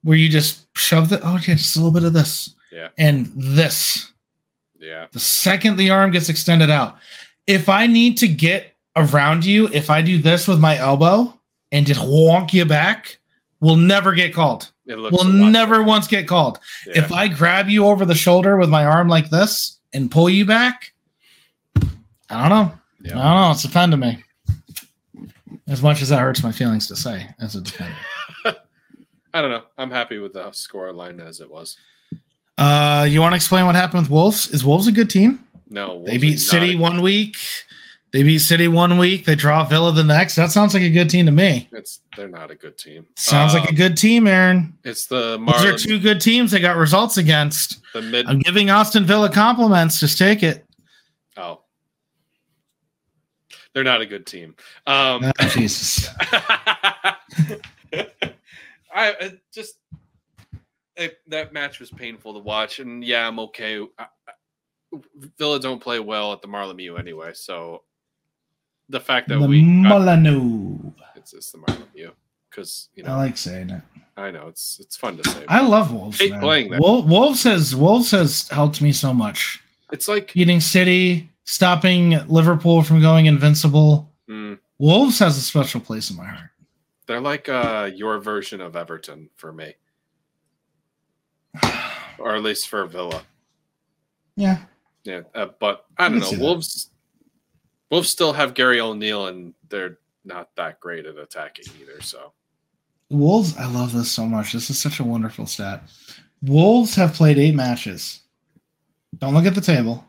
where 0.04 0.18
you 0.18 0.30
just 0.30 0.68
shove 0.78 1.10
the 1.10 1.20
oh 1.24 1.34
yeah, 1.48 1.56
just 1.56 1.76
a 1.76 1.80
little 1.80 1.92
bit 1.94 2.04
of 2.04 2.14
this, 2.14 2.56
Yeah. 2.72 2.90
and 2.98 3.32
this. 3.36 4.12
Yeah. 4.80 5.08
The 5.12 5.20
second 5.20 5.76
the 5.78 5.90
arm 5.90 6.12
gets 6.12 6.30
extended 6.30 6.70
out, 6.70 6.98
if 7.48 7.68
I 7.70 7.86
need 7.88 8.18
to 8.20 8.28
get 8.28 8.76
around 8.96 9.44
you, 9.46 9.68
if 9.74 9.90
I 9.90 10.02
do 10.02 10.18
this 10.22 10.48
with 10.48 10.60
my 10.60 10.78
elbow 10.78 11.38
and 11.72 11.86
just 11.86 12.00
wonk 12.02 12.54
you 12.54 12.66
back, 12.66 13.18
we'll 13.60 13.76
never 13.76 14.14
get 14.14 14.34
called. 14.34 14.72
It 14.88 14.98
looks 14.98 15.14
We'll 15.16 15.32
never 15.32 15.76
better. 15.76 15.84
once 15.84 16.08
get 16.08 16.28
called. 16.28 16.60
Yeah. 16.88 17.00
If 17.04 17.12
I 17.12 17.28
grab 17.28 17.70
you 17.70 17.86
over 17.86 18.06
the 18.06 18.16
shoulder 18.16 18.58
with 18.58 18.70
my 18.70 18.86
arm 18.86 19.08
like 19.08 19.30
this 19.30 19.80
and 19.94 20.10
pull 20.10 20.30
you 20.30 20.46
back, 20.46 20.94
I 22.30 22.48
don't 22.48 22.50
know. 22.50 22.74
Yeah. 23.02 23.20
I 23.20 23.24
don't 23.34 23.42
know. 23.42 23.52
It's 23.52 23.62
to 23.64 23.98
me. 23.98 24.24
As 25.68 25.84
much 25.84 26.02
as 26.02 26.10
that 26.10 26.20
hurts 26.20 26.42
my 26.44 26.52
feelings 26.52 26.88
to 26.88 26.96
say 26.96 27.28
as 27.40 27.56
a 27.56 27.62
defender. 27.62 27.96
I 29.34 29.42
don't 29.42 29.52
know. 29.52 29.64
I'm 29.78 29.92
happy 29.92 30.18
with 30.18 30.34
the 30.34 30.52
score 30.52 30.92
line 30.94 31.20
as 31.20 31.40
it 31.40 31.50
was. 31.50 31.78
Uh, 32.58 33.08
you 33.10 33.22
want 33.22 33.32
to 33.34 33.36
explain 33.38 33.66
what 33.66 33.76
happened 33.76 34.02
with 34.04 34.10
Wolves? 34.12 34.50
Is 34.50 34.66
Wolves 34.66 34.88
a 34.88 34.92
good 34.92 35.10
team? 35.10 35.46
No, 35.70 36.04
They 36.06 36.18
beat 36.18 36.38
City 36.38 36.76
one 36.76 37.02
week. 37.02 37.38
They 38.12 38.24
beat 38.24 38.40
City 38.40 38.68
one 38.68 38.98
week. 38.98 39.26
They 39.26 39.36
draw 39.36 39.64
Villa 39.64 39.92
the 39.92 40.04
next. 40.04 40.36
That 40.36 40.52
sounds 40.52 40.74
like 40.74 40.82
a 40.82 40.90
good 40.90 41.12
team 41.12 41.28
to 41.28 41.32
me. 41.32 41.70
It's 41.72 42.02
they're 42.18 42.28
not 42.28 42.50
a 42.50 42.56
good 42.56 42.76
team. 42.78 43.06
Sounds 43.16 43.54
like 43.54 43.66
a 43.66 43.70
Um, 43.70 43.76
good 43.76 43.96
team, 43.96 44.26
Aaron. 44.26 44.74
It's 44.84 45.06
the 45.06 45.38
Those 45.38 45.64
are 45.64 45.78
two 45.78 46.00
good 46.00 46.20
teams 46.20 46.50
they 46.52 46.60
got 46.60 46.76
results 46.76 47.18
against. 47.18 47.80
the 47.94 48.02
mid. 48.02 48.26
I'm 48.26 48.40
giving 48.40 48.72
Aston 48.72 49.06
Villa 49.06 49.30
compliments. 49.30 50.00
Just 50.00 50.18
take 50.18 50.42
it. 50.42 50.66
Oh, 51.38 51.62
they're 53.76 53.84
not 53.84 54.02
a 54.02 54.08
good 54.08 54.26
team. 54.26 54.56
Um, 54.88 55.32
Ah, 55.40 55.50
Jesus. 55.54 56.10
I 59.00 59.10
it 59.22 59.40
just 59.54 59.76
it, 60.98 61.20
that 61.28 61.54
match 61.54 61.80
was 61.80 61.90
painful 61.90 62.34
to 62.34 62.40
watch, 62.40 62.80
and 62.80 63.04
yeah, 63.04 63.28
I'm 63.28 63.40
okay. 63.40 63.80
I, 63.98 64.06
I, 64.28 64.98
Villa 65.38 65.60
don't 65.60 65.82
play 65.82 66.00
well 66.00 66.34
at 66.34 66.42
the 66.42 66.48
Marlemieu 66.48 67.00
anyway, 67.00 67.32
so 67.34 67.84
the 68.90 69.00
fact 69.00 69.30
that 69.30 69.40
the 69.40 69.48
we 69.48 69.62
Molyneux. 69.62 70.92
it's, 71.16 71.34
it's 71.34 71.52
the 71.52 71.60
Marlemieu 71.60 72.12
because 72.50 72.90
you 72.94 73.04
know 73.04 73.12
I 73.12 73.16
like 73.16 73.38
saying 73.38 73.70
it. 73.70 73.82
I 74.18 74.32
know 74.32 74.48
it's 74.48 74.80
it's 74.82 74.98
fun 74.98 75.16
to 75.18 75.30
say. 75.30 75.46
I 75.48 75.66
love 75.66 75.94
Wolves. 75.94 76.20
Hate 76.20 76.32
man. 76.32 76.42
playing. 76.42 76.78
Wol- 76.78 77.04
Wolves 77.04 77.44
has 77.44 77.74
Wolves 77.74 78.12
has 78.12 78.50
helped 78.50 78.82
me 78.82 78.92
so 78.92 79.14
much. 79.14 79.64
It's 79.94 80.10
like 80.10 80.34
Beating 80.34 80.60
City, 80.60 81.30
stopping 81.46 82.20
Liverpool 82.28 82.84
from 82.84 83.02
going 83.02 83.28
invincible. 83.28 84.12
mm, 84.30 84.60
Wolves 84.78 85.20
has 85.20 85.38
a 85.38 85.42
special 85.42 85.80
place 85.80 86.10
in 86.12 86.18
my 86.18 86.26
heart. 86.26 86.49
They're 87.10 87.20
like 87.20 87.50
uh, 87.50 87.90
your 87.92 88.20
version 88.20 88.62
of 88.62 88.76
Everton 88.76 89.32
for 89.36 89.52
me, 89.52 89.74
or 92.20 92.36
at 92.36 92.44
least 92.44 92.70
for 92.70 92.86
Villa. 92.86 93.24
Yeah. 94.36 94.60
Yeah, 95.04 95.22
uh, 95.34 95.48
but 95.60 95.86
I 95.98 96.08
don't 96.08 96.20
know. 96.20 96.30
that. 96.30 96.40
Wolves, 96.40 96.92
Wolves 97.90 98.10
still 98.10 98.32
have 98.34 98.54
Gary 98.54 98.80
O'Neill, 98.80 99.26
and 99.26 99.56
they're 99.70 99.98
not 100.24 100.56
that 100.56 100.80
great 100.80 101.08
at 101.08 101.18
attacking 101.18 101.66
either. 101.82 102.00
So 102.00 102.32
Wolves, 103.10 103.58
I 103.58 103.66
love 103.66 103.92
this 103.92 104.12
so 104.12 104.28
much. 104.28 104.54
This 104.54 104.70
is 104.70 104.80
such 104.80 105.00
a 105.00 105.04
wonderful 105.04 105.48
stat. 105.48 105.90
Wolves 106.44 106.94
have 106.94 107.16
played 107.16 107.40
eight 107.40 107.56
matches. 107.56 108.22
Don't 109.18 109.34
look 109.34 109.48
at 109.48 109.56
the 109.56 109.62
table. 109.62 110.06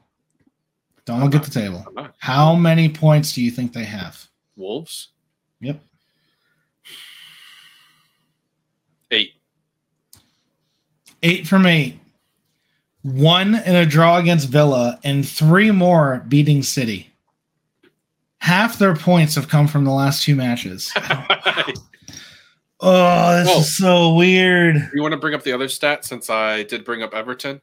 Don't 1.07 1.25
look 1.25 1.35
at 1.35 1.45
the 1.45 1.51
table. 1.51 1.83
How 2.19 2.55
many 2.55 2.91
points 2.91 3.33
do 3.33 3.43
you 3.43 3.51
think 3.51 3.73
they 3.73 3.85
have? 3.85 4.29
Wolves 4.55 5.09
Yep. 5.61 5.81
Eight. 9.11 9.33
Eight 11.23 11.47
from 11.47 11.67
eight. 11.67 11.99
One 13.03 13.55
in 13.55 13.75
a 13.75 13.87
draw 13.87 14.19
against 14.19 14.49
Villa, 14.49 14.99
and 15.05 15.27
three 15.27 15.71
more 15.71 16.25
beating 16.29 16.63
City. 16.63 17.11
Half 18.39 18.79
their 18.79 18.95
points 18.95 19.35
have 19.35 19.49
come 19.49 19.67
from 19.69 19.85
the 19.85 19.91
last 19.91 20.23
two 20.23 20.35
matches. 20.35 20.93
Oh, 22.81 23.37
this 23.37 23.49
Whoa. 23.49 23.61
is 23.61 23.77
so 23.77 24.15
weird. 24.15 24.77
you 24.95 25.03
want 25.03 25.13
to 25.13 25.19
bring 25.19 25.35
up 25.35 25.43
the 25.43 25.53
other 25.53 25.69
stat 25.69 26.05
since 26.05 26.31
I 26.31 26.63
did 26.63 26.85
bring 26.85 27.03
up 27.03 27.13
Everton? 27.13 27.61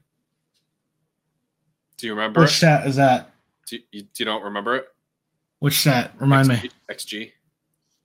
Do 1.98 2.06
you 2.06 2.14
remember? 2.14 2.42
Which 2.42 2.52
it? 2.52 2.56
stat 2.56 2.86
is 2.86 2.98
that? 2.98 3.32
Do 3.66 3.78
you, 3.78 3.82
you, 3.92 4.02
do 4.04 4.10
you 4.20 4.26
don't 4.26 4.44
remember 4.44 4.76
it? 4.76 4.88
Which 5.60 5.80
stat? 5.80 6.12
Remind 6.20 6.50
me. 6.50 6.70
XG. 6.92 7.32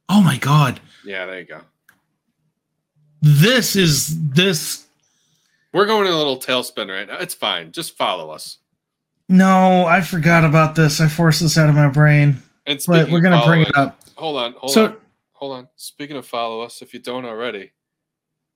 Oh 0.09 0.23
my 0.23 0.37
god. 0.39 0.81
Yeah, 1.05 1.27
there 1.27 1.39
you 1.41 1.47
go. 1.47 1.61
This 3.21 3.77
is 3.77 4.31
this. 4.31 4.87
We're 5.73 5.87
going 5.87 6.07
in 6.07 6.13
a 6.13 6.17
little 6.17 6.39
tailspin 6.39 6.89
right 6.91 7.07
now. 7.07 7.19
It's 7.19 7.35
fine. 7.35 7.73
Just 7.73 7.97
follow 7.97 8.31
us. 8.31 8.59
No, 9.29 9.87
I 9.87 10.01
forgot 10.03 10.45
about 10.45 10.75
this. 10.75 11.01
I 11.01 11.09
forced 11.09 11.41
this 11.41 11.57
out 11.57 11.69
of 11.69 11.75
my 11.75 11.89
brain, 11.89 12.37
And 12.67 12.83
but 12.87 13.11
we're 13.11 13.21
gonna 13.21 13.45
bring 13.47 13.63
it 13.63 13.75
up. 13.77 14.01
Hold 14.17 14.37
on. 14.39 14.53
Hold 14.55 14.73
So- 14.73 14.85
on. 14.87 14.97
Hold 15.35 15.57
on. 15.57 15.69
Speaking 15.75 16.17
of 16.17 16.25
follow 16.27 16.61
us, 16.61 16.83
if 16.83 16.95
you 16.95 17.01
don't 17.01 17.25
already, 17.25 17.73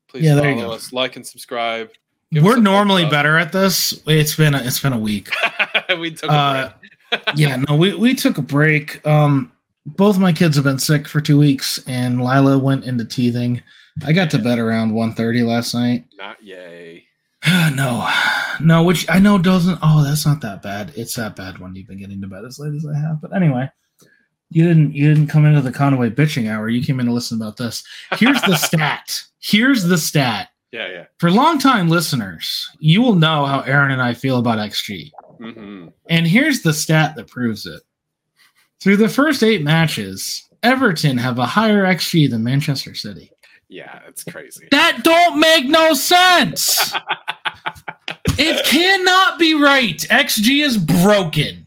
please 0.09 0.22
Yeah, 0.24 0.36
there 0.36 0.51
you 0.51 0.57
follow 0.57 0.68
go. 0.68 0.74
us, 0.76 0.92
like 0.92 1.16
and 1.16 1.26
subscribe. 1.26 1.90
We're 2.30 2.61
normally 2.61 3.09
better 3.09 3.36
at 3.38 3.51
this. 3.51 4.01
It's 4.07 4.36
been 4.36 4.55
a, 4.55 4.59
it's 4.62 4.78
been 4.78 4.92
a 4.92 4.99
week. 4.99 5.30
we 5.99 6.12
took 6.12 6.30
a 6.30 6.32
Uh, 6.32 6.72
break. 7.11 7.22
yeah, 7.34 7.57
no, 7.68 7.74
we 7.76 7.94
we 7.94 8.14
took 8.14 8.38
a 8.38 8.42
break. 8.42 9.05
Um, 9.07 9.51
both 9.87 10.18
my 10.18 10.32
kids 10.32 10.57
have 10.57 10.64
been 10.64 10.78
sick 10.78 11.07
for 11.07 11.20
two 11.20 11.39
weeks, 11.39 11.78
and 11.87 12.22
Lila 12.22 12.59
went 12.59 12.84
into 12.84 13.05
teething. 13.05 13.62
I 14.05 14.12
got 14.12 14.30
to 14.32 14.39
bed 14.39 14.59
around 14.59 14.93
1.30 14.93 15.47
last 15.47 15.72
night. 15.74 16.05
Not 16.18 16.43
yay. 16.43 17.05
no, 17.74 18.11
no, 18.61 18.82
which 18.82 19.07
I 19.09 19.20
know 19.20 19.39
doesn't. 19.39 19.78
Oh, 19.82 20.03
that's 20.03 20.26
not 20.26 20.41
that 20.41 20.62
bad. 20.62 20.93
It's 20.97 21.14
that 21.14 21.37
bad 21.37 21.59
when 21.59 21.74
you've 21.74 21.87
been 21.87 21.99
getting 22.01 22.20
to 22.20 22.26
bed 22.26 22.45
as 22.45 22.59
late 22.59 22.74
as 22.74 22.84
I 22.87 22.99
have. 22.99 23.20
But 23.20 23.34
anyway, 23.34 23.70
you 24.51 24.66
didn't 24.66 24.95
you 24.95 25.09
didn't 25.09 25.28
come 25.28 25.45
into 25.47 25.61
the 25.61 25.72
Conway 25.72 26.11
bitching 26.11 26.51
hour. 26.51 26.68
You 26.68 26.82
came 26.84 26.99
in 26.99 27.07
to 27.07 27.12
listen 27.12 27.41
about 27.41 27.57
this. 27.57 27.84
Here's 28.12 28.41
the 28.43 28.57
stat. 28.57 29.22
Here's 29.39 29.84
the 29.84 29.99
stat. 29.99 30.49
Yeah, 30.72 30.89
yeah. 30.89 31.05
For 31.18 31.30
longtime 31.30 31.89
listeners, 31.89 32.68
you 32.80 33.01
will 33.01 33.14
know 33.14 33.47
how 33.47 33.61
Aaron 33.61 33.93
and 33.93 34.03
I 34.03 34.14
feel 34.14 34.39
about 34.39 34.59
XG. 34.59 35.11
hmm 35.39 35.89
And 36.11 36.26
here's 36.26 36.62
the 36.62 36.72
stat 36.72 37.14
that 37.16 37.28
proves 37.28 37.64
it. 37.66 37.82
Through 38.87 38.99
the 38.99 39.09
first 39.09 39.43
eight 39.43 39.64
matches, 39.64 40.49
Everton 40.62 41.18
have 41.18 41.41
a 41.41 41.45
higher 41.45 41.82
XG 41.82 42.30
than 42.30 42.45
Manchester 42.45 42.95
City. 42.95 43.32
Yeah, 43.66 43.99
it's 44.07 44.22
crazy. 44.22 44.68
That 44.70 45.01
don't 45.03 45.41
make 45.41 45.66
no 45.66 45.93
sense. 45.93 46.95
it 48.39 48.64
cannot 48.64 49.41
be 49.41 49.55
right. 49.55 49.99
XG 49.99 50.64
is 50.64 50.78
broken. 50.78 51.66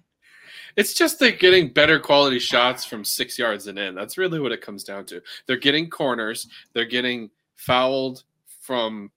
It's 0.77 0.93
just 0.93 1.19
they're 1.19 1.33
getting 1.33 1.73
better 1.73 1.99
quality 1.99 2.39
shots 2.39 2.85
from 2.85 3.03
six 3.03 3.37
yards 3.37 3.67
and 3.67 3.77
in. 3.77 3.95
That's 3.95 4.17
really 4.17 4.39
what 4.39 4.53
it 4.53 4.61
comes 4.61 4.85
down 4.85 5.03
to. 5.07 5.21
They're 5.45 5.57
getting 5.57 5.89
corners. 5.89 6.47
They're 6.71 6.85
getting 6.85 7.31
fouled 7.57 8.23
from, 8.61 9.11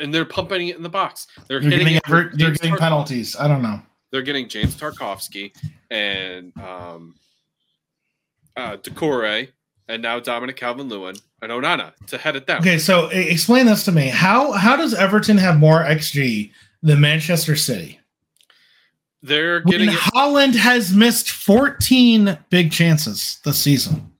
and 0.00 0.12
they're 0.12 0.24
pumping 0.24 0.66
it 0.66 0.76
in 0.76 0.82
the 0.82 0.88
box. 0.88 1.28
They're, 1.46 1.60
They're 1.60 1.70
hitting 1.70 1.86
getting, 1.92 2.12
with 2.12 2.36
they're 2.36 2.50
getting 2.50 2.76
penalties. 2.76 3.36
I 3.36 3.46
don't 3.46 3.62
know. 3.62 3.80
They're 4.14 4.22
getting 4.22 4.48
James 4.48 4.76
Tarkowski 4.76 5.50
and 5.90 6.56
um, 6.58 7.16
uh, 8.56 8.76
Doucouré 8.76 9.48
and 9.88 10.00
now 10.02 10.20
Dominic 10.20 10.54
Calvert-Lewin 10.54 11.16
and 11.42 11.50
Onana 11.50 11.92
to 12.06 12.16
head 12.16 12.36
it 12.36 12.46
down. 12.46 12.60
Okay, 12.60 12.78
so 12.78 13.08
explain 13.08 13.66
this 13.66 13.84
to 13.86 13.90
me. 13.90 14.06
How 14.06 14.52
how 14.52 14.76
does 14.76 14.94
Everton 14.94 15.36
have 15.38 15.58
more 15.58 15.80
XG 15.82 16.52
than 16.80 17.00
Manchester 17.00 17.56
City? 17.56 17.98
They're 19.20 19.58
getting 19.62 19.88
it 19.88 19.94
Haaland 19.96 20.54
has 20.54 20.92
missed 20.94 21.32
14 21.32 22.38
big 22.50 22.70
chances 22.70 23.40
this 23.44 23.58
season. 23.58 24.12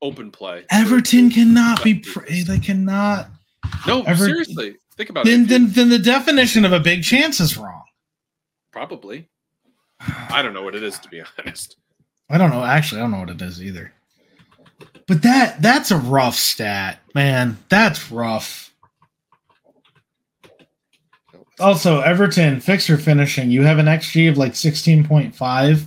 open 0.00 0.30
play. 0.30 0.64
Everton 0.70 1.28
cannot 1.28 1.84
be 1.84 1.96
pr- 1.96 2.24
they 2.46 2.58
cannot 2.58 3.28
No, 3.86 4.04
Ever- 4.04 4.24
seriously. 4.24 4.76
Think 4.96 5.10
about 5.10 5.26
then, 5.26 5.42
it. 5.42 5.48
then 5.48 5.70
then 5.72 5.88
the 5.90 5.98
definition 5.98 6.64
of 6.64 6.72
a 6.72 6.80
big 6.80 7.02
chance 7.04 7.40
is 7.40 7.58
wrong. 7.58 7.77
Probably. 8.78 9.28
I 10.30 10.40
don't 10.40 10.54
know 10.54 10.62
what 10.62 10.76
it 10.76 10.84
is 10.84 11.00
to 11.00 11.08
be 11.08 11.20
honest. 11.38 11.76
I 12.30 12.38
don't 12.38 12.50
know. 12.50 12.64
Actually, 12.64 13.00
I 13.00 13.02
don't 13.02 13.10
know 13.10 13.18
what 13.18 13.30
it 13.30 13.42
is 13.42 13.60
either. 13.60 13.92
But 15.08 15.22
that 15.22 15.60
that's 15.60 15.90
a 15.90 15.96
rough 15.98 16.36
stat, 16.36 17.00
man. 17.12 17.58
That's 17.70 18.12
rough. 18.12 18.72
Also, 21.58 22.02
Everton 22.02 22.60
fixture 22.60 22.96
finishing. 22.96 23.50
You 23.50 23.64
have 23.64 23.78
an 23.78 23.86
XG 23.86 24.30
of 24.30 24.38
like 24.38 24.54
sixteen 24.54 25.04
point 25.04 25.34
five, 25.34 25.84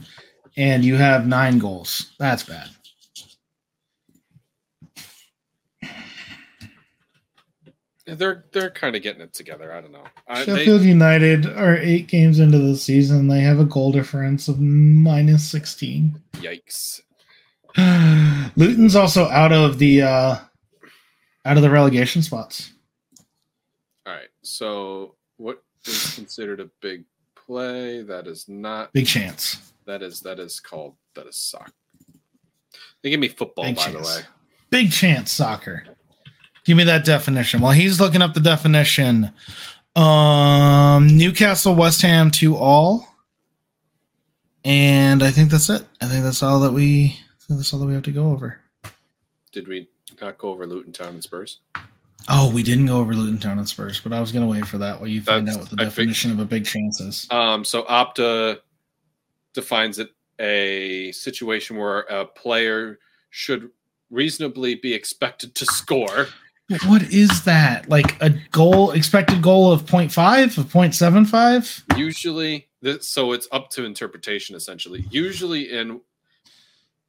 and 0.57 0.83
you 0.83 0.95
have 0.97 1.25
nine 1.25 1.59
goals. 1.59 2.11
That's 2.19 2.43
bad. 2.43 2.67
They're 8.15 8.45
they're 8.51 8.69
kind 8.69 8.95
of 8.95 9.01
getting 9.01 9.21
it 9.21 9.33
together. 9.33 9.73
I 9.73 9.81
don't 9.81 9.91
know. 9.91 10.03
I, 10.27 10.43
they, 10.43 10.57
Sheffield 10.57 10.81
United 10.81 11.45
are 11.45 11.77
eight 11.77 12.07
games 12.07 12.39
into 12.39 12.57
the 12.57 12.75
season. 12.75 13.27
They 13.27 13.41
have 13.41 13.59
a 13.59 13.65
goal 13.65 13.91
difference 13.91 14.47
of 14.47 14.59
minus 14.59 15.49
sixteen. 15.49 16.21
yikes. 16.33 17.01
Luton's 18.57 18.95
also 18.95 19.25
out 19.29 19.51
of 19.51 19.77
the 19.77 20.01
uh 20.01 20.37
out 21.45 21.57
of 21.57 21.63
the 21.63 21.69
relegation 21.69 22.21
spots. 22.21 22.73
All 24.05 24.13
right. 24.13 24.27
So 24.43 25.15
what 25.37 25.63
is 25.85 26.15
considered 26.15 26.59
a 26.59 26.69
big 26.81 27.05
play? 27.35 28.01
That 28.03 28.27
is 28.27 28.47
not. 28.49 28.91
Big 28.93 29.07
chance. 29.07 29.73
That 29.85 30.01
is 30.01 30.19
that 30.21 30.39
is 30.39 30.59
called 30.59 30.95
that 31.15 31.27
is 31.27 31.37
soccer. 31.37 31.71
They 33.03 33.09
give 33.09 33.19
me 33.19 33.29
football, 33.29 33.65
Big 33.65 33.75
by 33.75 33.85
chance. 33.91 34.15
the 34.15 34.21
way. 34.21 34.25
Big 34.69 34.91
chance 34.91 35.31
soccer. 35.31 35.83
Give 36.65 36.77
me 36.77 36.83
that 36.85 37.05
definition. 37.05 37.59
While 37.61 37.71
he's 37.73 37.99
looking 37.99 38.21
up 38.21 38.33
the 38.33 38.39
definition, 38.39 39.31
um, 39.95 41.07
Newcastle, 41.07 41.75
West 41.75 42.01
Ham, 42.03 42.29
to 42.31 42.55
all, 42.55 43.07
and 44.63 45.23
I 45.23 45.31
think 45.31 45.49
that's 45.49 45.69
it. 45.69 45.85
I 46.01 46.05
think 46.05 46.23
that's 46.23 46.43
all 46.43 46.59
that 46.61 46.71
we. 46.71 47.17
That's 47.49 47.73
all 47.73 47.79
that 47.79 47.85
we 47.87 47.93
have 47.93 48.03
to 48.03 48.11
go 48.11 48.31
over. 48.31 48.59
Did 49.51 49.67
we 49.67 49.89
not 50.21 50.37
go 50.37 50.49
over 50.49 50.65
Luton 50.65 50.93
Town 50.93 51.09
and 51.15 51.23
Spurs? 51.23 51.59
Oh, 52.29 52.51
we 52.53 52.61
didn't 52.63 52.85
go 52.85 52.99
over 52.99 53.13
Luton 53.13 53.39
Town 53.39 53.57
and 53.57 53.67
Spurs, 53.67 53.99
but 53.99 54.13
I 54.13 54.21
was 54.21 54.31
gonna 54.31 54.47
wait 54.47 54.65
for 54.67 54.77
that 54.77 54.99
while 54.99 55.09
you 55.09 55.21
find 55.21 55.47
That's- 55.47 55.57
out 55.65 55.69
what 55.71 55.77
the 55.77 55.81
I 55.83 55.85
definition 55.85 56.31
of 56.31 56.39
a 56.39 56.45
big 56.45 56.65
chance 56.65 57.01
is. 57.01 57.27
Um, 57.31 57.65
so 57.65 57.83
Opta 57.83 58.59
defines 59.53 59.97
it 59.99 60.11
a 60.39 61.11
situation 61.11 61.75
where 61.77 62.01
a 62.01 62.25
player 62.25 62.99
should 63.31 63.71
reasonably 64.11 64.75
be 64.75 64.93
expected 64.93 65.55
to 65.55 65.65
score. 65.65 66.27
What 66.85 67.03
is 67.03 67.43
that? 67.43 67.89
Like 67.89 68.21
a 68.21 68.29
goal 68.51 68.91
expected 68.91 69.41
goal 69.41 69.71
of 69.71 69.85
0.5 69.85 70.57
of 70.57 70.65
0.75? 70.67 71.97
Usually, 71.97 72.69
so 72.99 73.33
it's 73.33 73.47
up 73.51 73.69
to 73.71 73.85
interpretation. 73.85 74.55
Essentially, 74.55 75.05
usually 75.09 75.71
in 75.71 76.01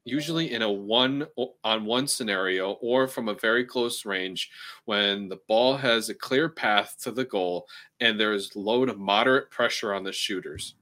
usually 0.04 0.52
in 0.52 0.62
a 0.62 0.70
one 0.70 1.26
on 1.62 1.84
one 1.84 2.06
scenario 2.06 2.72
or 2.80 3.06
from 3.06 3.28
a 3.28 3.34
very 3.34 3.64
close 3.64 4.04
range 4.04 4.50
when 4.84 5.28
the 5.28 5.38
ball 5.48 5.76
has 5.76 6.08
a 6.08 6.14
clear 6.14 6.48
path 6.48 6.96
to 7.00 7.12
the 7.12 7.24
goal 7.24 7.66
and 8.00 8.18
there's 8.18 8.56
low 8.56 8.84
to 8.84 8.94
moderate 8.94 9.50
pressure 9.50 9.94
on 9.94 10.02
the 10.02 10.12
shooters 10.12 10.74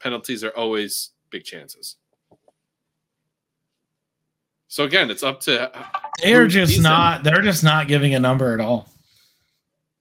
penalties 0.00 0.42
are 0.42 0.56
always 0.56 1.10
big 1.30 1.44
chances 1.44 1.96
so 4.68 4.84
again 4.84 5.10
it's 5.10 5.22
up 5.22 5.40
to 5.40 5.70
They're 6.22 6.46
just 6.46 6.80
not 6.80 7.24
they're 7.24 7.42
just 7.42 7.64
not 7.64 7.88
giving 7.88 8.14
a 8.14 8.20
number 8.20 8.52
at 8.54 8.60
all. 8.60 8.88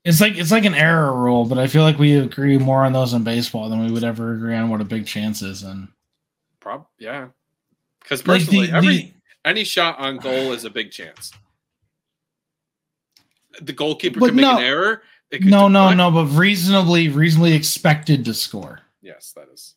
It's 0.03 0.21
like 0.21 0.37
it's 0.37 0.51
like 0.51 0.65
an 0.65 0.75
error 0.75 1.13
rule, 1.13 1.45
but 1.45 1.57
I 1.57 1.67
feel 1.67 1.83
like 1.83 1.97
we 1.97 2.13
agree 2.13 2.57
more 2.57 2.85
on 2.85 2.93
those 2.93 3.13
in 3.13 3.23
baseball 3.23 3.69
than 3.69 3.83
we 3.85 3.91
would 3.91 4.03
ever 4.03 4.33
agree 4.33 4.55
on 4.55 4.69
what 4.69 4.79
a 4.81 4.85
big 4.85 5.05
chance 5.05 5.41
is 5.41 5.63
and 5.63 5.87
prob 6.59 6.85
yeah. 6.99 7.27
Because 8.01 8.25
like 8.25 8.41
personally 8.41 8.67
the, 8.67 8.73
every 8.73 8.97
the- 8.97 9.13
any 9.45 9.63
shot 9.63 9.97
on 9.99 10.17
goal 10.17 10.53
is 10.53 10.65
a 10.65 10.69
big 10.69 10.91
chance. 10.91 11.31
The 13.61 13.73
goalkeeper 13.73 14.19
can 14.19 14.35
make 14.35 14.43
no- 14.43 14.57
an 14.57 14.63
error 14.63 15.01
it 15.29 15.39
could 15.39 15.51
no 15.51 15.67
no 15.67 15.93
no, 15.93 16.09
but 16.09 16.25
reasonably 16.27 17.09
reasonably 17.09 17.53
expected 17.53 18.23
to 18.25 18.33
score. 18.33 18.79
yes 19.01 19.33
that 19.35 19.49
is. 19.53 19.75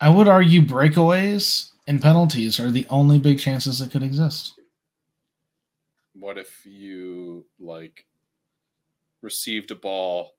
I 0.00 0.08
would 0.08 0.28
argue 0.28 0.62
breakaways 0.62 1.71
and 1.86 2.00
penalties 2.00 2.58
are 2.60 2.70
the 2.70 2.86
only 2.90 3.18
big 3.18 3.38
chances 3.38 3.78
that 3.80 3.90
could 3.90 4.02
exist. 4.02 4.54
what 6.14 6.38
if 6.38 6.64
you 6.66 7.44
like 7.58 8.06
received 9.22 9.70
a 9.70 9.74
ball 9.74 10.32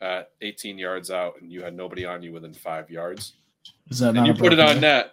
at 0.00 0.30
18 0.42 0.76
yards 0.78 1.10
out 1.10 1.34
and 1.40 1.50
you 1.52 1.62
had 1.62 1.74
nobody 1.74 2.04
on 2.04 2.22
you 2.22 2.32
within 2.32 2.52
five 2.52 2.90
yards 2.90 3.34
Is 3.88 3.98
that 4.00 4.16
and 4.16 4.26
you 4.26 4.34
put 4.34 4.52
it 4.52 4.60
on 4.60 4.80
net 4.80 5.12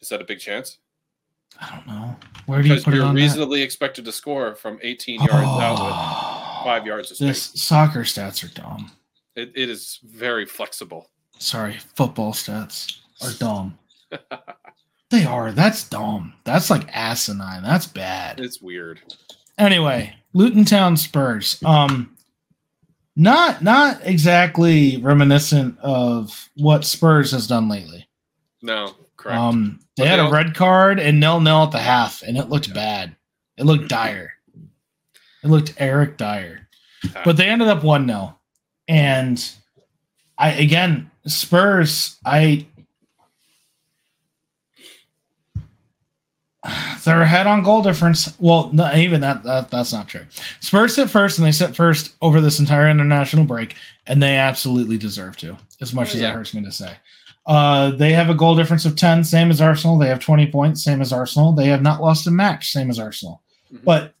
is 0.00 0.08
that 0.10 0.20
a 0.20 0.24
big 0.24 0.38
chance 0.38 0.78
I 1.60 1.74
don't 1.74 1.86
know. 1.88 2.16
Where 2.46 2.62
do 2.62 2.68
you 2.68 2.74
because 2.74 2.84
put 2.84 2.94
it 2.94 2.98
you're 2.98 3.12
reasonably 3.12 3.60
expected 3.62 4.04
to 4.04 4.12
score 4.12 4.54
from 4.54 4.78
18 4.82 5.20
yards 5.20 5.32
out 5.34 5.72
with 5.72 5.92
Oh, 5.94 6.60
five 6.64 6.86
yards 6.86 7.10
of 7.10 7.18
This 7.18 7.42
soccer 7.42 8.00
stats 8.00 8.44
are 8.44 8.54
dumb. 8.54 8.92
it, 9.34 9.50
it 9.56 9.68
is 9.68 9.98
very 10.04 10.46
flexible 10.46 11.10
Sorry, 11.38 11.78
football 11.96 12.32
stats 12.34 12.98
are 13.22 13.32
dumb. 13.38 13.78
they 15.10 15.24
are. 15.24 15.52
That's 15.52 15.88
dumb. 15.88 16.34
That's 16.44 16.70
like 16.70 16.88
asinine. 16.94 17.62
That's 17.62 17.86
bad. 17.86 18.40
it's 18.40 18.60
weird 18.60 19.00
Anyway, 19.58 20.14
Luton 20.32 20.64
Town 20.64 20.96
Spurs. 20.96 21.62
Um, 21.64 22.16
not 23.14 23.62
not 23.62 24.00
exactly 24.04 24.96
reminiscent 24.96 25.78
of 25.80 26.48
what 26.56 26.84
Spurs 26.86 27.32
has 27.32 27.46
done 27.46 27.68
lately. 27.68 28.08
no 28.62 28.94
correct 29.18 29.38
Um, 29.38 29.80
they 29.96 30.04
But 30.04 30.08
had 30.08 30.20
they 30.20 30.28
a 30.28 30.30
red 30.30 30.54
card 30.54 30.98
and 30.98 31.20
nil 31.20 31.40
nil 31.40 31.64
at 31.64 31.72
the 31.72 31.78
half, 31.78 32.22
and 32.22 32.38
it 32.38 32.48
looked 32.48 32.72
bad. 32.72 33.14
It 33.58 33.66
looked 33.66 33.88
dire. 33.88 34.32
It 35.44 35.48
looked 35.48 35.74
Eric 35.76 36.16
Dier. 36.16 36.68
But 37.24 37.36
they 37.36 37.48
ended 37.48 37.68
up 37.68 37.82
one 37.82 38.06
0 38.06 38.38
and 38.88 39.52
I 40.38 40.52
again 40.52 41.10
Spurs. 41.26 42.18
I 42.24 42.66
they're 47.04 47.22
ahead 47.22 47.46
on 47.46 47.62
goal 47.62 47.82
difference. 47.82 48.34
Well, 48.38 48.70
not 48.72 48.96
even 48.96 49.20
that, 49.22 49.42
that 49.44 49.70
that's 49.70 49.92
not 49.92 50.08
true. 50.08 50.26
Spurs 50.60 50.94
sit 50.94 51.08
first, 51.10 51.38
and 51.38 51.46
they 51.46 51.52
sit 51.52 51.74
first 51.74 52.14
over 52.20 52.40
this 52.40 52.58
entire 52.60 52.88
international 52.88 53.44
break, 53.44 53.76
and 54.06 54.22
they 54.22 54.36
absolutely 54.36 54.98
deserve 54.98 55.36
to. 55.38 55.56
As 55.80 55.94
much 55.94 56.08
Oh, 56.10 56.12
as 56.12 56.20
yeah. 56.20 56.28
that 56.28 56.34
hurts 56.34 56.52
me 56.54 56.62
to 56.64 56.72
say. 56.72 56.94
Uh, 57.46 57.90
they 57.92 58.12
have 58.12 58.28
a 58.28 58.34
goal 58.34 58.54
difference 58.54 58.84
of 58.84 58.94
10, 58.96 59.24
same 59.24 59.50
as 59.50 59.60
Arsenal. 59.60 59.96
They 59.98 60.08
have 60.08 60.20
20 60.20 60.48
points, 60.52 60.84
same 60.84 61.00
as 61.00 61.12
Arsenal. 61.12 61.52
They 61.52 61.66
have 61.68 61.80
not 61.82 62.00
lost 62.02 62.26
a 62.26 62.30
match, 62.30 62.70
same 62.70 62.90
as 62.90 62.98
Arsenal. 62.98 63.42
Mhm. 63.72 63.82
But 63.82 64.14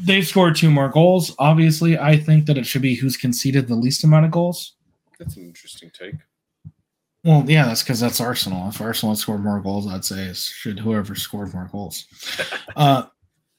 they've 0.00 0.26
scored 0.26 0.54
two 0.54 0.70
more 0.70 0.88
goals. 0.88 1.34
Obviously, 1.40 1.98
I 1.98 2.16
think 2.16 2.46
that 2.46 2.56
it 2.56 2.64
should 2.64 2.80
be 2.82 2.94
who's 2.94 3.16
conceded 3.16 3.66
the 3.66 3.74
least 3.74 4.04
amount 4.04 4.24
of 4.26 4.30
goals. 4.30 4.74
That's 5.18 5.36
an 5.36 5.44
interesting 5.46 5.90
take. 5.92 6.14
Well, 7.24 7.44
yeah, 7.46 7.66
that's 7.66 7.82
because 7.82 8.00
that's 8.00 8.20
Arsenal. 8.20 8.68
If 8.68 8.80
Arsenal 8.80 9.14
scored 9.14 9.44
more 9.44 9.60
goals, 9.60 9.86
I'd 9.86 10.04
say 10.04 10.24
it 10.24 10.36
should 10.36 10.80
whoever 10.80 11.14
scored 11.14 11.54
more 11.54 11.68
goals. 11.70 12.06
uh, 12.76 13.04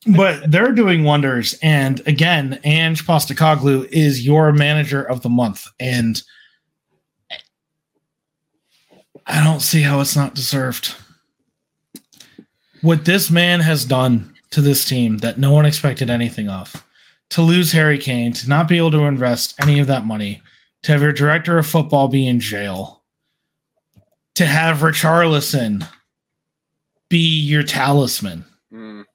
but 0.05 0.51
they're 0.51 0.73
doing 0.73 1.05
wonders. 1.05 1.57
And 1.61 2.05
again, 2.05 2.59
Ange 2.65 3.05
Postecoglou 3.05 3.85
is 3.85 4.25
your 4.25 4.51
manager 4.51 5.01
of 5.01 5.21
the 5.21 5.29
month, 5.29 5.65
and 5.79 6.21
I 9.25 9.41
don't 9.41 9.61
see 9.61 9.81
how 9.81 10.01
it's 10.01 10.17
not 10.17 10.35
deserved. 10.35 10.95
What 12.81 13.05
this 13.05 13.31
man 13.31 13.61
has 13.61 13.85
done 13.85 14.33
to 14.51 14.59
this 14.59 14.83
team 14.83 15.19
that 15.19 15.37
no 15.37 15.51
one 15.51 15.65
expected 15.65 16.09
anything 16.09 16.49
of, 16.49 16.85
to 17.29 17.41
lose 17.41 17.71
Harry 17.71 17.97
Kane, 17.97 18.33
to 18.33 18.49
not 18.49 18.67
be 18.67 18.77
able 18.77 18.91
to 18.91 19.05
invest 19.05 19.55
any 19.61 19.79
of 19.79 19.87
that 19.87 20.05
money, 20.05 20.41
to 20.81 20.91
have 20.91 21.01
your 21.01 21.13
director 21.13 21.57
of 21.57 21.65
football 21.65 22.09
be 22.09 22.27
in 22.27 22.41
jail 22.41 23.02
to 24.35 24.45
have 24.45 24.79
Richarlison 24.79 25.87
be 27.09 27.39
your 27.39 27.63
talisman. 27.63 28.45
Mm, 28.73 29.05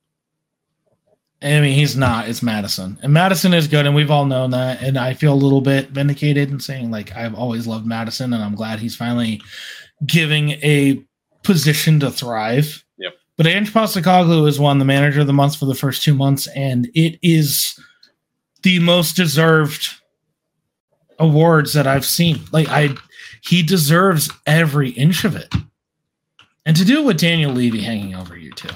I 1.42 1.60
mean, 1.60 1.74
he's 1.74 1.96
not. 1.96 2.28
It's 2.28 2.42
Maddison, 2.42 2.98
and 3.02 3.12
Maddison 3.12 3.54
is 3.54 3.68
good, 3.68 3.86
and 3.86 3.94
we've 3.94 4.10
all 4.10 4.26
known 4.26 4.50
that. 4.50 4.82
And 4.82 4.98
I 4.98 5.14
feel 5.14 5.32
a 5.32 5.34
little 5.34 5.60
bit 5.60 5.90
vindicated 5.90 6.50
in 6.50 6.60
saying 6.60 6.90
like 6.90 7.14
I've 7.16 7.34
always 7.34 7.66
loved 7.66 7.86
Maddison, 7.86 8.32
and 8.32 8.42
I'm 8.42 8.54
glad 8.54 8.78
he's 8.78 8.96
finally 8.96 9.40
giving 10.06 10.50
a 10.62 11.02
position 11.42 12.00
to 12.00 12.10
thrive. 12.10 12.84
Yep. 12.98 13.14
But 13.36 13.46
Ange 13.46 13.72
Postecoglou 13.72 14.46
has 14.46 14.60
won 14.60 14.78
the 14.78 14.84
manager 14.84 15.20
of 15.20 15.26
the 15.26 15.32
month 15.32 15.56
for 15.56 15.66
the 15.66 15.74
first 15.74 16.02
two 16.02 16.14
months, 16.14 16.46
and 16.48 16.90
it 16.94 17.18
is 17.22 17.78
the 18.62 18.78
most 18.80 19.16
deserved 19.16 19.88
awards 21.18 21.72
that 21.72 21.86
I've 21.86 22.04
seen. 22.04 22.40
Like 22.52 22.68
I, 22.68 22.94
he 23.42 23.62
deserves 23.62 24.30
every 24.46 24.90
inch 24.90 25.24
of 25.24 25.36
it. 25.36 25.52
And 26.66 26.76
to 26.76 26.84
do 26.84 27.00
it 27.00 27.04
with 27.04 27.18
Daniel 27.18 27.52
Levy 27.52 27.80
hanging 27.80 28.14
over 28.14 28.36
you 28.36 28.52
too, 28.52 28.74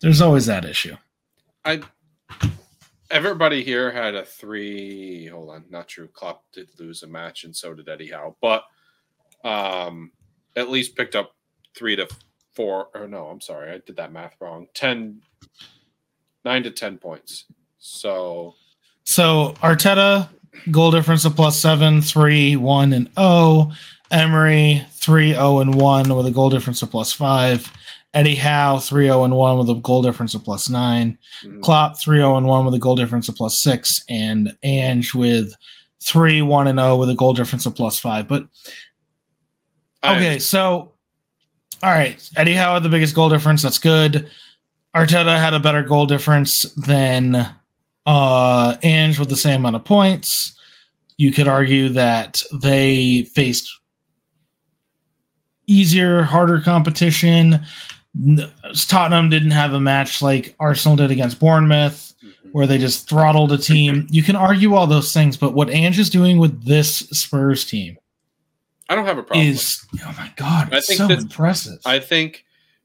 there's 0.00 0.20
always 0.20 0.46
that 0.46 0.64
issue. 0.64 0.96
I 1.64 1.82
everybody 3.10 3.62
here 3.62 3.90
had 3.90 4.14
a 4.14 4.24
three. 4.24 5.26
Hold 5.26 5.50
on, 5.50 5.64
not 5.70 5.88
true. 5.88 6.08
Klopp 6.08 6.44
did 6.52 6.68
lose 6.78 7.02
a 7.02 7.06
match, 7.06 7.44
and 7.44 7.54
so 7.54 7.74
did 7.74 7.88
Eddie 7.88 8.10
Howe, 8.10 8.36
but 8.40 8.64
um, 9.44 10.12
at 10.56 10.70
least 10.70 10.96
picked 10.96 11.14
up 11.14 11.34
three 11.74 11.96
to 11.96 12.08
four. 12.54 12.88
Or 12.94 13.06
no, 13.06 13.26
I'm 13.26 13.40
sorry, 13.40 13.72
I 13.72 13.78
did 13.78 13.96
that 13.96 14.12
math 14.12 14.34
wrong. 14.40 14.66
Ten, 14.74 15.20
nine 16.44 16.62
to 16.62 16.70
ten 16.70 16.98
points. 16.98 17.44
So 17.78 18.54
So 19.04 19.54
Arteta, 19.62 20.28
goal 20.70 20.90
difference 20.90 21.24
of 21.24 21.36
plus 21.36 21.58
seven, 21.58 22.02
three, 22.02 22.56
one, 22.56 22.92
and 22.92 23.10
oh. 23.16 23.72
Emery, 24.10 24.84
3 24.94 25.34
0 25.34 25.60
and 25.60 25.74
1 25.76 26.16
with 26.16 26.26
a 26.26 26.32
goal 26.32 26.50
difference 26.50 26.82
of 26.82 26.90
plus 26.90 27.12
five. 27.12 27.72
Eddie 28.12 28.34
Howe, 28.34 28.80
3 28.80 29.04
0 29.06 29.22
and 29.22 29.36
1 29.36 29.58
with 29.58 29.70
a 29.70 29.74
goal 29.80 30.02
difference 30.02 30.34
of 30.34 30.42
plus 30.42 30.68
nine. 30.68 31.16
mm, 31.44 31.62
Klopp, 31.62 31.96
3 32.00 32.18
0 32.18 32.36
and 32.36 32.46
1 32.46 32.64
with 32.64 32.74
a 32.74 32.78
goal 32.80 32.96
difference 32.96 33.28
of 33.28 33.36
plus 33.36 33.62
six. 33.62 34.02
And 34.08 34.52
Ange 34.64 35.14
with 35.14 35.54
3 36.02 36.42
1 36.42 36.66
and 36.66 36.78
0 36.80 36.96
with 36.96 37.08
a 37.10 37.14
goal 37.14 37.32
difference 37.34 37.66
of 37.66 37.76
plus 37.76 38.00
five. 38.00 38.26
But 38.26 38.48
I- 40.02 40.16
Okay, 40.16 40.38
so 40.40 40.92
all 41.82 41.90
right, 41.92 42.20
Eddie 42.36 42.54
Howe 42.54 42.74
had 42.74 42.82
the 42.82 42.88
biggest 42.88 43.14
goal 43.14 43.28
difference. 43.28 43.62
That's 43.62 43.78
good. 43.78 44.28
Arteta 44.94 45.38
had 45.38 45.54
a 45.54 45.60
better 45.60 45.84
goal 45.84 46.06
difference 46.06 46.62
than 46.74 47.48
uh 48.06 48.76
Ange 48.82 49.18
with 49.18 49.28
the 49.28 49.36
same 49.36 49.60
amount 49.60 49.76
of 49.76 49.84
points. 49.84 50.56
You 51.16 51.32
could 51.32 51.48
argue 51.48 51.90
that 51.90 52.42
they 52.62 53.24
faced 53.34 53.70
easier, 55.66 56.22
harder 56.22 56.60
competition. 56.60 57.60
Tottenham 58.88 59.28
didn't 59.30 59.52
have 59.52 59.72
a 59.72 59.80
match 59.80 60.20
like 60.22 60.54
Arsenal 60.58 60.96
did 60.96 61.10
against 61.10 61.38
Bournemouth 61.38 62.14
Mhm. 62.24 62.32
where 62.52 62.66
they 62.66 62.76
just 62.78 63.08
throttled 63.08 63.52
a 63.52 63.58
team. 63.58 64.06
You 64.10 64.22
can 64.22 64.34
argue 64.36 64.74
all 64.74 64.86
those 64.86 65.12
things, 65.12 65.36
but 65.36 65.54
what 65.54 65.70
Ange 65.70 65.98
is 65.98 66.10
doing 66.10 66.38
with 66.38 66.64
this 66.64 66.98
Spurs 67.12 67.64
team 67.64 67.96
I 68.88 68.96
don't 68.96 69.06
have 69.06 69.18
a 69.18 69.22
problem. 69.22 69.46
is 69.46 69.86
oh 70.04 70.14
my 70.18 70.32
god, 70.36 70.74
I 70.74 70.80
think 70.80 70.98
so 70.98 71.06
this- 71.06 71.22
impressive. 71.22 71.78
I 71.84 72.00
think 72.00 72.44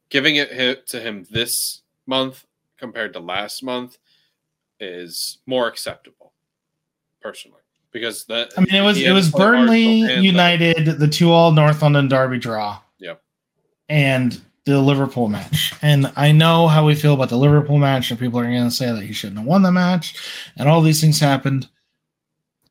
giving 0.09 0.35
it 0.35 0.85
to 0.87 0.99
him 0.99 1.25
this 1.31 1.81
month 2.05 2.45
compared 2.77 3.13
to 3.13 3.19
last 3.19 3.63
month 3.63 3.97
is 4.79 5.39
more 5.45 5.67
acceptable, 5.67 6.33
personally, 7.21 7.61
because 7.91 8.25
that 8.25 8.51
I 8.57 8.61
mean, 8.61 8.75
it 8.75 8.81
was 8.81 8.97
it 9.01 9.11
was 9.11 9.27
to 9.31 9.37
play 9.37 9.45
Arsenal 9.45 9.65
Burnley 9.67 10.25
United, 10.25 10.85
the 10.99 11.07
two 11.07 11.31
all 11.31 11.51
North 11.51 11.81
London 11.81 12.07
derby 12.07 12.37
draw. 12.39 12.79
Yep. 12.99 13.21
And 13.89 14.41
the 14.65 14.81
Liverpool 14.81 15.27
match. 15.29 15.73
And 15.83 16.11
I 16.15 16.31
know 16.31 16.67
how 16.67 16.85
we 16.85 16.95
feel 16.95 17.13
about 17.13 17.29
the 17.29 17.37
Liverpool 17.37 17.77
match, 17.77 18.09
and 18.09 18.19
people 18.19 18.39
are 18.39 18.45
going 18.45 18.63
to 18.63 18.71
say 18.71 18.91
that 18.91 19.03
he 19.03 19.13
shouldn't 19.13 19.37
have 19.37 19.47
won 19.47 19.61
the 19.61 19.71
match, 19.71 20.15
and 20.57 20.67
all 20.67 20.81
these 20.81 20.99
things 20.99 21.19
happened. 21.19 21.67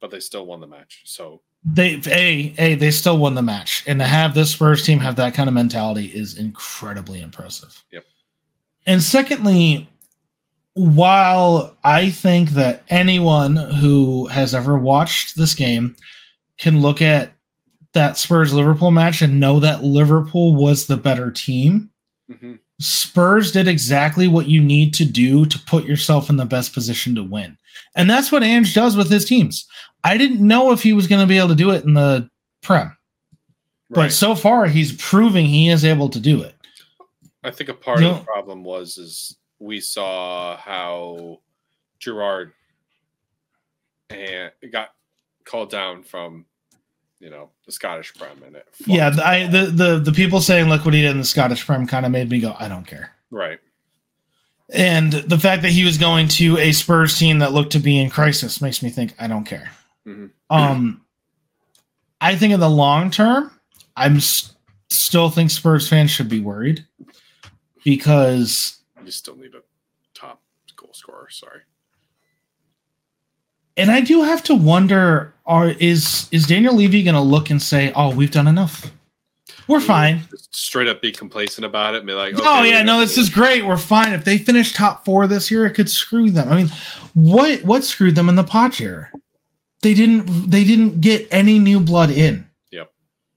but 0.01 0.11
they 0.11 0.21
still 0.21 0.45
won 0.45 0.61
the 0.61 0.67
match. 0.67 1.03
So 1.05 1.41
They 1.65 2.01
a 2.09 2.55
a 2.59 2.75
they 2.75 2.91
still 2.91 3.17
won 3.17 3.35
the 3.37 3.43
match, 3.43 3.85
and 3.87 4.01
to 4.01 4.07
have 4.07 4.35
this 4.35 4.51
Spurs 4.51 4.85
team 4.85 4.99
have 4.99 5.17
that 5.17 5.35
kind 5.35 5.49
of 5.49 5.55
mentality 5.55 6.07
is 6.07 6.37
incredibly 6.37 7.23
impressive. 7.23 7.83
Yep. 7.93 8.05
And 8.87 9.03
secondly, 9.03 9.89
while 10.75 11.77
I 11.85 12.11
think 12.11 12.51
that 12.51 12.83
anyone 12.89 13.57
who 13.57 14.27
has 14.27 14.55
ever 14.55 14.77
watched 14.77 15.37
this 15.37 15.55
game 15.55 15.97
can 16.59 16.83
look 16.83 17.01
at 17.01 17.33
that 17.93 18.19
Spurs 18.19 18.53
Liverpool 18.53 18.91
match 18.91 19.23
and 19.23 19.39
know 19.39 19.61
that 19.61 19.85
Liverpool 19.85 20.55
was 20.55 20.87
the 20.87 20.97
better 20.97 21.31
team, 21.31 21.91
mhm. 22.31 22.59
Spurs 22.81 23.53
did 23.53 23.69
exactly 23.69 24.27
what 24.27 24.49
you 24.49 24.61
need 24.61 24.93
to 24.95 25.05
do 25.05 25.47
to 25.47 25.59
put 25.61 25.85
yourself 25.85 26.29
in 26.29 26.37
the 26.37 26.45
best 26.45 26.75
position 26.75 27.15
to 27.15 27.23
win. 27.23 27.57
And 27.95 28.11
that's 28.11 28.33
what 28.33 28.43
Ange 28.43 28.75
does 28.75 28.97
with 28.97 29.09
his 29.09 29.25
teams. 29.25 29.67
I 30.03 30.19
didn't 30.19 30.47
know 30.47 30.73
if 30.73 30.83
he 30.83 30.93
was 30.93 31.07
going 31.07 31.21
to 31.21 31.27
be 31.27 31.39
able 31.39 31.49
to 31.49 31.55
do 31.55 31.71
it 31.71 31.85
in 31.85 31.95
the 31.95 32.29
Prem, 32.63 32.97
but 33.91 34.11
so 34.13 34.35
far 34.35 34.67
he's 34.67 34.93
proving 35.01 35.47
he 35.47 35.69
is 35.69 35.85
able 35.85 36.09
to 36.09 36.19
do 36.19 36.43
it. 36.43 36.57
I 37.45 37.51
think 37.53 37.69
a 37.69 37.75
part 37.75 38.01
You 38.01 38.09
of 38.09 38.19
the 38.19 38.25
problem 38.25 38.65
was 38.65 38.99
is 38.99 39.37
we 39.59 39.81
saw 39.81 40.57
how 40.57 41.41
Gerrard 42.01 42.53
and 44.11 44.51
got 44.73 44.91
called 45.45 45.71
down 45.71 46.03
from 46.03 46.45
you 47.21 47.31
know 47.31 47.51
the 47.67 47.73
Scottish 47.73 48.15
Prem 48.15 48.43
and 48.45 48.57
it 48.57 48.67
Yeah, 48.87 49.11
the, 49.11 49.27
I, 49.27 49.47
the 49.47 49.67
the 49.67 49.99
the 49.99 50.13
people 50.13 50.41
saying 50.41 50.69
look 50.69 50.85
what 50.85 50.95
he 50.95 51.01
did 51.03 51.13
in 51.13 51.19
the 51.19 51.25
Scottish 51.25 51.65
Prem 51.67 51.87
kind 51.87 52.05
of 52.07 52.13
made 52.13 52.29
me 52.31 52.41
go, 52.41 52.55
I 52.59 52.69
don't 52.69 52.87
care. 52.87 53.13
right. 53.31 53.59
And 54.73 55.13
the 55.13 55.39
fact 55.39 55.61
that 55.63 55.73
he 55.73 55.85
was 55.85 55.99
going 55.99 56.27
to 56.29 56.57
a 56.57 56.73
Spurs 56.73 57.19
team 57.19 57.41
that 57.41 57.53
looked 57.53 57.73
to 57.73 57.79
be 57.79 57.99
in 57.99 58.09
crisis 58.09 58.63
makes 58.63 58.83
me 58.83 58.89
think 58.89 59.15
I 59.19 59.27
don't 59.27 59.45
care. 59.45 59.71
Mhm. 60.07 60.31
Um, 60.49 61.03
I 62.21 62.35
think 62.37 62.55
in 62.55 62.61
the 62.61 62.71
long 62.71 63.11
term, 63.11 63.51
I'm 63.95 64.17
s- 64.17 64.55
still 64.91 65.29
think 65.29 65.51
Spurs 65.51 65.87
fans 65.87 66.11
should 66.11 66.31
be 66.31 66.41
worried 66.41 66.87
because, 67.85 68.79
You 69.05 69.13
still 69.13 69.37
need 69.37 69.55
a 69.55 69.63
top 70.15 70.41
goal 70.77 70.91
scorer. 70.95 71.29
Sorry. 71.31 71.61
and 73.77 73.91
I 73.91 74.01
do 74.01 74.23
have 74.23 74.43
to 74.45 74.55
wonder: 74.55 75.35
Are 75.47 75.71
is 75.71 76.29
is 76.33 76.47
Daniel 76.47 76.75
Levy 76.75 77.03
going 77.03 77.15
to 77.15 77.21
look 77.21 77.51
and 77.51 77.61
say, 77.63 77.93
"Oh, 77.95 78.15
we've 78.15 78.31
done 78.31 78.47
enough, 78.47 78.91
we're 79.69 79.81
fine." 79.81 80.23
Straight 80.51 80.89
up 80.89 81.03
be 81.03 81.13
complacent 81.13 81.65
about 81.65 81.95
it 81.95 81.99
and 81.99 82.07
be 82.07 82.13
like, 82.13 82.35
oh 82.37 82.61
okay, 82.61 82.71
yeah, 82.71 82.83
no, 82.83 83.01
this 83.01 83.19
is 83.19 83.29
great. 83.29 83.65
We're 83.67 83.77
fine. 83.77 84.13
If 84.13 84.25
they 84.25 84.39
finish 84.39 84.73
top 84.73 85.05
four 85.05 85.27
this 85.27 85.51
year, 85.51 85.67
it 85.67 85.73
could 85.75 85.91
screw 85.91 86.31
them. 86.31 86.49
I 86.49 86.57
mean, 86.57 86.71
what 87.15 87.63
what 87.65 87.85
screwed 87.85 88.15
them 88.15 88.29
in 88.29 88.37
the 88.37 88.45
Poch 88.45 88.79
year? 88.81 89.13
They 89.83 89.95
didn't 89.95 90.51
they 90.51 90.65
didn't 90.65 91.01
get 91.01 91.29
any 91.31 91.59
new 91.59 91.81
blood 91.81 92.11
in. 92.11 92.49
Yep. 92.73 92.93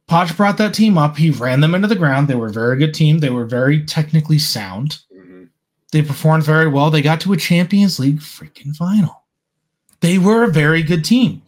Poch 0.09 0.37
brought 0.37 0.57
that 0.59 0.73
team 0.75 0.97
up. 0.97 1.17
He 1.17 1.31
ran 1.31 1.59
them 1.61 1.75
into 1.75 1.87
the 1.87 1.95
ground. 1.95 2.27
They 2.27 2.35
were 2.35 2.47
a 2.47 2.51
very 2.53 2.77
good 2.77 2.93
team. 2.93 3.19
They 3.19 3.29
were 3.31 3.45
very 3.45 3.83
technically 3.85 4.39
sound. 4.39 4.99
They 5.91 6.01
performed 6.01 6.43
very 6.43 6.67
well. 6.67 6.91
They 6.91 7.01
got 7.01 7.21
to 7.21 7.33
a 7.33 7.37
Champions 7.37 7.99
League 7.99 8.19
freaking 8.19 8.75
final. 8.75 9.23
They 10.01 10.17
were 10.17 10.43
a 10.43 10.51
very 10.51 10.83
good 10.83 11.03
team, 11.03 11.41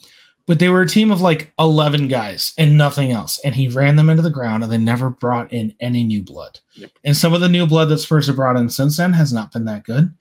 but 0.48 0.60
they 0.60 0.70
were 0.70 0.82
a 0.82 0.88
team 0.88 1.12
of 1.12 1.22
like 1.22 1.54
11 1.60 2.08
guys 2.08 2.54
and 2.58 2.78
nothing 2.78 3.12
else. 3.12 3.40
And 3.44 3.54
he 3.54 3.68
ran 3.68 3.96
them 3.96 4.10
into 4.10 4.24
the 4.24 4.30
ground 4.30 4.64
and 4.64 4.72
they 4.72 4.78
never 4.78 5.10
brought 5.10 5.52
in 5.52 5.76
any 5.80 6.04
new 6.04 6.24
blood. 6.24 6.60
Yep. 6.76 6.92
And 7.04 7.18
some 7.18 7.34
of 7.34 7.42
the 7.42 7.50
new 7.50 7.68
blood 7.68 7.90
that 7.90 8.00
Spurs 8.00 8.28
have 8.28 8.38
brought 8.38 8.56
in 8.56 8.70
since 8.70 8.98
then 8.98 9.14
has 9.14 9.34
not 9.34 9.52
been 9.52 9.66
that 9.66 9.84
good. 9.84 10.14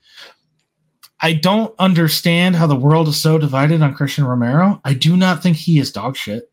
I 1.21 1.33
don't 1.33 1.75
understand 1.79 2.57
how 2.57 2.67
the 2.67 2.77
world 2.77 3.09
is 3.09 3.21
so 3.21 3.39
divided 3.39 3.83
on 3.83 3.95
Christian 3.95 4.25
Romero. 4.25 4.81
I 4.85 4.95
do 4.95 5.17
not 5.17 5.43
think 5.43 5.57
he 5.57 5.79
is 5.79 5.91
dog 5.91 6.17
shit, 6.17 6.51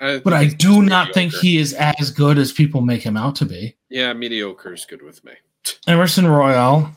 I 0.00 0.18
but 0.18 0.32
I 0.32 0.46
do 0.46 0.82
not 0.82 1.12
think 1.12 1.34
he 1.34 1.58
is 1.58 1.74
as 1.74 2.10
good 2.10 2.38
as 2.38 2.50
people 2.50 2.80
make 2.80 3.02
him 3.02 3.16
out 3.16 3.36
to 3.36 3.44
be. 3.44 3.76
Yeah, 3.90 4.12
mediocre 4.14 4.72
is 4.72 4.86
good 4.86 5.02
with 5.02 5.22
me. 5.24 5.32
Emerson 5.86 6.26
Royal, 6.26 6.90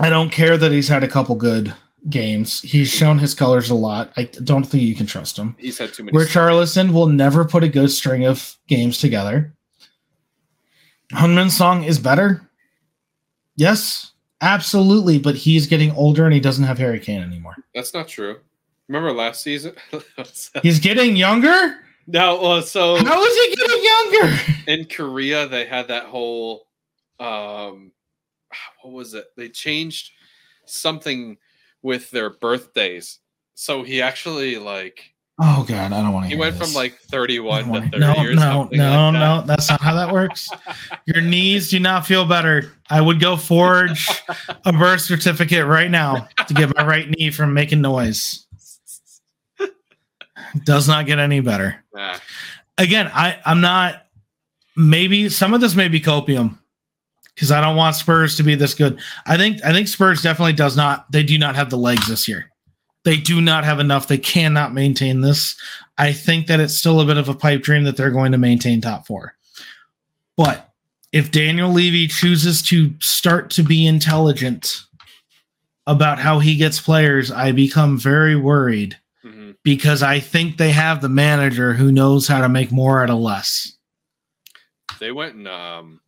I 0.00 0.10
don't 0.10 0.30
care 0.30 0.56
that 0.56 0.72
he's 0.72 0.88
had 0.88 1.02
a 1.04 1.08
couple 1.08 1.34
good 1.36 1.74
games. 2.10 2.60
He's 2.62 2.88
shown 2.90 3.18
his 3.18 3.34
colors 3.34 3.70
a 3.70 3.74
lot. 3.74 4.12
I 4.16 4.24
don't 4.44 4.64
think 4.64 4.82
you 4.82 4.94
can 4.94 5.06
trust 5.06 5.36
him. 5.38 5.56
He's 5.58 5.78
had 5.78 5.92
too 5.92 6.04
many. 6.04 6.16
Richarlison 6.16 6.92
will 6.92 7.06
never 7.08 7.44
put 7.44 7.64
a 7.64 7.68
good 7.68 7.90
string 7.90 8.24
of 8.26 8.56
games 8.68 8.98
together. 8.98 9.52
Heung-min 11.12 11.50
Son 11.50 11.82
is 11.84 11.98
better. 11.98 12.48
Yes, 13.56 14.12
absolutely, 14.40 15.18
but 15.18 15.34
he's 15.34 15.66
getting 15.66 15.92
older 15.92 16.24
and 16.24 16.34
he 16.34 16.40
doesn't 16.40 16.64
have 16.64 16.78
Harry 16.78 17.00
Kane 17.00 17.22
anymore. 17.22 17.54
That's 17.74 17.94
not 17.94 18.08
true. 18.08 18.38
Remember 18.88 19.12
last 19.12 19.42
season? 19.42 19.74
He's 20.62 20.78
getting 20.78 21.16
younger? 21.16 21.78
no, 22.06 22.40
well, 22.40 22.62
so 22.62 22.94
How 23.04 23.20
is 23.24 23.34
he 23.48 23.56
getting 23.56 23.84
younger? 23.84 24.38
in 24.68 24.84
Korea 24.84 25.48
they 25.48 25.64
had 25.66 25.88
that 25.88 26.04
whole 26.04 26.68
um 27.18 27.90
what 28.82 28.92
was 28.94 29.14
it? 29.14 29.26
They 29.36 29.48
changed 29.48 30.10
something 30.66 31.36
with 31.82 32.10
their 32.10 32.30
birthdays. 32.30 33.18
So 33.54 33.82
he 33.82 34.02
actually 34.02 34.58
like 34.58 35.12
Oh 35.38 35.66
god, 35.68 35.92
I 35.92 36.00
don't 36.02 36.14
want 36.14 36.24
to 36.24 36.30
he 36.30 36.36
went 36.36 36.58
this. 36.58 36.66
from 36.72 36.74
like 36.74 36.98
31 37.10 37.68
wanna- 37.68 37.90
to 37.90 37.98
30 37.98 38.00
no, 38.00 38.12
or 38.14 38.34
no, 38.34 38.40
no, 38.52 38.60
like 38.60 38.70
that. 38.70 39.10
no. 39.12 39.42
That's 39.46 39.68
not 39.68 39.82
how 39.82 39.94
that 39.94 40.10
works. 40.12 40.48
Your 41.04 41.20
knees 41.20 41.70
do 41.70 41.78
not 41.78 42.06
feel 42.06 42.24
better. 42.24 42.72
I 42.88 43.02
would 43.02 43.20
go 43.20 43.36
forge 43.36 44.08
a 44.64 44.72
birth 44.72 45.02
certificate 45.02 45.66
right 45.66 45.90
now 45.90 46.26
to 46.48 46.54
get 46.54 46.74
my 46.74 46.86
right 46.86 47.08
knee 47.10 47.30
from 47.30 47.52
making 47.52 47.82
noise. 47.82 48.46
Does 50.64 50.88
not 50.88 51.04
get 51.06 51.18
any 51.18 51.40
better. 51.40 51.84
Nah. 51.94 52.16
Again, 52.78 53.10
I 53.12 53.38
I'm 53.44 53.60
not. 53.60 54.06
Maybe 54.76 55.28
some 55.28 55.54
of 55.54 55.60
this 55.60 55.74
may 55.74 55.88
be 55.88 56.00
copium 56.00 56.58
because 57.36 57.52
I 57.52 57.60
don't 57.60 57.76
want 57.76 57.94
Spurs 57.94 58.36
to 58.38 58.42
be 58.42 58.54
this 58.56 58.74
good. 58.74 58.98
I 59.26 59.36
think 59.36 59.62
I 59.64 59.72
think 59.72 59.86
Spurs 59.88 60.22
definitely 60.22 60.54
does 60.54 60.76
not. 60.76 61.10
They 61.12 61.22
do 61.22 61.38
not 61.38 61.54
have 61.54 61.70
the 61.70 61.76
legs 61.78 62.08
this 62.08 62.26
year. 62.26 62.50
They 63.04 63.18
do 63.18 63.40
not 63.40 63.64
have 63.64 63.78
enough. 63.78 64.08
They 64.08 64.18
cannot 64.18 64.74
maintain 64.74 65.20
this. 65.20 65.54
I 65.98 66.12
think 66.12 66.48
that 66.48 66.58
it's 66.60 66.76
still 66.76 66.98
a 67.00 67.04
bit 67.04 67.18
of 67.18 67.28
a 67.28 67.34
pipe 67.34 67.62
dream 67.62 67.84
that 67.84 67.96
they're 67.96 68.10
going 68.10 68.32
to 68.32 68.38
maintain 68.38 68.80
top 68.80 69.06
four. 69.06 69.34
But 70.36 70.68
if 71.12 71.30
Daniel 71.30 71.70
Levy 71.70 72.08
chooses 72.08 72.62
to 72.62 72.92
start 73.00 73.50
to 73.50 73.62
be 73.62 73.86
intelligent 73.86 74.82
about 75.86 76.18
how 76.18 76.40
he 76.40 76.56
gets 76.56 76.80
players, 76.80 77.30
I 77.30 77.52
become 77.52 77.96
very 77.96 78.34
worried 78.34 78.98
Mhm. 79.24 79.54
because 79.62 80.02
I 80.02 80.18
think 80.18 80.56
they 80.56 80.72
have 80.72 81.00
the 81.00 81.08
manager 81.08 81.74
who 81.74 81.92
knows 81.92 82.26
how 82.26 82.40
to 82.40 82.48
make 82.48 82.72
more 82.72 83.02
out 83.02 83.10
of 83.10 83.18
less. 83.18 83.72
They 84.98 85.12
went 85.12 85.36
and 85.36 85.46
um 85.46 86.00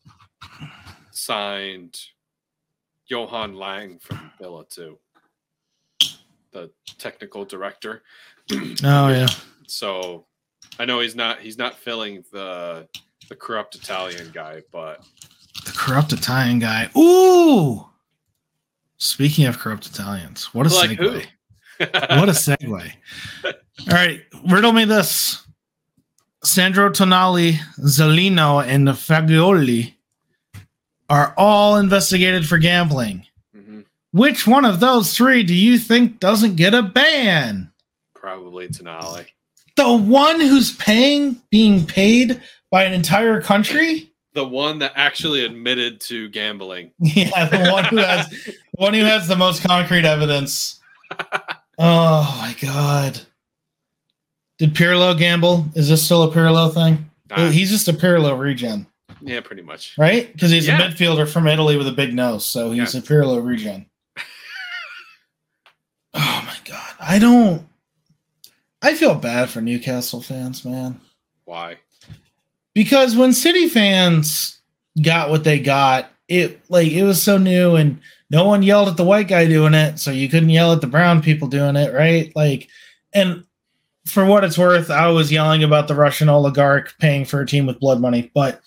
signed 1.28 2.00
Johan 3.06 3.54
Lange 3.54 3.98
from 3.98 4.32
Villa 4.40 4.64
too. 4.70 4.98
The 6.52 6.70
technical 6.96 7.44
director. 7.44 8.02
Oh 8.82 9.08
yeah. 9.10 9.26
So 9.66 10.24
I 10.78 10.86
know 10.86 11.00
he's 11.00 11.14
not 11.14 11.40
he's 11.40 11.58
not 11.58 11.74
filling 11.74 12.24
the 12.32 12.88
the 13.28 13.36
corrupt 13.36 13.74
Italian 13.74 14.30
guy, 14.32 14.62
but 14.72 15.04
The 15.66 15.72
corrupt 15.72 16.14
Italian 16.14 16.60
guy. 16.60 16.88
Ooh. 16.96 17.84
Speaking 18.96 19.44
of 19.44 19.58
corrupt 19.58 19.86
Italians, 19.86 20.54
what 20.54 20.66
a 20.66 20.74
like 20.74 20.90
segue. 20.90 21.26
What 21.78 22.28
a 22.30 22.32
segue. 22.46 22.92
All 23.44 23.52
right, 23.92 24.22
riddle 24.48 24.72
me 24.72 24.86
this. 24.86 25.44
Sandro 26.42 26.88
Tonali, 26.88 27.58
Zaniolo, 27.80 28.66
and 28.66 28.88
Fagioli 28.88 29.97
are 31.08 31.34
all 31.36 31.76
investigated 31.76 32.46
for 32.46 32.58
gambling. 32.58 33.24
Mhm. 33.56 33.84
Which 34.12 34.46
one 34.46 34.64
of 34.64 34.80
those 34.80 35.14
three 35.16 35.42
do 35.42 35.54
you 35.54 35.78
think 35.78 36.20
doesn't 36.20 36.56
get 36.56 36.74
a 36.74 36.82
ban? 36.82 37.70
Probably 38.14 38.68
Tonali. 38.68 39.26
The 39.76 39.92
one 39.92 40.40
who's 40.40 40.72
paying, 40.74 41.40
being 41.50 41.86
paid 41.86 42.40
by 42.70 42.84
an 42.84 42.92
entire 42.92 43.40
country? 43.40 44.10
The 44.34 44.44
one 44.44 44.80
that 44.80 44.92
actually 44.94 45.44
admitted 45.44 46.00
to 46.02 46.28
gambling. 46.28 46.90
Yeah, 47.00 47.46
the 47.46 47.70
one 47.70 47.84
who 47.84 47.96
has 47.98 48.28
the 48.28 48.54
one 48.74 48.94
who 48.94 49.04
has 49.04 49.26
the 49.28 49.36
most 49.36 49.62
concrete 49.62 50.04
evidence. 50.04 50.80
Oh 51.80 52.36
my 52.40 52.56
god. 52.60 53.20
Did 54.58 54.74
Pirlo 54.74 55.16
gamble? 55.16 55.66
Is 55.76 55.88
this 55.88 56.04
still 56.04 56.24
a 56.24 56.34
Pirlo 56.34 56.74
thing? 56.74 57.08
Nah, 57.30 57.50
He's 57.50 57.70
just 57.70 57.86
a 57.86 57.92
Pirlo 57.92 58.36
regen, 58.36 58.88
yeah, 59.20 59.40
pretty 59.40 59.62
much. 59.62 59.94
right? 59.98 60.32
Because 60.32 60.50
he's 60.50 60.66
Yeah. 60.66 60.80
a 60.80 60.90
midfielder 60.90 61.28
from 61.28 61.46
Italy 61.46 61.76
with 61.76 61.88
a 61.88 61.92
big 61.92 62.14
nose, 62.14 62.44
so 62.46 62.70
he's 62.72 62.94
a 62.94 63.02
Pirlo 63.02 63.44
regen. 63.44 63.86
oh 66.14 66.42
my 66.46 66.56
god. 66.64 66.94
I 67.00 67.18
don't 67.18 67.66
I 68.80 68.94
feel 68.94 69.14
bad 69.14 69.50
for 69.50 69.60
Newcastle 69.60 70.22
fans, 70.22 70.64
man. 70.64 71.00
Why? 71.44 71.78
because 72.74 73.16
when 73.16 73.32
city 73.32 73.68
fans 73.68 74.60
got 75.02 75.30
what 75.30 75.42
they 75.42 75.58
got 75.58 76.10
it 76.28 76.60
like 76.68 76.86
it 76.92 77.02
was 77.02 77.20
so 77.20 77.36
new 77.38 77.74
and 77.74 78.00
no 78.30 78.44
one 78.44 78.62
yelled 78.62 78.88
at 78.88 78.96
the 78.96 79.02
white 79.04 79.26
guy 79.26 79.46
doing 79.48 79.74
it 79.74 79.98
so 79.98 80.10
you 80.12 80.28
couldn't 80.28 80.50
yell 80.50 80.72
at 80.72 80.80
the 80.80 80.86
brown 80.86 81.20
people 81.22 81.48
doing 81.48 81.74
it 81.74 81.92
right 81.92 82.30
like 82.36 82.68
and 83.14 83.42
for 84.06 84.24
what 84.24 84.44
it's 84.44 84.58
worth 84.58 84.90
i 84.90 85.08
was 85.08 85.32
yelling 85.32 85.64
about 85.64 85.88
the 85.88 85.94
russian 85.94 86.28
oligarch 86.28 86.94
paying 87.00 87.24
for 87.24 87.40
a 87.40 87.46
team 87.46 87.66
with 87.66 87.80
blood 87.80 88.00
money 88.00 88.30
but 88.34 88.60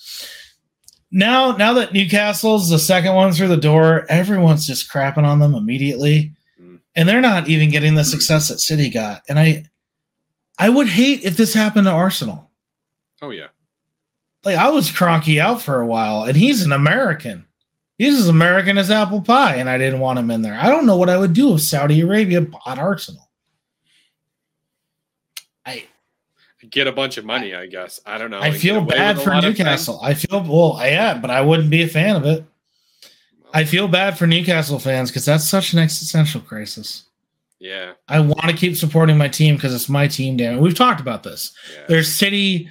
now 1.11 1.51
now 1.57 1.73
that 1.73 1.93
newcastle's 1.93 2.69
the 2.69 2.79
second 2.79 3.13
one 3.13 3.31
through 3.33 3.47
the 3.49 3.57
door 3.57 4.05
everyone's 4.09 4.65
just 4.65 4.89
crapping 4.91 5.25
on 5.25 5.39
them 5.39 5.53
immediately 5.55 6.31
Mm. 6.61 6.79
and 6.95 7.07
they're 7.09 7.21
not 7.21 7.47
even 7.49 7.69
getting 7.69 7.95
the 7.95 8.03
success 8.03 8.47
that 8.49 8.59
city 8.59 8.89
got 8.89 9.21
and 9.29 9.37
i 9.39 9.63
i 10.59 10.69
would 10.69 10.87
hate 10.87 11.23
if 11.23 11.35
this 11.37 11.53
happened 11.53 11.85
to 11.85 11.91
arsenal 11.91 12.49
Oh 13.21 13.29
yeah. 13.29 13.47
like 14.43 14.57
I 14.57 14.69
was 14.69 14.89
Kroenke 14.89 15.39
out 15.39 15.61
for 15.61 15.79
a 15.79 15.85
while, 15.85 16.23
and 16.23 16.35
he's 16.35 16.63
an 16.65 16.71
American. 16.71 17.45
He's 17.99 18.17
as 18.19 18.27
American 18.29 18.79
as 18.79 18.89
apple 18.89 19.21
pie, 19.21 19.57
and 19.57 19.69
I 19.69 19.77
didn't 19.77 19.99
want 19.99 20.17
him 20.17 20.31
in 20.31 20.41
there. 20.41 20.55
I 20.59 20.69
don't 20.69 20.87
know 20.87 20.97
what 20.97 21.07
I 21.09 21.19
would 21.19 21.33
do 21.33 21.53
if 21.53 21.61
Saudi 21.61 22.01
Arabia 22.01 22.41
bought 22.41 22.79
Arsenal. 22.79 23.29
I 25.65 25.85
Get 26.69 26.87
a 26.87 26.91
bunch 26.91 27.17
of 27.17 27.25
money, 27.25 27.55
I 27.55 27.65
guess. 27.65 27.99
I 28.05 28.17
don't 28.17 28.29
know. 28.29 28.39
I 28.39 28.51
feel 28.51 28.81
bad 28.81 29.19
for 29.19 29.33
Newcastle. 29.41 29.99
I 30.03 30.13
feel 30.13 30.43
well, 30.43 30.73
I 30.73 30.87
am, 30.89 31.19
but 31.21 31.31
I 31.31 31.41
wouldn't 31.41 31.69
be 31.69 31.81
a 31.81 31.87
fan 31.87 32.15
of 32.15 32.25
it. 32.25 32.45
I 33.53 33.63
feel 33.63 33.87
bad 33.87 34.17
for 34.17 34.27
Newcastle 34.27 34.79
fans 34.79 35.09
because 35.09 35.25
that's 35.25 35.43
such 35.47 35.73
an 35.73 35.79
existential 35.79 36.39
crisis. 36.41 37.03
yeah. 37.59 37.93
I 38.07 38.19
want 38.19 38.45
to 38.45 38.53
keep 38.53 38.77
supporting 38.77 39.17
my 39.17 39.27
team 39.27 39.55
because 39.55 39.73
it's 39.73 39.89
my 39.89 40.07
team. 40.07 40.37
Damn 40.37 40.57
it, 40.57 40.61
we've 40.61 40.75
talked 40.75 41.01
about 41.01 41.23
this. 41.23 41.51
Yeah. 41.73 41.85
There's 41.89 42.07
city, 42.11 42.69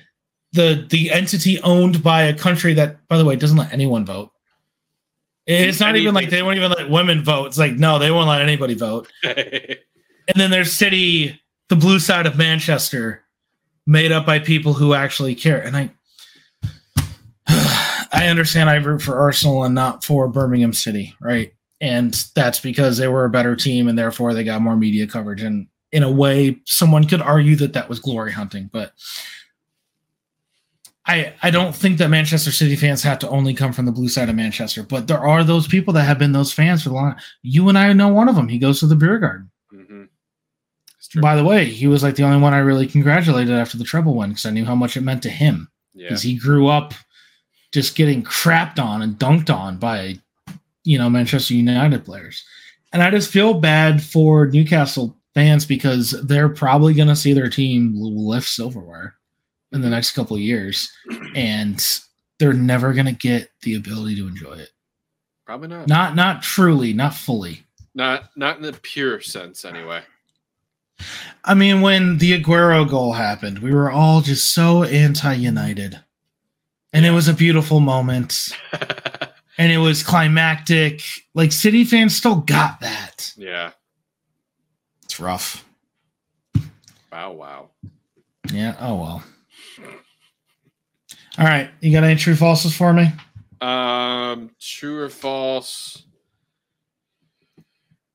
the 0.53 0.87
the 0.89 1.11
entity 1.11 1.61
owned 1.63 2.03
by 2.03 2.23
a 2.23 2.35
country 2.35 2.73
that, 2.75 3.07
by 3.09 3.19
the 3.19 3.25
way, 3.25 3.37
doesn't 3.37 3.59
let 3.59 3.73
anyone 3.73 4.05
vote. 4.07 4.31
It's 5.47 5.81
not 5.81 5.97
even 5.97 6.15
like 6.15 6.31
they 6.31 6.43
won't 6.43 6.59
even 6.59 6.71
let 6.71 6.89
women 6.89 7.25
vote. 7.25 7.47
It's 7.47 7.59
like 7.59 7.73
no, 7.73 7.99
they 7.99 8.11
won't 8.13 8.29
let 8.29 8.41
anybody 8.41 8.75
vote. 8.75 9.11
And 10.29 10.41
then 10.41 10.53
there's 10.53 10.73
city, 10.73 11.41
the 11.71 11.75
blue 11.75 11.99
side 11.99 12.25
of 12.25 12.39
Manchester, 12.39 13.25
made 13.87 14.13
up 14.13 14.27
by 14.27 14.39
people 14.39 14.73
who 14.73 14.95
actually 14.95 15.35
care. 15.35 15.61
And 15.61 15.77
I, 15.77 15.91
I 18.13 18.27
understand 18.29 18.71
I 18.71 18.77
root 18.77 19.03
for 19.03 19.19
Arsenal 19.19 19.65
and 19.65 19.75
not 19.75 20.05
for 20.05 20.29
Birmingham 20.29 20.73
City, 20.73 21.15
right? 21.21 21.53
And 21.81 22.13
that's 22.35 22.61
because 22.61 22.99
they 22.99 23.09
were 23.09 23.25
a 23.25 23.31
better 23.31 23.57
team 23.57 23.89
and 23.89 23.99
therefore 23.99 24.35
they 24.35 24.45
got 24.45 24.63
more 24.63 24.77
media 24.77 25.07
coverage. 25.07 25.43
And 25.43 25.69
in 25.93 26.03
a 26.03 26.11
way, 26.11 26.61
someone 26.67 27.07
could 27.07 27.23
argue 27.23 27.57
that 27.57 27.73
that 27.73 27.89
was 27.89 27.99
glory 27.99 28.33
hunting, 28.33 28.69
but 28.73 28.93
I 31.07 31.33
I 31.43 31.51
don't 31.51 31.75
think 31.75 31.99
that 31.99 32.09
Manchester 32.09 32.53
City 32.53 32.77
fans 32.77 33.03
have 33.03 33.19
to 33.21 33.29
only 33.29 33.55
come 33.55 33.73
from 33.73 33.87
the 33.87 33.93
blue 33.93 34.09
side 34.09 34.29
of 34.29 34.37
Manchester, 34.37 34.83
but 34.83 35.09
there 35.09 35.19
are 35.19 35.43
those 35.43 35.67
people 35.67 35.93
that 35.95 36.05
have 36.05 36.19
been 36.19 36.33
those 36.33 36.53
fans 36.53 36.83
for 36.83 36.91
the 36.91 36.95
long. 36.95 37.17
You 37.43 37.69
and 37.69 37.77
I 37.77 37.93
know 37.93 38.09
one 38.09 38.29
of 38.29 38.37
them. 38.37 38.49
He 38.49 38.59
goes 38.59 38.81
to 38.81 38.87
the 38.87 38.95
beer 38.95 39.19
garden. 39.19 39.51
True. 41.11 41.21
By 41.23 41.37
the 41.37 41.45
way, 41.45 41.65
he 41.67 41.87
was 41.87 42.03
like 42.03 42.15
the 42.15 42.23
only 42.23 42.41
one 42.41 42.55
I 42.55 42.59
really 42.59 42.87
congratulated 42.87 43.55
after 43.55 43.77
the 43.77 43.85
treble 43.85 44.15
win 44.15 44.31
because 44.31 44.47
I 44.47 44.51
knew 44.51 44.65
how 44.65 44.75
much 44.75 44.97
it 44.97 45.03
meant 45.03 45.23
to 45.25 45.31
him. 45.31 45.69
yeah. 45.95 46.09
Because 46.09 46.23
he 46.23 46.37
grew 46.37 46.69
up 46.69 46.95
just 47.73 47.97
getting 47.97 48.23
crapped 48.23 48.79
on 48.79 49.03
and 49.03 49.17
dunked 49.17 49.55
on 49.55 49.77
by, 49.77 50.17
you 50.85 50.99
know, 50.99 51.11
Manchester 51.11 51.55
United 51.55 52.05
players. 52.05 52.45
And 52.93 53.03
I 53.03 53.11
just 53.11 53.31
feel 53.31 53.55
bad 53.55 54.03
for 54.03 54.47
Newcastle 54.49 55.17
fans 55.35 55.65
because 55.65 56.11
they're 56.27 56.49
probably 56.49 56.95
going 56.95 57.09
to 57.09 57.15
see 57.15 57.33
their 57.33 57.49
team 57.51 57.93
lift 57.95 58.49
silverware 58.49 59.15
in 59.73 59.81
the 59.81 59.91
next 59.91 60.13
couple 60.13 60.35
of 60.37 60.43
years. 60.43 60.91
And 61.37 61.81
they're 62.41 62.53
never 62.53 62.93
going 62.93 63.07
to 63.07 63.13
get 63.13 63.51
the 63.63 63.77
ability 63.77 64.17
to 64.17 64.27
enjoy 64.27 64.55
it. 64.55 64.71
Probably 65.47 65.69
not. 65.69 65.87
Not, 65.87 66.17
not 66.17 66.43
truly, 66.43 66.93
not 66.93 67.15
fully. 67.15 67.65
Not 67.95 68.31
not 68.37 68.57
in 68.57 68.63
the 68.63 68.73
pure 68.73 69.21
sense, 69.21 69.65
anyway. 69.65 70.03
I 71.45 71.55
mean, 71.55 71.81
when 71.81 72.19
the 72.19 72.41
Aguero 72.41 72.89
goal 72.89 73.13
happened, 73.15 73.61
we 73.61 73.73
were 73.73 73.91
all 73.91 74.21
just 74.21 74.53
so 74.53 74.85
anti 74.85 75.33
United. 75.33 76.01
And 76.93 77.07
it 77.07 77.13
was 77.13 77.29
a 77.29 77.35
beautiful 77.35 77.81
moment. 77.81 78.51
and 79.59 79.73
it 79.73 79.79
was 79.79 80.03
climactic. 80.03 81.03
Like 81.35 81.53
City 81.53 81.85
fans 81.85 82.17
still 82.17 82.37
got 82.37 82.81
that. 82.81 83.33
yeah. 83.37 83.73
It's 85.05 85.19
rough. 85.19 85.65
Wow. 87.11 87.33
Wow. 87.33 87.71
Yeah. 88.53 88.77
Oh 88.79 88.95
well. 88.95 89.23
All 91.39 91.45
right. 91.47 91.71
You 91.81 91.93
got 91.93 92.05
any 92.05 92.17
true 92.19 92.35
falses 92.35 92.77
for 92.77 92.93
me? 92.93 93.09
Um, 93.61 94.51
true 94.61 95.01
or 95.01 95.09
false? 95.09 96.05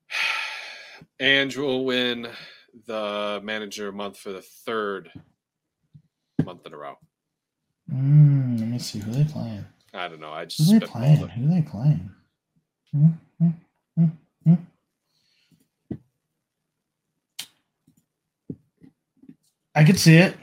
Andrew 1.19 1.65
will 1.65 1.85
win 1.85 2.27
the 2.85 3.39
manager 3.43 3.91
month 3.91 4.17
for 4.17 4.31
the 4.31 4.41
third 4.41 5.11
month 6.43 6.65
in 6.65 6.73
a 6.73 6.77
row. 6.77 6.97
Mm, 7.91 8.59
let 8.59 8.69
me 8.69 8.79
see 8.79 8.99
who 8.99 9.11
they 9.11 9.23
playing. 9.23 9.65
I 9.93 10.07
don't 10.07 10.19
know. 10.19 10.31
I 10.31 10.45
just 10.45 10.69
Who 10.71 10.79
they 10.79 10.85
playing? 10.85 11.17
Who 11.17 11.47
they 11.47 11.61
playing? 11.61 12.09
Hmm, 12.91 13.07
hmm, 13.39 13.49
hmm, 13.97 14.05
hmm. 14.43 14.53
I 19.73 19.83
could 19.83 19.99
see 19.99 20.15
it. 20.15 20.37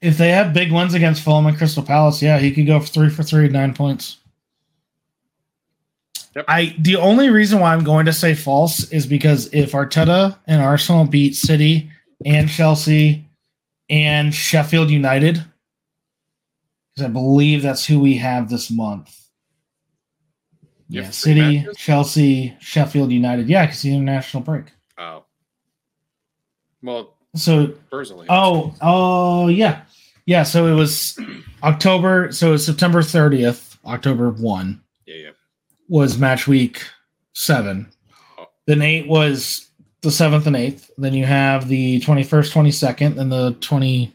If 0.00 0.18
they 0.18 0.30
have 0.30 0.52
big 0.52 0.72
wins 0.72 0.94
against 0.94 1.22
Fulham 1.22 1.46
and 1.46 1.56
Crystal 1.56 1.82
Palace, 1.82 2.20
yeah, 2.20 2.38
he 2.38 2.50
could 2.50 2.66
go 2.66 2.80
for 2.80 2.86
three 2.86 3.08
for 3.08 3.22
three, 3.22 3.48
nine 3.48 3.72
points. 3.72 4.18
Yep. 6.34 6.44
I 6.48 6.74
the 6.78 6.96
only 6.96 7.28
reason 7.30 7.60
why 7.60 7.74
I'm 7.74 7.84
going 7.84 8.06
to 8.06 8.12
say 8.12 8.34
false 8.34 8.90
is 8.90 9.06
because 9.06 9.52
if 9.52 9.72
Arteta 9.72 10.38
and 10.46 10.62
Arsenal 10.62 11.04
beat 11.04 11.36
City 11.36 11.90
and 12.24 12.48
Chelsea 12.48 13.28
and 13.90 14.34
Sheffield 14.34 14.90
United, 14.90 15.44
because 16.94 17.08
I 17.08 17.12
believe 17.12 17.62
that's 17.62 17.84
who 17.84 18.00
we 18.00 18.16
have 18.16 18.48
this 18.48 18.70
month. 18.70 19.18
You 20.88 21.02
Yeah, 21.02 21.10
City, 21.10 21.58
matches? 21.58 21.76
Chelsea, 21.76 22.56
Sheffield 22.60 23.12
United. 23.12 23.48
Yeah, 23.48 23.66
because 23.66 23.82
the 23.82 23.94
international 23.94 24.42
break. 24.42 24.66
Oh. 24.98 25.24
Well, 26.82 27.14
So 27.34 27.68
personally. 27.90 28.26
Oh, 28.28 28.74
oh 28.82 29.48
yeah. 29.48 29.82
Yeah, 30.26 30.44
so 30.44 30.66
it 30.66 30.74
was 30.74 31.18
October, 31.62 32.30
so 32.30 32.48
it 32.48 32.52
was 32.52 32.66
September 32.66 33.00
30th, 33.00 33.76
October 33.84 34.30
1 34.30 34.80
Yeah, 34.80 34.80
yeah. 34.80 34.91
Was 35.92 36.16
match 36.16 36.48
week 36.48 36.82
7. 37.34 37.86
Oh. 38.38 38.46
Then 38.66 38.80
8 38.80 39.08
was 39.08 39.68
the 40.00 40.08
7th 40.08 40.46
and 40.46 40.56
8th. 40.56 40.88
Then 40.96 41.12
you 41.12 41.26
have 41.26 41.68
the 41.68 42.00
21st, 42.00 42.50
22nd, 42.50 43.18
and 43.18 43.30
the 43.30 43.52
29th 43.60 44.10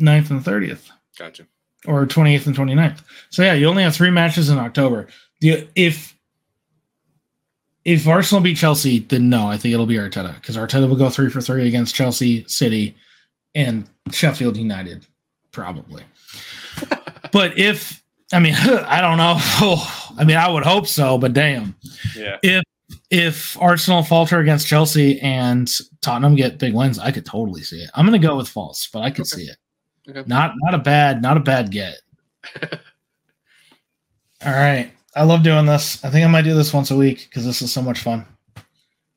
and 0.00 0.44
30th 0.44 0.90
Gotcha. 1.16 1.46
or 1.86 2.04
28th 2.06 2.48
and 2.48 2.56
29th. 2.56 3.02
So 3.30 3.44
yeah, 3.44 3.52
you 3.52 3.68
only 3.68 3.84
have 3.84 3.94
3 3.94 4.10
matches 4.10 4.50
in 4.50 4.58
October. 4.58 5.06
The, 5.40 5.68
if 5.76 6.12
if 7.84 8.08
Arsenal 8.08 8.42
beat 8.42 8.56
Chelsea, 8.56 8.98
then 8.98 9.28
no, 9.28 9.46
I 9.46 9.56
think 9.56 9.72
it'll 9.72 9.86
be 9.86 9.94
Arteta 9.94 10.34
because 10.34 10.56
Arteta 10.56 10.88
will 10.88 10.96
go 10.96 11.08
three 11.08 11.30
for 11.30 11.40
three 11.40 11.68
against 11.68 11.94
Chelsea, 11.94 12.44
City, 12.48 12.96
and 13.54 13.88
Sheffield 14.10 14.56
United, 14.56 15.06
probably. 15.52 16.02
but 17.32 17.56
if 17.56 18.02
I 18.32 18.40
mean, 18.40 18.54
I 18.58 19.00
don't 19.00 19.18
know. 19.18 19.38
I 20.18 20.24
mean, 20.24 20.36
I 20.36 20.48
would 20.50 20.64
hope 20.64 20.86
so, 20.86 21.18
but 21.18 21.32
damn, 21.32 21.74
Yeah. 22.16 22.60
if 23.10 23.60
Arsenal 23.60 24.02
falter 24.02 24.40
against 24.40 24.66
Chelsea 24.66 25.20
and 25.20 25.70
Tottenham 26.00 26.34
get 26.36 26.58
big 26.58 26.74
wins, 26.74 26.98
I 26.98 27.10
could 27.10 27.26
totally 27.26 27.62
see 27.62 27.82
it. 27.82 27.90
I'm 27.94 28.06
going 28.06 28.20
to 28.20 28.26
go 28.26 28.36
with 28.36 28.48
false, 28.48 28.88
but 28.92 29.00
I 29.00 29.10
could 29.10 29.26
Okay. 29.26 29.42
see 29.44 29.50
it. 29.50 29.56
Okay. 30.08 30.22
Not 30.26 30.54
not 30.56 30.74
a 30.74 30.78
bad 30.78 31.20
not 31.20 31.36
a 31.36 31.40
bad 31.40 31.70
get. 31.72 31.96
All 34.44 34.52
right. 34.52 34.92
I 35.14 35.22
love 35.24 35.42
doing 35.42 35.66
this. 35.66 36.04
I 36.04 36.10
think 36.10 36.24
I 36.24 36.28
might 36.28 36.42
do 36.42 36.54
this 36.54 36.72
once 36.74 36.90
a 36.90 36.96
week 36.96 37.26
because 37.28 37.44
this 37.44 37.62
is 37.62 37.72
so 37.72 37.82
much 37.82 38.00
fun. 38.00 38.24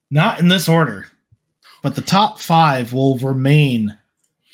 Not 0.10 0.39
in 0.39 0.47
this 0.47 0.68
order, 0.70 1.08
but 1.84 1.93
the 1.93 2.02
top 2.02 2.39
five 2.39 2.93
will 2.93 3.18
remain 3.20 3.95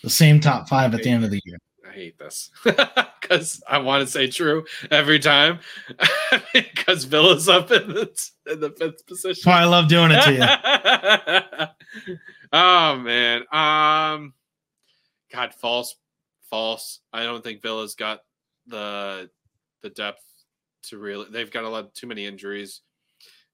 the 0.04 0.10
same 0.10 0.40
top 0.40 0.68
five 0.68 0.94
at 0.94 1.04
the 1.04 1.10
end 1.10 1.24
of 1.24 1.32
the 1.32 1.40
year. 1.46 1.58
Hate 1.96 2.20
this 2.20 2.52
because 2.64 3.64
I 3.68 3.78
want 3.78 4.06
to 4.06 4.12
say 4.12 4.28
true 4.28 4.66
every 4.92 5.18
time 5.18 5.60
because 6.54 7.06
Villa's 7.06 7.48
up 7.48 7.72
in 7.72 7.88
the 7.88 8.30
in 8.52 8.60
the 8.60 8.70
fifth 8.70 8.80
That's 8.80 9.02
position. 9.04 9.50
why 9.50 9.62
I 9.62 9.66
love 9.66 9.88
doing 9.88 10.12
it 10.12 10.22
to 10.24 11.68
you. 12.08 12.18
oh 12.54 12.98
man, 12.98 13.42
um, 13.52 14.34
God, 15.32 15.54
false, 15.54 15.96
false. 16.50 17.00
I 17.14 17.24
don't 17.24 17.44
think 17.44 17.62
Villa's 17.62 17.96
got 17.96 18.20
the 18.68 19.30
the 19.82 19.90
depth 19.90 20.24
to 20.84 20.98
really. 20.98 21.28
They've 21.32 21.52
got 21.52 21.64
a 21.64 21.70
lot 21.70 21.96
too 21.96 22.08
many 22.08 22.26
injuries, 22.26 22.82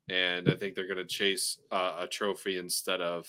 and 0.09 0.49
I 0.49 0.55
think 0.55 0.73
they're 0.75 0.87
going 0.87 0.97
to 0.97 1.05
chase 1.05 1.59
uh, 1.71 1.97
a 1.99 2.07
trophy 2.07 2.57
instead 2.57 3.01
of 3.01 3.27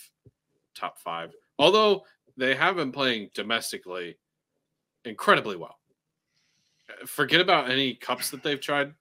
top 0.75 0.99
five. 0.99 1.33
Although 1.59 2.05
they 2.37 2.55
have 2.55 2.77
been 2.77 2.93
playing 2.93 3.29
domestically 3.35 4.17
incredibly 5.05 5.57
well. 5.57 5.79
Forget 7.07 7.41
about 7.41 7.71
any 7.71 7.95
cups 7.95 8.31
that 8.31 8.43
they've 8.43 8.61
tried. 8.61 8.93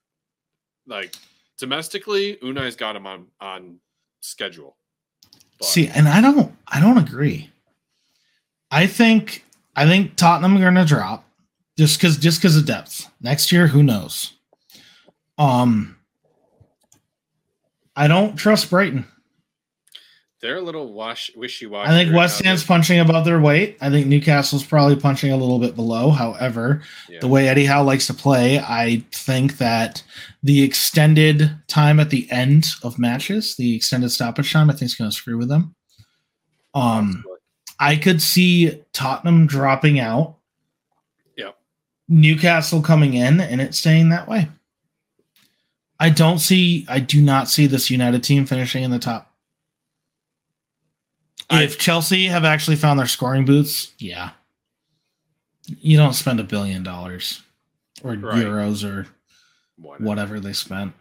Like 0.86 1.14
domestically, 1.58 2.38
Unai's 2.42 2.76
got 2.76 2.94
them 2.94 3.06
on 3.06 3.26
on 3.40 3.78
schedule. 4.20 4.76
But- 5.58 5.68
See, 5.68 5.88
and 5.88 6.08
I 6.08 6.20
don't 6.20 6.56
I 6.66 6.80
don't 6.80 6.98
agree. 6.98 7.50
I 8.70 8.86
think 8.86 9.44
I 9.76 9.86
think 9.86 10.16
Tottenham 10.16 10.56
are 10.56 10.60
going 10.60 10.74
to 10.74 10.84
drop 10.84 11.24
just 11.78 11.98
because 11.98 12.16
just 12.16 12.40
because 12.40 12.56
of 12.56 12.66
depth. 12.66 13.08
Next 13.20 13.52
year, 13.52 13.66
who 13.66 13.82
knows? 13.82 14.32
Um, 15.38 15.96
I 17.94 18.08
don't 18.08 18.36
trust 18.36 18.70
Brighton. 18.70 19.06
They're 20.42 20.56
a 20.56 20.60
little 20.60 20.92
wash 20.92 21.30
wishy 21.36 21.66
washy. 21.66 21.90
I 21.90 21.94
think 21.94 22.14
West 22.14 22.44
Ham's 22.44 22.64
punching 22.64 22.98
above 22.98 23.24
their 23.24 23.40
weight. 23.40 23.78
I 23.80 23.90
think 23.90 24.08
Newcastle's 24.08 24.64
probably 24.64 24.96
punching 24.96 25.30
a 25.30 25.36
little 25.36 25.60
bit 25.60 25.76
below. 25.76 26.10
However, 26.10 26.82
the 27.20 27.28
way 27.28 27.48
Eddie 27.48 27.64
Howe 27.64 27.84
likes 27.84 28.08
to 28.08 28.14
play, 28.14 28.58
I 28.58 29.04
think 29.12 29.58
that 29.58 30.02
the 30.42 30.62
extended 30.62 31.52
time 31.68 32.00
at 32.00 32.10
the 32.10 32.30
end 32.30 32.66
of 32.82 32.98
matches, 32.98 33.54
the 33.54 33.76
extended 33.76 34.10
stoppage 34.10 34.52
time, 34.52 34.68
I 34.68 34.72
think 34.72 34.82
is 34.82 34.96
going 34.96 35.10
to 35.10 35.16
screw 35.16 35.38
with 35.38 35.48
them. 35.48 35.76
Um, 36.74 37.22
I 37.78 37.94
could 37.94 38.20
see 38.20 38.82
Tottenham 38.92 39.46
dropping 39.46 40.00
out. 40.00 40.38
Yeah. 41.36 41.52
Newcastle 42.08 42.82
coming 42.82 43.14
in 43.14 43.40
and 43.40 43.60
it 43.60 43.74
staying 43.76 44.08
that 44.08 44.28
way. 44.28 44.48
I 46.00 46.10
don't 46.10 46.40
see 46.40 46.84
I 46.88 46.98
do 46.98 47.22
not 47.22 47.48
see 47.48 47.68
this 47.68 47.88
United 47.88 48.24
team 48.24 48.44
finishing 48.44 48.82
in 48.82 48.90
the 48.90 48.98
top. 48.98 49.31
I- 51.52 51.62
If 51.64 51.78
Chelsea 51.78 52.26
have 52.26 52.44
actually 52.44 52.76
found 52.76 52.98
their 52.98 53.06
scoring 53.06 53.44
boots, 53.44 53.92
yeah. 53.98 54.30
You 55.66 55.96
don't 55.96 56.14
spend 56.14 56.40
a 56.40 56.44
billion 56.44 56.82
dollars 56.82 57.42
or 58.02 58.14
Right. 58.14 58.44
euros 58.44 58.84
or 58.84 59.06
Whatever. 59.76 60.04
whatever 60.04 60.40
they 60.40 60.52
spent. 60.52 60.92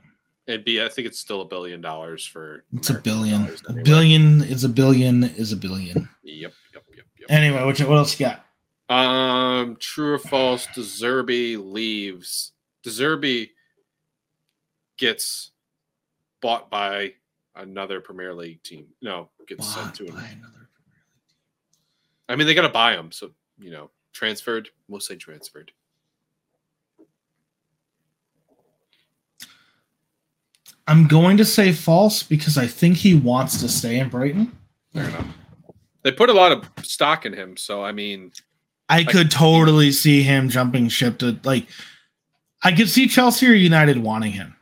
It'd 0.47 0.65
be. 0.65 0.81
I 0.83 0.89
think 0.89 1.07
it's 1.07 1.19
still 1.19 1.41
a 1.41 1.45
billion 1.45 1.81
dollars 1.81 2.25
for. 2.25 2.63
It's 2.73 2.89
a 2.89 2.95
billion. 2.95 3.45
dollars 3.45 3.61
A 3.67 3.73
billion 3.73 4.41
is 4.43 4.63
a 4.63 4.69
billion 4.69 5.23
is 5.23 5.51
a 5.51 5.55
billion. 5.57 6.09
Yep. 6.23 6.53
Yep. 6.73 6.83
Yep. 6.95 7.05
Yep. 7.19 7.25
Anyway, 7.29 7.63
what, 7.63 7.79
what 7.79 7.97
else 7.97 8.19
you 8.19 8.25
got? 8.27 8.45
Um, 8.93 9.77
true 9.79 10.13
or 10.13 10.19
false? 10.19 10.67
De 10.75 10.81
Zerbi 10.81 11.57
leaves. 11.57 12.51
De 12.83 12.89
Zerbi 12.89 13.51
gets 14.97 15.51
bought 16.41 16.69
by 16.69 17.13
another 17.55 18.01
Premier 18.01 18.33
League 18.33 18.61
team. 18.63 18.87
No, 19.01 19.29
gets 19.55 19.73
sent 19.73 19.95
to 19.95 20.05
him. 20.05 20.15
another- 20.15 20.69
I 22.29 22.35
mean, 22.35 22.47
they 22.47 22.53
got 22.53 22.61
to 22.61 22.69
buy 22.69 22.93
him, 22.95 23.11
so 23.11 23.31
you 23.59 23.71
know, 23.71 23.89
transferred. 24.13 24.69
We'll 24.87 25.01
say 25.01 25.15
transferred. 25.15 25.71
I'm 30.87 31.07
going 31.07 31.37
to 31.37 31.45
say 31.45 31.71
false 31.71 32.23
because 32.23 32.57
I 32.57 32.67
think 32.67 32.97
he 32.97 33.13
wants 33.13 33.59
to 33.61 33.69
stay 33.69 33.99
in 33.99 34.09
Brighton. 34.09 34.51
Fair 34.93 35.07
enough. 35.09 35.27
They 36.03 36.11
put 36.11 36.29
a 36.29 36.33
lot 36.33 36.51
of 36.51 36.67
stock 36.83 37.25
in 37.25 37.33
him, 37.33 37.55
so 37.55 37.83
I 37.85 37.91
mean, 37.91 38.31
I 38.89 39.03
could 39.03 39.29
totally 39.29 39.91
see 39.91 40.23
him 40.23 40.49
jumping 40.49 40.89
ship 40.89 41.19
to 41.19 41.39
like. 41.43 41.67
I 42.63 42.71
could 42.71 42.89
see 42.89 43.07
Chelsea 43.07 43.47
or 43.47 43.53
United 43.53 43.97
wanting 43.99 44.31
him. 44.33 44.55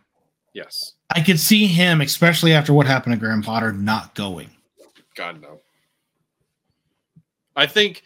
yes, 0.53 0.93
I 1.15 1.21
could 1.21 1.39
see 1.39 1.65
him, 1.67 2.01
especially 2.01 2.53
after 2.53 2.73
what 2.73 2.85
happened 2.87 3.13
to 3.13 3.19
Graham 3.19 3.41
Potter, 3.41 3.71
not 3.71 4.13
going. 4.15 4.49
God 5.19 5.41
no. 5.41 5.59
I 7.57 7.67
think, 7.67 8.03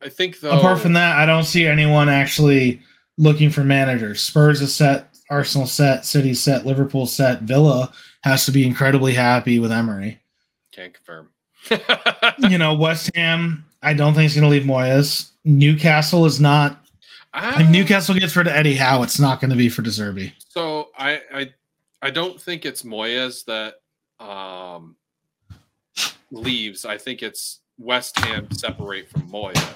I 0.00 0.08
think 0.08 0.40
though. 0.40 0.56
Apart 0.56 0.80
from 0.80 0.94
that, 0.94 1.18
I 1.18 1.26
don't 1.26 1.44
see 1.44 1.66
anyone 1.66 2.08
actually 2.08 2.80
looking 3.18 3.50
for 3.50 3.62
managers. 3.64 4.22
Spurs 4.22 4.62
is 4.62 4.74
set, 4.74 5.14
Arsenal 5.28 5.66
set, 5.66 6.06
City 6.06 6.32
set, 6.32 6.64
Liverpool 6.64 7.04
set. 7.04 7.42
Villa 7.42 7.92
has 8.24 8.46
to 8.46 8.50
be 8.50 8.66
incredibly 8.66 9.12
happy 9.12 9.58
with 9.58 9.70
Emery. 9.70 10.20
can't 10.72 10.94
confirm. 10.94 11.28
you 12.50 12.56
know, 12.56 12.72
West 12.72 13.10
Ham, 13.14 13.66
I 13.82 13.92
don't 13.92 14.14
think 14.14 14.22
he's 14.22 14.34
going 14.34 14.44
to 14.44 14.48
leave 14.48 14.62
Moyes. 14.62 15.32
Newcastle 15.44 16.24
is 16.24 16.40
not 16.40 16.82
If 17.34 17.68
Newcastle 17.68 18.14
gets 18.14 18.34
rid 18.36 18.46
of 18.46 18.54
Eddie 18.54 18.76
Howe, 18.76 19.02
it's 19.02 19.20
not 19.20 19.38
going 19.38 19.50
to 19.50 19.56
be 19.56 19.68
for 19.68 19.82
De 19.82 19.90
Zerbi. 19.90 20.32
So 20.48 20.88
I, 20.96 21.20
I 21.34 21.52
I 22.00 22.10
don't 22.10 22.40
think 22.40 22.64
it's 22.64 22.84
Moyes 22.84 23.44
that 23.44 23.74
um 24.24 24.96
leaves. 26.32 26.84
I 26.84 26.98
think 26.98 27.22
it's 27.22 27.60
West 27.78 28.18
Ham 28.20 28.50
separate 28.50 29.08
from 29.08 29.22
Moyes. 29.28 29.74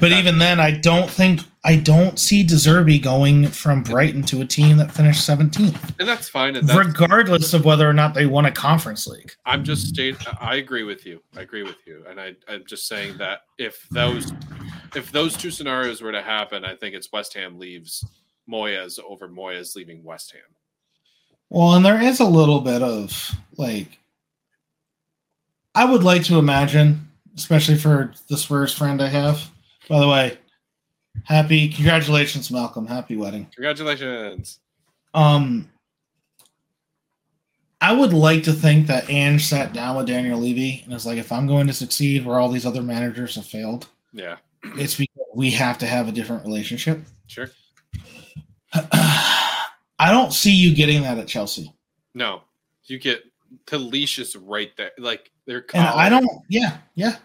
But 0.00 0.12
even 0.12 0.38
then, 0.38 0.60
I 0.60 0.70
don't 0.70 1.10
think 1.10 1.40
I 1.64 1.76
don't 1.76 2.18
see 2.18 2.44
De 2.44 2.54
Zerbi 2.54 3.02
going 3.02 3.48
from 3.48 3.82
Brighton 3.82 4.22
to 4.24 4.40
a 4.40 4.46
team 4.46 4.76
that 4.76 4.92
finished 4.92 5.28
17th, 5.28 5.98
and 5.98 6.08
that's 6.08 6.28
fine. 6.28 6.54
And 6.54 6.68
that's, 6.68 6.78
regardless 6.78 7.54
of 7.54 7.64
whether 7.64 7.88
or 7.88 7.92
not 7.92 8.14
they 8.14 8.26
won 8.26 8.46
a 8.46 8.52
conference 8.52 9.08
league. 9.08 9.32
I'm 9.44 9.64
just 9.64 9.88
state. 9.88 10.16
I 10.40 10.56
agree 10.56 10.84
with 10.84 11.06
you. 11.06 11.20
I 11.36 11.40
agree 11.40 11.64
with 11.64 11.76
you, 11.86 12.04
and 12.08 12.20
I, 12.20 12.36
I'm 12.46 12.64
just 12.66 12.86
saying 12.86 13.18
that 13.18 13.40
if 13.58 13.88
those 13.90 14.32
if 14.94 15.10
those 15.10 15.36
two 15.36 15.50
scenarios 15.50 16.02
were 16.02 16.12
to 16.12 16.22
happen, 16.22 16.64
I 16.64 16.76
think 16.76 16.94
it's 16.94 17.10
West 17.12 17.34
Ham 17.34 17.58
leaves 17.58 18.04
Moyes 18.48 18.98
over 19.00 19.28
Moyes 19.28 19.74
leaving 19.76 20.04
West 20.04 20.32
Ham. 20.32 20.42
Well, 21.48 21.74
and 21.74 21.84
there 21.84 22.00
is 22.00 22.20
a 22.20 22.24
little 22.24 22.60
bit 22.60 22.82
of 22.82 23.34
like, 23.56 23.98
I 25.74 25.84
would 25.84 26.02
like 26.02 26.24
to 26.24 26.38
imagine, 26.38 27.08
especially 27.36 27.76
for 27.76 28.12
the 28.28 28.36
Spurs 28.36 28.74
friend 28.74 29.00
I 29.02 29.08
have. 29.08 29.50
By 29.88 30.00
the 30.00 30.08
way, 30.08 30.38
happy 31.24 31.68
congratulations, 31.68 32.50
Malcolm. 32.50 32.86
Happy 32.86 33.16
wedding. 33.16 33.46
Congratulations. 33.54 34.58
Um, 35.14 35.68
I 37.80 37.92
would 37.92 38.12
like 38.12 38.42
to 38.44 38.52
think 38.52 38.86
that 38.88 39.08
Ange 39.08 39.44
sat 39.44 39.72
down 39.72 39.96
with 39.96 40.06
Daniel 40.06 40.38
Levy 40.38 40.82
and 40.84 40.92
was 40.92 41.06
like, 41.06 41.18
if 41.18 41.32
I'm 41.32 41.46
going 41.46 41.66
to 41.66 41.72
succeed 41.72 42.24
where 42.26 42.38
all 42.38 42.50
these 42.50 42.66
other 42.66 42.82
managers 42.82 43.36
have 43.36 43.46
failed, 43.46 43.88
Yeah, 44.12 44.36
it's 44.76 44.96
because 44.96 45.24
we 45.34 45.50
have 45.52 45.78
to 45.78 45.86
have 45.86 46.06
a 46.08 46.12
different 46.12 46.44
relationship. 46.44 47.00
sure. 47.26 47.50
I 48.72 50.10
don't 50.10 50.32
see 50.32 50.52
you 50.54 50.74
getting 50.74 51.02
that 51.02 51.18
at 51.18 51.26
Chelsea. 51.28 51.72
No, 52.14 52.42
you 52.84 52.98
get 52.98 53.24
the 53.66 53.78
leash 53.78 54.18
is 54.18 54.36
right 54.36 54.70
there. 54.76 54.92
Like 54.98 55.30
they're 55.46 55.64
And 55.74 55.86
I 55.86 56.08
don't, 56.08 56.28
yeah, 56.48 56.78
yeah. 56.94 57.16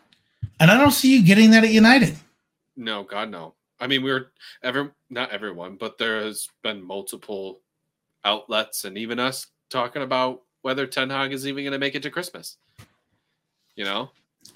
And 0.59 0.71
I 0.71 0.77
don't 0.77 0.91
see 0.91 1.15
you 1.15 1.23
getting 1.23 1.51
that 1.51 1.63
at 1.63 1.71
United. 1.71 2.15
No, 2.77 3.03
God, 3.03 3.29
no. 3.29 3.53
I 3.79 3.87
mean, 3.87 4.03
we 4.03 4.11
were 4.11 4.31
ever 4.63 4.93
not 5.09 5.31
everyone, 5.31 5.75
but 5.75 5.97
there 5.97 6.23
has 6.23 6.47
been 6.63 6.81
multiple 6.83 7.59
outlets 8.23 8.85
and 8.85 8.97
even 8.97 9.19
us 9.19 9.47
talking 9.69 10.01
about 10.01 10.41
whether 10.61 10.87
Ten 10.87 11.09
Hag 11.09 11.33
is 11.33 11.45
even 11.45 11.63
going 11.63 11.73
to 11.73 11.79
make 11.79 11.95
it 11.95 12.03
to 12.03 12.09
Christmas. 12.09 12.57
You 13.75 13.83
know, 13.83 14.09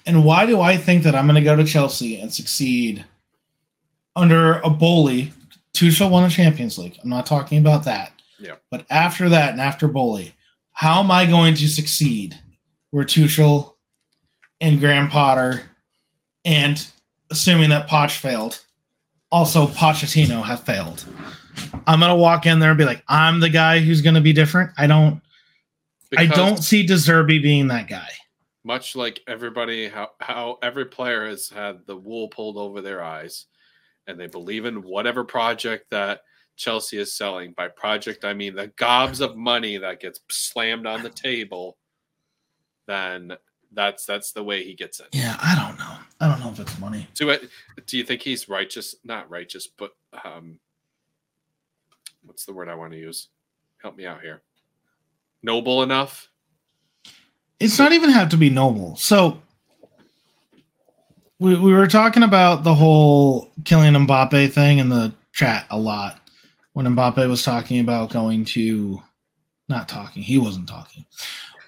And 0.06 0.24
why 0.24 0.46
do 0.46 0.60
I 0.60 0.76
think 0.76 1.02
that 1.02 1.14
I'm 1.14 1.26
going 1.26 1.34
to 1.34 1.42
go 1.42 1.56
to 1.56 1.64
Chelsea 1.64 2.20
and 2.20 2.32
succeed 2.32 3.04
under 4.16 4.60
a 4.60 4.70
Boehly? 4.70 5.32
Tuchel 5.72 6.10
won 6.10 6.24
the 6.24 6.30
Champions 6.30 6.78
League. 6.78 6.98
I'm 7.02 7.10
not 7.10 7.26
talking 7.26 7.58
about 7.58 7.84
that. 7.84 8.12
Yeah. 8.38 8.56
But 8.70 8.86
after 8.90 9.28
that 9.28 9.52
and 9.52 9.60
after 9.60 9.88
Boehly, 9.88 10.34
how 10.72 11.00
am 11.00 11.10
I 11.10 11.26
going 11.26 11.54
to 11.54 11.68
succeed 11.68 12.38
where 12.90 13.04
Tuchel 13.04 13.74
and 14.60 14.80
Graham 14.80 15.08
Potter 15.08 15.62
and 16.44 16.86
assuming 17.30 17.70
that 17.70 17.88
Poch 17.88 18.16
failed, 18.18 18.64
also 19.30 19.66
Pochettino 19.66 20.42
have 20.42 20.64
failed? 20.64 21.04
I'm 21.86 22.00
going 22.00 22.10
to 22.10 22.16
walk 22.16 22.46
in 22.46 22.58
there 22.58 22.70
and 22.70 22.78
be 22.78 22.84
like, 22.84 23.02
I'm 23.08 23.40
the 23.40 23.50
guy 23.50 23.80
who's 23.80 24.00
going 24.00 24.14
to 24.14 24.20
be 24.20 24.32
different. 24.32 24.70
I 24.78 24.86
don't. 24.86 25.20
I 26.16 26.26
don't 26.26 26.58
see 26.58 26.84
De 26.84 26.94
Zerbi 26.94 27.40
being 27.40 27.68
that 27.68 27.88
guy. 27.88 28.08
much 28.64 28.96
like 28.96 29.20
everybody, 29.26 29.88
how 29.88 30.10
how 30.20 30.58
every 30.62 30.86
player 30.86 31.26
has 31.26 31.48
had 31.48 31.86
the 31.86 31.96
wool 31.96 32.28
pulled 32.28 32.56
over 32.56 32.80
their 32.80 33.02
eyes, 33.02 33.46
and 34.06 34.18
they 34.18 34.26
believe 34.26 34.64
in 34.64 34.82
whatever 34.82 35.24
project 35.24 35.90
that 35.90 36.22
Chelsea 36.60 36.98
is 36.98 37.12
selling. 37.12 37.52
By 37.56 37.68
project, 37.68 38.24
I 38.24 38.34
mean 38.34 38.54
the 38.54 38.68
gobs 38.76 39.20
of 39.20 39.34
money 39.34 39.78
that 39.78 39.98
gets 39.98 40.20
slammed 40.28 40.86
on 40.86 41.02
the 41.02 41.08
table. 41.08 41.78
Then 42.86 43.32
that's 43.72 44.04
that's 44.04 44.32
the 44.32 44.44
way 44.44 44.62
he 44.62 44.74
gets 44.74 45.00
it. 45.00 45.06
Yeah, 45.12 45.38
I 45.40 45.54
don't 45.54 45.78
know. 45.78 45.96
I 46.20 46.28
don't 46.28 46.38
know 46.38 46.50
if 46.50 46.60
it's 46.60 46.78
money. 46.78 47.08
Do 47.14 47.30
it. 47.30 47.48
Do 47.86 47.96
you 47.96 48.04
think 48.04 48.20
he's 48.20 48.48
righteous? 48.48 48.94
Not 49.04 49.30
righteous, 49.30 49.66
but 49.66 49.92
um, 50.22 50.58
what's 52.24 52.44
the 52.44 52.52
word 52.52 52.68
I 52.68 52.74
want 52.74 52.92
to 52.92 52.98
use? 52.98 53.28
Help 53.82 53.96
me 53.96 54.04
out 54.04 54.20
here. 54.20 54.42
Noble 55.42 55.82
enough. 55.82 56.28
It's 57.58 57.78
not 57.78 57.92
even 57.92 58.10
have 58.10 58.28
to 58.30 58.36
be 58.36 58.50
noble. 58.50 58.96
So 58.96 59.40
we, 61.38 61.58
we 61.58 61.72
were 61.72 61.86
talking 61.86 62.22
about 62.22 62.64
the 62.64 62.74
whole 62.74 63.50
Kylian 63.62 64.06
Mbappe 64.06 64.52
thing 64.52 64.78
in 64.78 64.90
the 64.90 65.14
chat 65.32 65.66
a 65.70 65.78
lot 65.78 66.19
when 66.72 66.86
Mbappe 66.86 67.28
was 67.28 67.42
talking 67.42 67.80
about 67.80 68.10
going 68.10 68.44
to 68.46 69.02
not 69.68 69.88
talking, 69.88 70.22
he 70.22 70.38
wasn't 70.38 70.68
talking. 70.68 71.04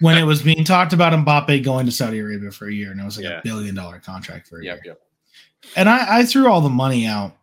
When 0.00 0.18
it 0.18 0.24
was 0.24 0.42
being 0.42 0.64
talked 0.64 0.92
about 0.92 1.12
Mbappe 1.12 1.62
going 1.62 1.86
to 1.86 1.92
Saudi 1.92 2.18
Arabia 2.18 2.50
for 2.50 2.66
a 2.66 2.72
year 2.72 2.90
and 2.90 3.00
it 3.00 3.04
was 3.04 3.16
like 3.16 3.24
Yeah. 3.24 3.38
a 3.38 3.42
billion 3.42 3.74
dollar 3.74 4.00
contract 4.00 4.48
for 4.48 4.60
a 4.60 4.64
Yep. 4.64 4.84
year. 4.84 4.94
Yep. 4.94 5.00
And 5.76 5.88
I, 5.88 6.18
I 6.18 6.24
threw 6.24 6.48
all 6.50 6.60
the 6.60 6.68
money 6.68 7.06
out 7.06 7.36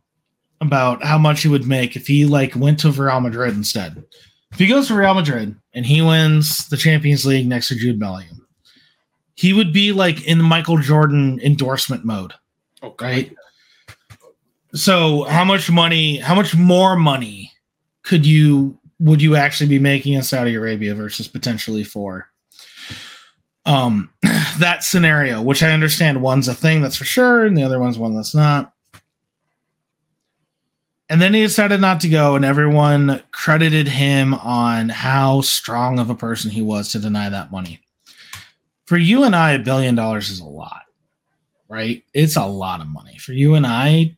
about 0.60 1.02
how 1.04 1.18
much 1.18 1.42
he 1.42 1.48
would 1.48 1.66
make 1.66 1.96
if 1.96 2.06
he 2.08 2.26
like 2.26 2.54
went 2.56 2.80
to 2.82 2.92
Real 2.92 3.22
Madrid 3.22 3.54
instead. 3.56 4.04
If 4.52 4.60
he 4.60 4.68
goes 4.68 4.88
to 4.88 4.96
Real 4.96 5.14
Madrid 5.14 5.56
and 5.74 5.86
he 5.86 6.02
wins 6.02 6.68
the 6.68 6.76
Champions 6.76 7.26
League 7.26 7.48
next 7.48 7.70
to 7.70 7.76
Jude 7.76 8.00
Bellingham, 8.00 8.46
he 9.36 9.54
would 9.54 9.72
be 9.72 9.94
like 9.94 10.26
in 10.28 10.38
the 10.38 10.44
Michael 10.44 10.80
Jordan 10.80 11.40
endorsement 11.42 12.04
mode, 12.04 12.34
Oh, 12.82 12.90
God. 12.90 13.06
right? 13.06 13.36
So 14.74 15.24
how 15.24 15.44
much 15.44 15.70
money, 15.70 16.18
how 16.18 16.36
much 16.36 16.56
more 16.56 16.96
money 16.96 17.52
could 18.04 18.26
you 18.26 18.80
would 19.00 19.22
you 19.22 19.36
actually 19.36 19.70
be 19.70 19.80
making 19.80 20.14
in 20.14 20.24
Saudi 20.24 20.56
Arabia 20.56 20.94
versus 20.94 21.28
potentially 21.28 21.84
for 21.84 22.28
um 23.66 24.12
that 24.60 24.84
scenario, 24.84 25.42
which 25.42 25.64
I 25.64 25.72
understand 25.72 26.22
one's 26.22 26.48
a 26.48 26.54
thing 26.54 26.82
that's 26.82 26.96
for 26.96 27.06
sure, 27.06 27.46
and 27.46 27.58
the 27.58 27.64
other 27.64 27.80
one's 27.80 27.98
one 27.98 28.16
that's 28.16 28.36
not. 28.36 28.74
And 31.12 31.20
then 31.20 31.34
he 31.34 31.42
decided 31.42 31.82
not 31.82 32.02
to 32.02 32.10
go, 32.10 32.36
and 32.36 32.46
everyone 32.46 33.24
credited 33.32 33.88
him 33.88 34.36
on 34.36 34.90
how 34.90 35.42
strong 35.42 35.98
of 35.98 36.12
a 36.12 36.16
person 36.16 36.52
he 36.52 36.62
was 36.62 36.92
to 36.92 37.00
deny 37.00 37.30
that 37.30 37.52
money. 37.52 37.82
For 38.86 38.96
you 38.96 39.24
and 39.24 39.36
I, 39.36 39.54
a 39.54 39.60
billion 39.60 39.96
dollars 39.96 40.30
is 40.30 40.40
a 40.40 40.46
lot, 40.46 40.84
right? 41.68 42.04
It's 42.14 42.36
a 42.36 42.46
lot 42.46 42.82
of 42.82 42.88
money. 42.88 43.18
For 43.18 43.34
you 43.34 43.56
and 43.56 43.66
I, 43.66 44.18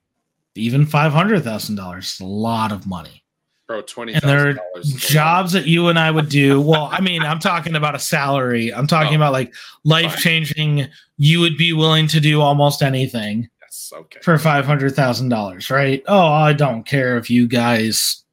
even 0.56 0.86
five 0.86 1.12
hundred 1.14 1.44
thousand 1.44 1.76
dollars 1.76 2.14
is 2.14 2.20
a 2.20 2.26
lot 2.26 2.72
of 2.72 2.86
money. 2.88 3.24
Bro, 3.68 3.84
twenty 3.84 4.14
And 4.14 4.22
there 4.24 4.50
are 4.50 4.82
jobs 4.84 5.54
that 5.54 5.66
you 5.66 5.88
and 5.88 5.98
I 5.98 6.12
would 6.12 6.28
do. 6.30 6.60
Well, 6.60 6.90
I 6.92 7.00
mean, 7.00 7.22
I'm 7.24 7.40
talking 7.40 7.76
about 7.76 7.96
a 7.96 8.00
salary. 8.00 8.74
I'm 8.74 8.86
talking 8.88 9.14
Oh. 9.14 9.18
about 9.18 9.32
like 9.32 9.54
life 9.86 10.18
changing. 10.18 10.88
You 11.18 11.40
would 11.40 11.58
be 11.58 11.72
willing 11.72 12.08
to 12.10 12.20
do 12.20 12.42
almost 12.42 12.82
anything 12.82 13.50
Yes. 13.62 13.94
Okay. 13.96 14.20
for 14.22 14.38
five 14.38 14.66
hundred 14.66 14.94
thousand 14.96 15.30
dollars, 15.30 15.70
right? 15.70 16.04
Oh, 16.08 16.28
I 16.28 16.52
don't 16.52 16.84
care 16.86 17.18
if 17.18 17.30
you 17.30 17.48
guys 17.48 18.26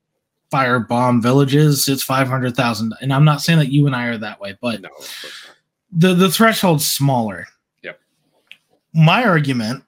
firebomb 0.53 1.23
villages. 1.23 1.89
It's 1.89 2.03
five 2.03 2.27
hundred 2.27 2.57
thousand, 2.57 2.95
and 3.01 3.12
I'm 3.12 3.25
not 3.25 3.41
saying 3.41 3.59
that 3.61 3.71
you 3.71 3.87
and 3.87 3.95
I 3.95 4.07
are 4.07 4.19
that 4.19 4.41
way, 4.41 4.57
but 4.61 4.81
No. 4.81 4.89
of 4.89 4.95
course 4.95 5.45
not. 5.47 5.57
the 5.93 6.14
the 6.14 6.29
threshold's 6.31 6.91
smaller. 6.91 7.47
Yep. 7.85 8.01
My 8.95 9.25
argument 9.25 9.85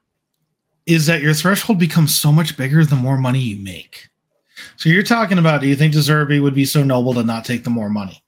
is 0.86 1.06
that 1.06 1.22
your 1.22 1.34
threshold 1.34 1.78
becomes 1.78 2.16
so 2.18 2.32
much 2.32 2.56
bigger 2.56 2.84
the 2.84 2.96
more 2.96 3.16
money 3.18 3.38
you 3.40 3.62
make. 3.62 4.08
So 4.76 4.88
you're 4.88 5.02
talking 5.02 5.38
about 5.38 5.60
do 5.60 5.68
you 5.68 5.76
think 5.76 5.92
De 5.92 5.98
Zerbi 6.00 6.40
would 6.42 6.54
be 6.54 6.64
so 6.64 6.82
noble 6.82 7.14
to 7.14 7.22
not 7.22 7.44
take 7.44 7.64
the 7.64 7.70
more 7.70 7.88
money? 7.90 8.22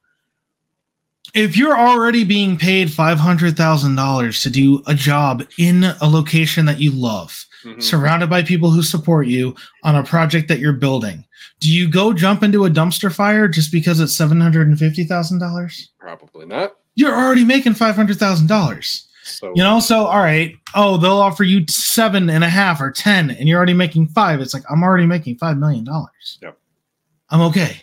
If 1.35 1.57
you're 1.57 1.79
already 1.79 2.25
being 2.25 2.59
paid 2.59 2.89
$500,000 2.89 4.43
to 4.43 4.51
do 4.51 4.83
a 4.87 4.95
job 4.95 5.45
in 5.59 5.85
a 5.85 6.07
location 6.07 6.67
that 6.67 6.79
you 6.79 6.91
love, 6.91 7.47
Mhm. 7.65 7.83
surrounded 7.83 8.29
by 8.29 8.43
people 8.43 8.71
who 8.71 8.83
support 8.83 9.27
you 9.29 9.55
on 9.83 9.95
a 9.97 10.03
project 10.03 10.49
that 10.49 10.59
you're 10.59 10.73
building, 10.75 11.25
do 11.61 11.71
you 11.73 11.89
go 11.89 12.13
jump 12.13 12.43
into 12.43 12.67
a 12.67 12.71
dumpster 12.71 13.11
fire 13.13 13.49
just 13.49 13.73
because 13.73 13.99
it's 14.01 14.13
$750,000? 14.15 15.89
Probably 15.99 16.45
not. 16.47 16.75
You're 16.95 17.15
already 17.15 17.45
making 17.45 17.75
$500,000. 17.75 19.09
So 19.23 19.53
You 19.55 19.62
know, 19.62 19.81
so 19.81 20.07
all 20.07 20.18
right. 20.18 20.57
Oh, 20.75 20.97
they'll 20.97 21.12
offer 21.12 21.45
you 21.45 21.64
seven 21.68 22.29
and 22.31 22.43
a 22.45 22.49
half 22.49 22.81
or 22.81 22.91
ten, 22.91 23.31
and 23.31 23.49
you're 23.49 23.57
already 23.57 23.75
making 23.75 24.09
five. 24.09 24.41
It's 24.41 24.55
like 24.55 24.64
I'm 24.70 24.83
already 24.83 25.07
making 25.07 25.37
five 25.37 25.57
million 25.59 25.85
dollars. 25.85 26.39
Yep. 26.43 26.59
I'm 27.31 27.41
okay. 27.43 27.83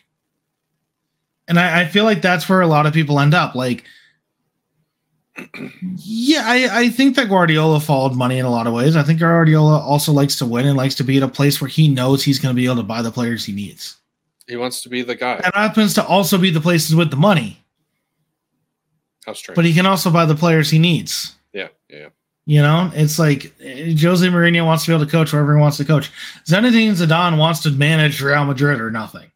And 1.47 1.59
I, 1.59 1.81
I 1.81 1.85
feel 1.87 2.03
like 2.03 2.21
that's 2.21 2.47
where 2.47 2.61
a 2.61 2.67
lot 2.67 2.85
of 2.85 2.93
people 2.93 3.19
end 3.19 3.33
up. 3.33 3.55
Like, 3.55 3.83
yeah, 5.95 6.43
I, 6.45 6.81
I 6.81 6.89
think 6.89 7.15
that 7.15 7.29
Guardiola 7.29 7.79
followed 7.79 8.15
money 8.15 8.37
in 8.37 8.45
a 8.45 8.51
lot 8.51 8.67
of 8.67 8.73
ways. 8.73 8.95
I 8.95 9.03
think 9.03 9.19
Guardiola 9.19 9.79
also 9.79 10.11
likes 10.11 10.35
to 10.37 10.45
win 10.45 10.67
and 10.67 10.77
likes 10.77 10.95
to 10.95 11.03
be 11.03 11.17
at 11.17 11.23
a 11.23 11.27
place 11.27 11.59
where 11.61 11.67
he 11.69 11.87
knows 11.87 12.23
he's 12.23 12.37
going 12.37 12.53
to 12.53 12.59
be 12.59 12.65
able 12.65 12.75
to 12.75 12.83
buy 12.83 13.01
the 13.01 13.11
players 13.11 13.45
he 13.45 13.53
needs. 13.53 13.97
he 14.47 14.57
wants 14.57 14.81
to 14.83 14.89
be 14.89 15.01
the 15.01 15.15
guy. 15.15 15.41
And 15.43 15.51
happens 15.55 15.93
to 15.95 16.05
also 16.05 16.37
be 16.37 16.51
the 16.51 16.61
places 16.61 16.95
with 16.95 17.09
the 17.09 17.17
money, 17.17 17.63
How 19.25 19.33
strange. 19.33 19.55
but 19.55 19.65
he 19.65 19.73
can 19.73 19.85
also 19.85 20.09
buy 20.09 20.25
the 20.25 20.35
players 20.35 20.69
he 20.69 20.79
needs. 20.79 21.35
yeah. 21.53 21.67
Yeah. 21.89 22.09
You 22.45 22.63
know, 22.63 22.89
it's 22.95 23.19
like 23.19 23.53
eh, 23.61 23.93
Jose 23.99 24.25
Mourinho 24.27 24.65
wants 24.65 24.83
to 24.85 24.89
be 24.89 24.95
able 24.95 25.05
to 25.05 25.11
coach 25.11 25.31
wherever 25.31 25.55
he 25.55 25.61
wants 25.61 25.77
to 25.77 25.85
coach. 25.85 26.09
Zinedine 26.47 26.93
Zidane 26.93 27.37
wants 27.37 27.59
to 27.61 27.69
manage 27.71 28.21
Real 28.23 28.43
Madrid 28.45 28.81
or 28.81 28.89
nothing. 28.89 29.29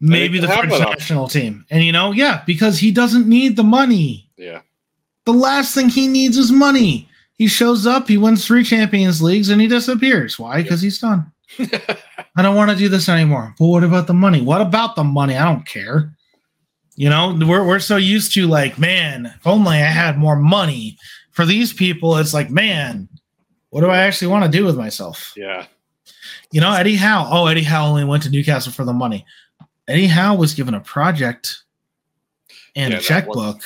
Maybe 0.00 0.38
the 0.38 0.46
French 0.48 0.70
national 0.70 1.28
team. 1.28 1.66
And 1.70 1.84
you 1.84 1.92
know, 1.92 2.12
yeah, 2.12 2.42
because 2.46 2.78
he 2.78 2.90
doesn't 2.90 3.26
need 3.26 3.56
the 3.56 3.64
money. 3.64 4.30
Yeah. 4.36 4.62
The 5.24 5.32
last 5.32 5.74
thing 5.74 5.88
he 5.88 6.06
needs 6.08 6.38
is 6.38 6.50
money. 6.50 7.08
He 7.36 7.48
shows 7.48 7.86
up, 7.86 8.08
he 8.08 8.16
wins 8.16 8.46
three 8.46 8.64
Champions 8.64 9.20
Leagues, 9.20 9.50
and 9.50 9.60
he 9.60 9.66
disappears. 9.66 10.38
Why? 10.38 10.62
Because 10.62 10.80
he's 10.80 10.98
done. 10.98 11.30
I 11.58 12.42
don't 12.42 12.56
want 12.56 12.70
to 12.70 12.76
do 12.76 12.88
this 12.88 13.08
anymore. 13.08 13.54
But 13.58 13.66
what 13.66 13.84
about 13.84 14.06
the 14.06 14.14
money? 14.14 14.40
What 14.40 14.60
about 14.60 14.96
the 14.96 15.04
money? 15.04 15.36
I 15.36 15.44
don't 15.44 15.66
care. 15.66 16.16
You 16.98 17.08
know, 17.08 17.38
we're 17.40 17.64
we're 17.64 17.78
so 17.78 17.94
used 17.94 18.34
to 18.34 18.48
like, 18.48 18.76
man, 18.76 19.26
if 19.26 19.46
only 19.46 19.76
I 19.76 19.82
had 19.82 20.18
more 20.18 20.34
money. 20.34 20.98
For 21.30 21.46
these 21.46 21.72
people, 21.72 22.16
it's 22.16 22.34
like, 22.34 22.50
man, 22.50 23.08
what 23.70 23.82
do 23.82 23.86
I 23.86 23.98
actually 23.98 24.26
want 24.26 24.44
to 24.44 24.50
do 24.50 24.64
with 24.64 24.76
myself? 24.76 25.32
yeah. 25.36 25.66
You 26.50 26.60
know, 26.60 26.72
Eddie 26.72 26.96
Howe. 26.96 27.28
Oh, 27.30 27.46
Eddie 27.46 27.62
Howe 27.62 27.86
only 27.86 28.02
went 28.02 28.24
to 28.24 28.30
Newcastle 28.30 28.72
for 28.72 28.84
the 28.84 28.92
money. 28.92 29.24
Eddie 29.86 30.08
Howe 30.08 30.34
was 30.34 30.54
given 30.54 30.74
a 30.74 30.80
project 30.80 31.62
and 32.74 32.92
Yeah, 32.92 32.98
a 32.98 33.02
checkbook 33.02 33.62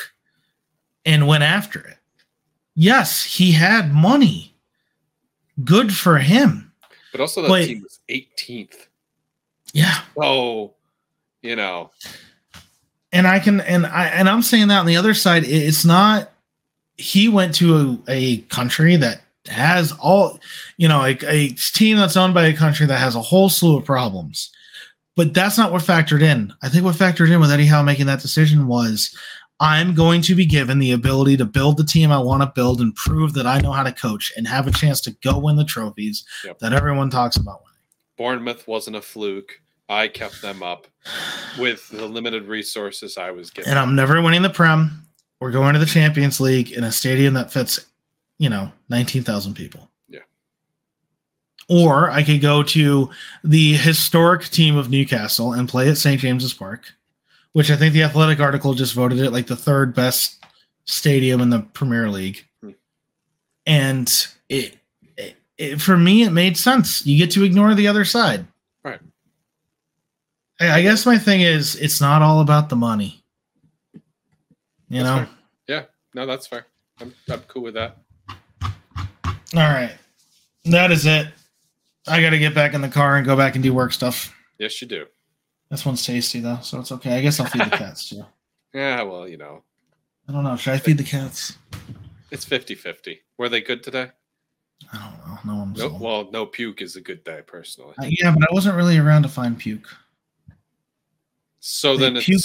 and 1.07 1.27
went 1.27 1.43
after 1.43 1.81
it. 1.81 1.97
Yes, 2.75 3.25
he 3.25 3.53
had 3.53 3.95
money. 3.95 4.55
Good 5.65 5.95
for 5.95 6.19
him. 6.19 6.71
But 7.13 7.23
also 7.23 7.41
that 7.41 7.65
team 7.65 7.83
was 7.83 8.01
18th. 8.11 8.89
Yeah. 9.73 10.03
Oh, 10.21 10.75
you 11.41 11.57
know. 11.57 11.93
And 13.13 13.27
I 13.27 13.39
can 13.39 13.61
and 13.61 13.87
I 13.87 14.07
and 14.07 14.29
I'm 14.29 14.43
saying 14.43 14.69
that 14.69 14.81
on 14.81 14.87
the 14.87 14.97
other 14.97 15.15
side, 15.15 15.45
it's 15.45 15.85
not. 15.85 16.31
He 16.97 17.29
went 17.29 17.55
to 17.57 18.03
a, 18.07 18.13
a 18.13 18.37
country 18.43 18.97
that 18.97 19.23
has 19.49 19.93
all, 19.93 20.39
you 20.77 20.87
know, 20.87 21.03
a, 21.03 21.19
a 21.27 21.49
team 21.49 21.97
that's 21.97 22.17
owned 22.17 22.35
by 22.35 22.47
a 22.47 22.57
country 22.57 22.87
that 22.87 22.99
has 22.99 23.17
a 23.17 23.21
whole 23.23 23.49
slew 23.49 23.79
of 23.79 23.85
problems. 23.85 24.51
But 25.17 25.35
that's 25.35 25.59
not 25.59 25.73
what 25.73 25.83
factored 25.83 26.23
in. 26.23 26.53
I 26.63 26.69
think 26.69 26.85
what 26.85 26.95
factored 26.95 27.31
in 27.31 27.41
with 27.41 27.51
Eddie 27.51 27.67
Howe 27.67 27.83
making 27.83 28.07
that 28.07 28.21
decision 28.21 28.67
was, 28.67 29.17
I'm 29.59 29.95
going 29.95 30.23
to 30.23 30.35
be 30.35 30.47
given 30.47 30.79
the 30.79 30.93
ability 30.93 31.37
to 31.39 31.45
build 31.45 31.77
the 31.77 31.85
team 31.85 32.13
I 32.13 32.19
want 32.19 32.43
to 32.43 32.53
build 32.55 32.81
and 32.81 32.95
prove 32.95 33.33
that 33.35 33.47
I 33.47 33.61
know 33.61 33.73
how 33.73 33.83
to 33.83 33.93
coach 33.93 34.33
and 34.37 34.47
have 34.47 34.67
a 34.67 34.73
chance 34.73 35.01
to 35.03 35.11
go 35.23 35.39
win 35.39 35.57
the 35.57 35.65
trophies 35.65 36.25
Yep. 36.45 36.59
that 36.61 36.73
everyone 36.73 37.11
talks 37.11 37.37
about 37.37 37.63
winning. 37.65 37.79
Bournemouth 38.17 38.69
wasn't 38.69 38.97
a 38.97 39.03
fluke. 39.03 39.61
I 39.93 40.09
kept 40.09 40.41
them 40.41 40.63
up 40.63 40.87
with 41.59 41.89
the 41.91 42.07
limited 42.07 42.45
resources 42.45 43.19
I 43.19 43.31
was 43.31 43.51
given. 43.51 43.71
and 43.71 43.79
I'm 43.79 43.95
never 43.95 44.21
winning 44.23 44.43
the 44.43 44.51
Prem. 44.51 45.07
We're 45.39 45.51
going 45.51 45.75
to 45.75 45.79
the 45.79 45.87
Champions 45.87 46.41
League 46.41 46.73
in 46.73 46.83
a 46.83 46.91
stadium 46.91 47.35
that 47.35 47.53
fits, 47.53 47.85
you 48.39 48.49
know, 48.49 48.73
19,000 48.89 49.55
people. 49.55 49.91
Yeah. 50.09 50.21
Or 51.69 52.11
I 52.11 52.23
could 52.23 52.41
go 52.41 52.63
to 52.63 53.11
the 53.45 53.75
historic 53.75 54.45
team 54.45 54.77
of 54.77 54.89
Newcastle 54.89 55.53
and 55.53 55.69
play 55.69 55.91
at 55.91 55.99
St. 55.99 56.21
James's 56.21 56.55
Park, 56.55 56.95
which 57.53 57.71
I 57.71 57.77
think 57.77 57.93
the 57.93 58.05
Athletic 58.05 58.41
article 58.41 58.73
just 58.73 58.95
voted 58.95 59.19
it 59.19 59.31
like 59.31 59.47
the 59.47 59.57
third 59.57 59.95
best 59.95 60.43
stadium 60.87 61.41
in 61.41 61.51
the 61.51 61.61
Premier 61.61 62.09
League. 62.09 62.47
Hmm. 62.63 62.71
And 63.67 64.27
it, 64.49 64.79
it, 65.19 65.37
it, 65.59 65.81
for 65.83 65.99
me, 65.99 66.23
it 66.23 66.31
made 66.31 66.57
sense. 66.57 67.05
You 67.05 67.19
get 67.19 67.31
to 67.33 67.45
ignore 67.45 67.75
the 67.75 67.89
other 67.89 68.07
side. 68.07 68.47
I, 70.71 70.83
guess 70.83 71.07
my 71.07 71.19
thing 71.19 71.41
is, 71.41 71.77
it's 71.77 72.01
not 72.01 72.23
all 72.23 72.41
about 72.41 72.69
the 72.69 72.77
money. 72.77 73.23
You 74.89 75.03
That's 75.03 75.05
know? 75.05 75.17
fair. 75.17 75.29
Yeah, 75.69 75.85
no, 76.15 76.27
that's 76.27 76.47
fair. 76.47 76.67
I'm, 77.01 77.15
I'm 77.31 77.41
cool 77.41 77.63
with 77.63 77.75
that. 77.75 77.99
All 78.63 78.71
right. 79.55 79.93
That 80.65 80.91
is 80.93 81.07
it. 81.07 81.27
I 82.07 82.21
got 82.21 82.31
to 82.31 82.39
get 82.39 82.55
back 82.55 82.75
in 82.75 82.81
the 82.81 82.89
car 82.89 83.17
and 83.17 83.27
go 83.27 83.37
back 83.37 83.55
and 83.55 83.63
do 83.63 83.73
work 83.73 83.93
stuff. 83.93 84.35
Yes, 84.59 84.81
you 84.81 84.89
do. 84.89 85.07
This 85.71 85.87
one's 85.87 86.05
tasty 86.05 86.41
though, 86.41 86.59
so 86.63 86.81
it's 86.81 86.93
okay. 86.93 87.17
I 87.17 87.21
guess 87.23 87.41
I'll 87.41 87.47
feed 87.47 87.63
the 87.63 87.71
cats 87.77 88.09
too. 88.11 88.25
Yeah, 88.75 89.03
well, 89.03 89.27
you 89.27 89.39
know, 89.39 89.63
I 90.29 90.33
don't 90.33 90.45
know. 90.45 90.57
Should 90.57 90.75
I 90.75 90.79
feed 90.79 90.99
the 90.99 91.05
cats? 91.05 91.57
it's 92.31 92.45
50 92.45 92.75
50. 92.75 93.21
Were 93.39 93.49
they 93.49 93.61
good 93.61 93.83
today? 93.83 94.11
I 94.93 94.99
don't 94.99 95.47
know. 95.47 95.55
No 95.55 95.59
one. 95.61 95.73
No, 95.75 95.99
well, 96.01 96.31
no 96.33 96.47
puke 96.47 96.83
is 96.83 96.97
a 96.97 97.01
good 97.01 97.23
day, 97.25 97.41
personally. 97.47 97.95
Uh, 97.99 98.07
yeah, 98.09 98.33
but 98.33 98.51
I 98.51 98.53
wasn't 98.55 98.77
really 98.77 98.99
around 98.99 99.23
to 99.23 99.29
find 99.29 99.59
puke. 99.59 99.89
So 101.65 101.97
they 101.97 102.05
then 102.07 102.17
it's. 102.17 102.27
puke- 102.27 102.41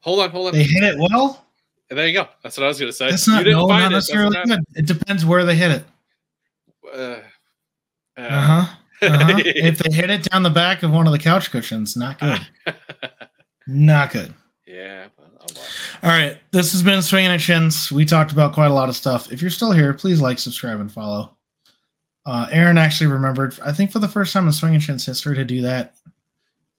Hold 0.00 0.20
on, 0.20 0.30
hold 0.30 0.46
on. 0.48 0.52
They 0.54 0.62
hit 0.62 0.82
it 0.82 0.96
well. 0.98 1.44
there 1.90 2.06
you 2.06 2.14
go. 2.14 2.26
That's 2.42 2.56
what 2.56 2.64
I 2.64 2.68
was 2.68 2.78
going 2.78 2.90
to 2.90 2.96
say. 2.96 3.10
That's 3.10 3.26
you 3.26 3.32
not 3.34 3.40
didn't 3.44 3.58
no, 3.58 3.68
find 3.68 3.82
not 3.82 3.92
it. 3.92 3.94
necessarily 3.96 4.36
matter. 4.36 4.48
good. 4.48 4.64
It 4.76 4.86
depends 4.86 5.26
where 5.26 5.44
they 5.44 5.56
hit 5.56 5.70
it. 5.72 5.84
Uh, 6.86 6.96
uh, 6.96 7.20
Uh 8.16 8.40
huh. 8.40 8.76
Uh-huh. 9.02 9.38
if 9.44 9.78
they 9.78 9.92
hit 9.92 10.08
it 10.10 10.22
down 10.30 10.42
the 10.42 10.50
back 10.50 10.82
of 10.82 10.90
one 10.90 11.06
of 11.06 11.12
the 11.12 11.18
couch 11.18 11.50
cushions, 11.50 11.96
not 11.96 12.18
good. 12.20 12.40
Not 13.66 14.10
good. 14.10 14.32
yeah. 14.66 15.06
Oh. 15.18 15.46
All 16.02 16.10
right. 16.10 16.38
This 16.50 16.72
has 16.72 16.82
been 16.82 17.02
Swinging 17.02 17.30
at 17.30 17.40
Shins. 17.40 17.92
We 17.92 18.04
talked 18.04 18.32
about 18.32 18.52
quite 18.52 18.70
a 18.70 18.74
lot 18.74 18.88
of 18.88 18.96
stuff. 18.96 19.30
If 19.30 19.40
you're 19.42 19.50
still 19.50 19.70
here, 19.72 19.92
please 19.94 20.20
like, 20.20 20.38
subscribe, 20.38 20.80
and 20.80 20.90
follow. 20.90 21.36
Uh, 22.26 22.48
Aaron 22.50 22.78
actually 22.78 23.06
remembered, 23.08 23.56
I 23.64 23.72
think 23.72 23.90
for 23.92 23.98
the 24.00 24.08
first 24.08 24.32
time 24.32 24.46
in 24.46 24.52
Swinging 24.52 24.80
Shins 24.80 25.06
history, 25.06 25.36
to 25.36 25.44
do 25.44 25.60
that 25.62 25.94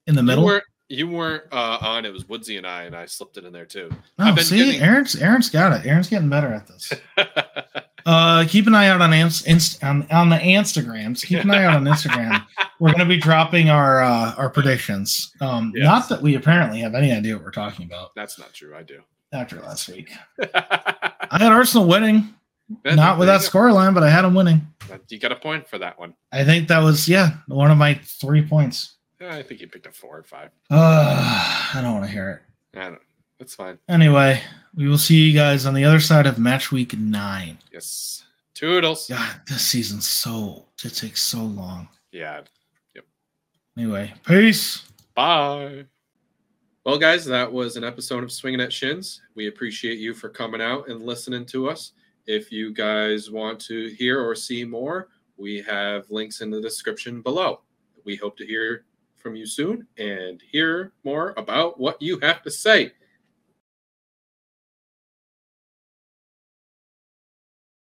in 0.08 0.16
the 0.16 0.24
middle. 0.24 0.44
You 0.44 0.48
weren't, 0.50 0.64
you 0.92 1.08
weren't 1.08 1.44
uh, 1.52 1.78
on. 1.82 2.06
It 2.06 2.14
was 2.14 2.26
Woodsy 2.28 2.58
and 2.58 2.68
I, 2.68 2.84
and 2.84 2.96
I 2.96 3.06
slipped 3.06 3.38
it 3.38 3.46
in 3.46 3.54
there 3.54 3.66
too. 3.66 3.90
oh, 3.92 3.98
I've 4.20 4.36
been 4.36 4.44
see, 4.44 4.58
getting- 4.58 4.82
Aaron's 4.82 5.16
Aaron's 5.16 5.50
got 5.50 5.72
it. 5.80 5.88
Aaron's 5.88 6.10
getting 6.10 6.30
better 6.30 6.54
at 6.54 6.68
this. 6.68 6.92
Uh, 8.04 8.44
keep 8.48 8.66
an 8.66 8.74
eye 8.74 8.88
out 8.88 9.00
on 9.00 9.14
Inst- 9.14 9.46
Inst- 9.46 9.84
on, 9.84 10.08
on 10.12 10.30
the 10.30 10.36
Instagrams. 10.38 11.24
Keep 11.24 11.44
an 11.44 11.52
eye 11.52 11.66
out 11.66 11.76
on 11.76 11.84
Instagram. 11.86 12.44
We're 12.80 12.90
going 12.90 12.98
to 12.98 13.06
be 13.06 13.18
dropping 13.18 13.70
our 13.70 14.02
uh, 14.02 14.34
our 14.38 14.50
predictions. 14.50 15.32
Um, 15.40 15.72
Yes. 15.76 15.86
Not 15.86 16.10
that 16.10 16.20
we 16.20 16.34
apparently 16.34 16.80
have 16.80 16.96
any 16.96 17.12
idea 17.12 17.36
what 17.36 17.44
we're 17.44 17.52
talking 17.52 17.86
about 17.86 18.10
That's 18.16 18.40
not 18.40 18.54
true. 18.54 18.76
I 18.76 18.82
do. 18.82 19.02
after 19.32 19.60
last 19.62 19.88
week. 19.88 20.12
I 20.56 21.14
had 21.38 21.52
Arsenal 21.52 21.88
winning. 21.88 22.34
Not 22.86 23.20
with 23.20 23.28
that 23.28 23.42
scoreline, 23.42 23.94
but 23.94 24.02
I 24.02 24.10
had 24.10 24.24
them 24.24 24.34
winning. 24.34 24.66
You 25.10 25.20
got 25.20 25.32
a 25.32 25.36
point 25.36 25.70
for 25.70 25.78
that 25.78 26.00
one. 26.00 26.16
I 26.32 26.44
think 26.44 26.70
that 26.70 26.80
was 26.80 27.08
yeah 27.08 27.34
one 27.48 27.70
of 27.70 27.78
my 27.78 28.00
three 28.04 28.42
points. 28.44 28.96
I 29.22 29.44
think 29.44 29.60
he 29.60 29.66
picked 29.66 29.86
a 29.86 29.92
four 29.92 30.18
or 30.18 30.24
five. 30.24 30.50
Uh, 30.70 31.70
I 31.74 31.80
don't 31.82 31.94
want 31.94 32.06
to 32.06 32.12
hear 32.12 32.30
it. 32.74 32.78
I 32.80 32.90
don't. 32.90 33.02
That's 33.40 33.56
fine. 33.56 33.80
Anyway, 33.90 34.42
we 34.76 34.88
will 34.88 34.98
see 34.98 35.16
you 35.16 35.34
guys 35.34 35.66
on 35.66 35.74
the 35.74 35.84
other 35.84 36.00
side 36.00 36.28
of 36.28 36.38
match 36.38 36.72
week 36.72 36.98
nine. 36.98 37.58
Yes. 37.72 38.24
Toodles. 38.54 39.08
God, 39.08 39.42
this 39.48 39.66
season's 39.66 40.08
so 40.08 40.68
it 40.84 40.94
takes 40.94 41.24
so 41.24 41.40
long. 41.40 41.88
Yeah. 42.12 42.42
Yep. 42.94 43.06
Anyway, 43.78 44.14
peace. 44.26 44.84
Bye. 45.16 45.86
Well, 46.86 46.98
guys, 46.98 47.26
that 47.26 47.52
was 47.52 47.78
an 47.78 47.84
episode 47.84 48.24
of 48.24 48.32
Swinging 48.32 48.62
at 48.62 48.74
Shins. 48.74 49.22
We 49.36 49.48
appreciate 49.48 50.00
you 50.00 50.14
for 50.14 50.30
coming 50.30 50.62
out 50.62 50.90
and 50.90 51.02
listening 51.02 51.46
to 51.48 51.70
us. 51.70 51.94
If 52.28 52.52
you 52.52 52.74
guys 52.74 53.32
want 53.32 53.60
to 53.62 53.88
hear 53.90 54.22
or 54.22 54.36
see 54.36 54.64
more, 54.64 55.10
we 55.38 55.62
have 55.62 56.10
links 56.10 56.42
in 56.42 56.50
the 56.50 56.62
description 56.62 57.22
below. 57.22 57.62
We 58.06 58.16
hope 58.16 58.38
to 58.38 58.46
hear 58.46 58.86
from 59.22 59.36
you 59.36 59.46
soon 59.46 59.88
and 59.98 60.42
hear 60.52 60.92
more 61.04 61.34
about 61.38 61.80
what 61.80 62.02
you 62.02 62.20
have 62.20 62.42
to 62.44 62.52
say. 62.52 62.92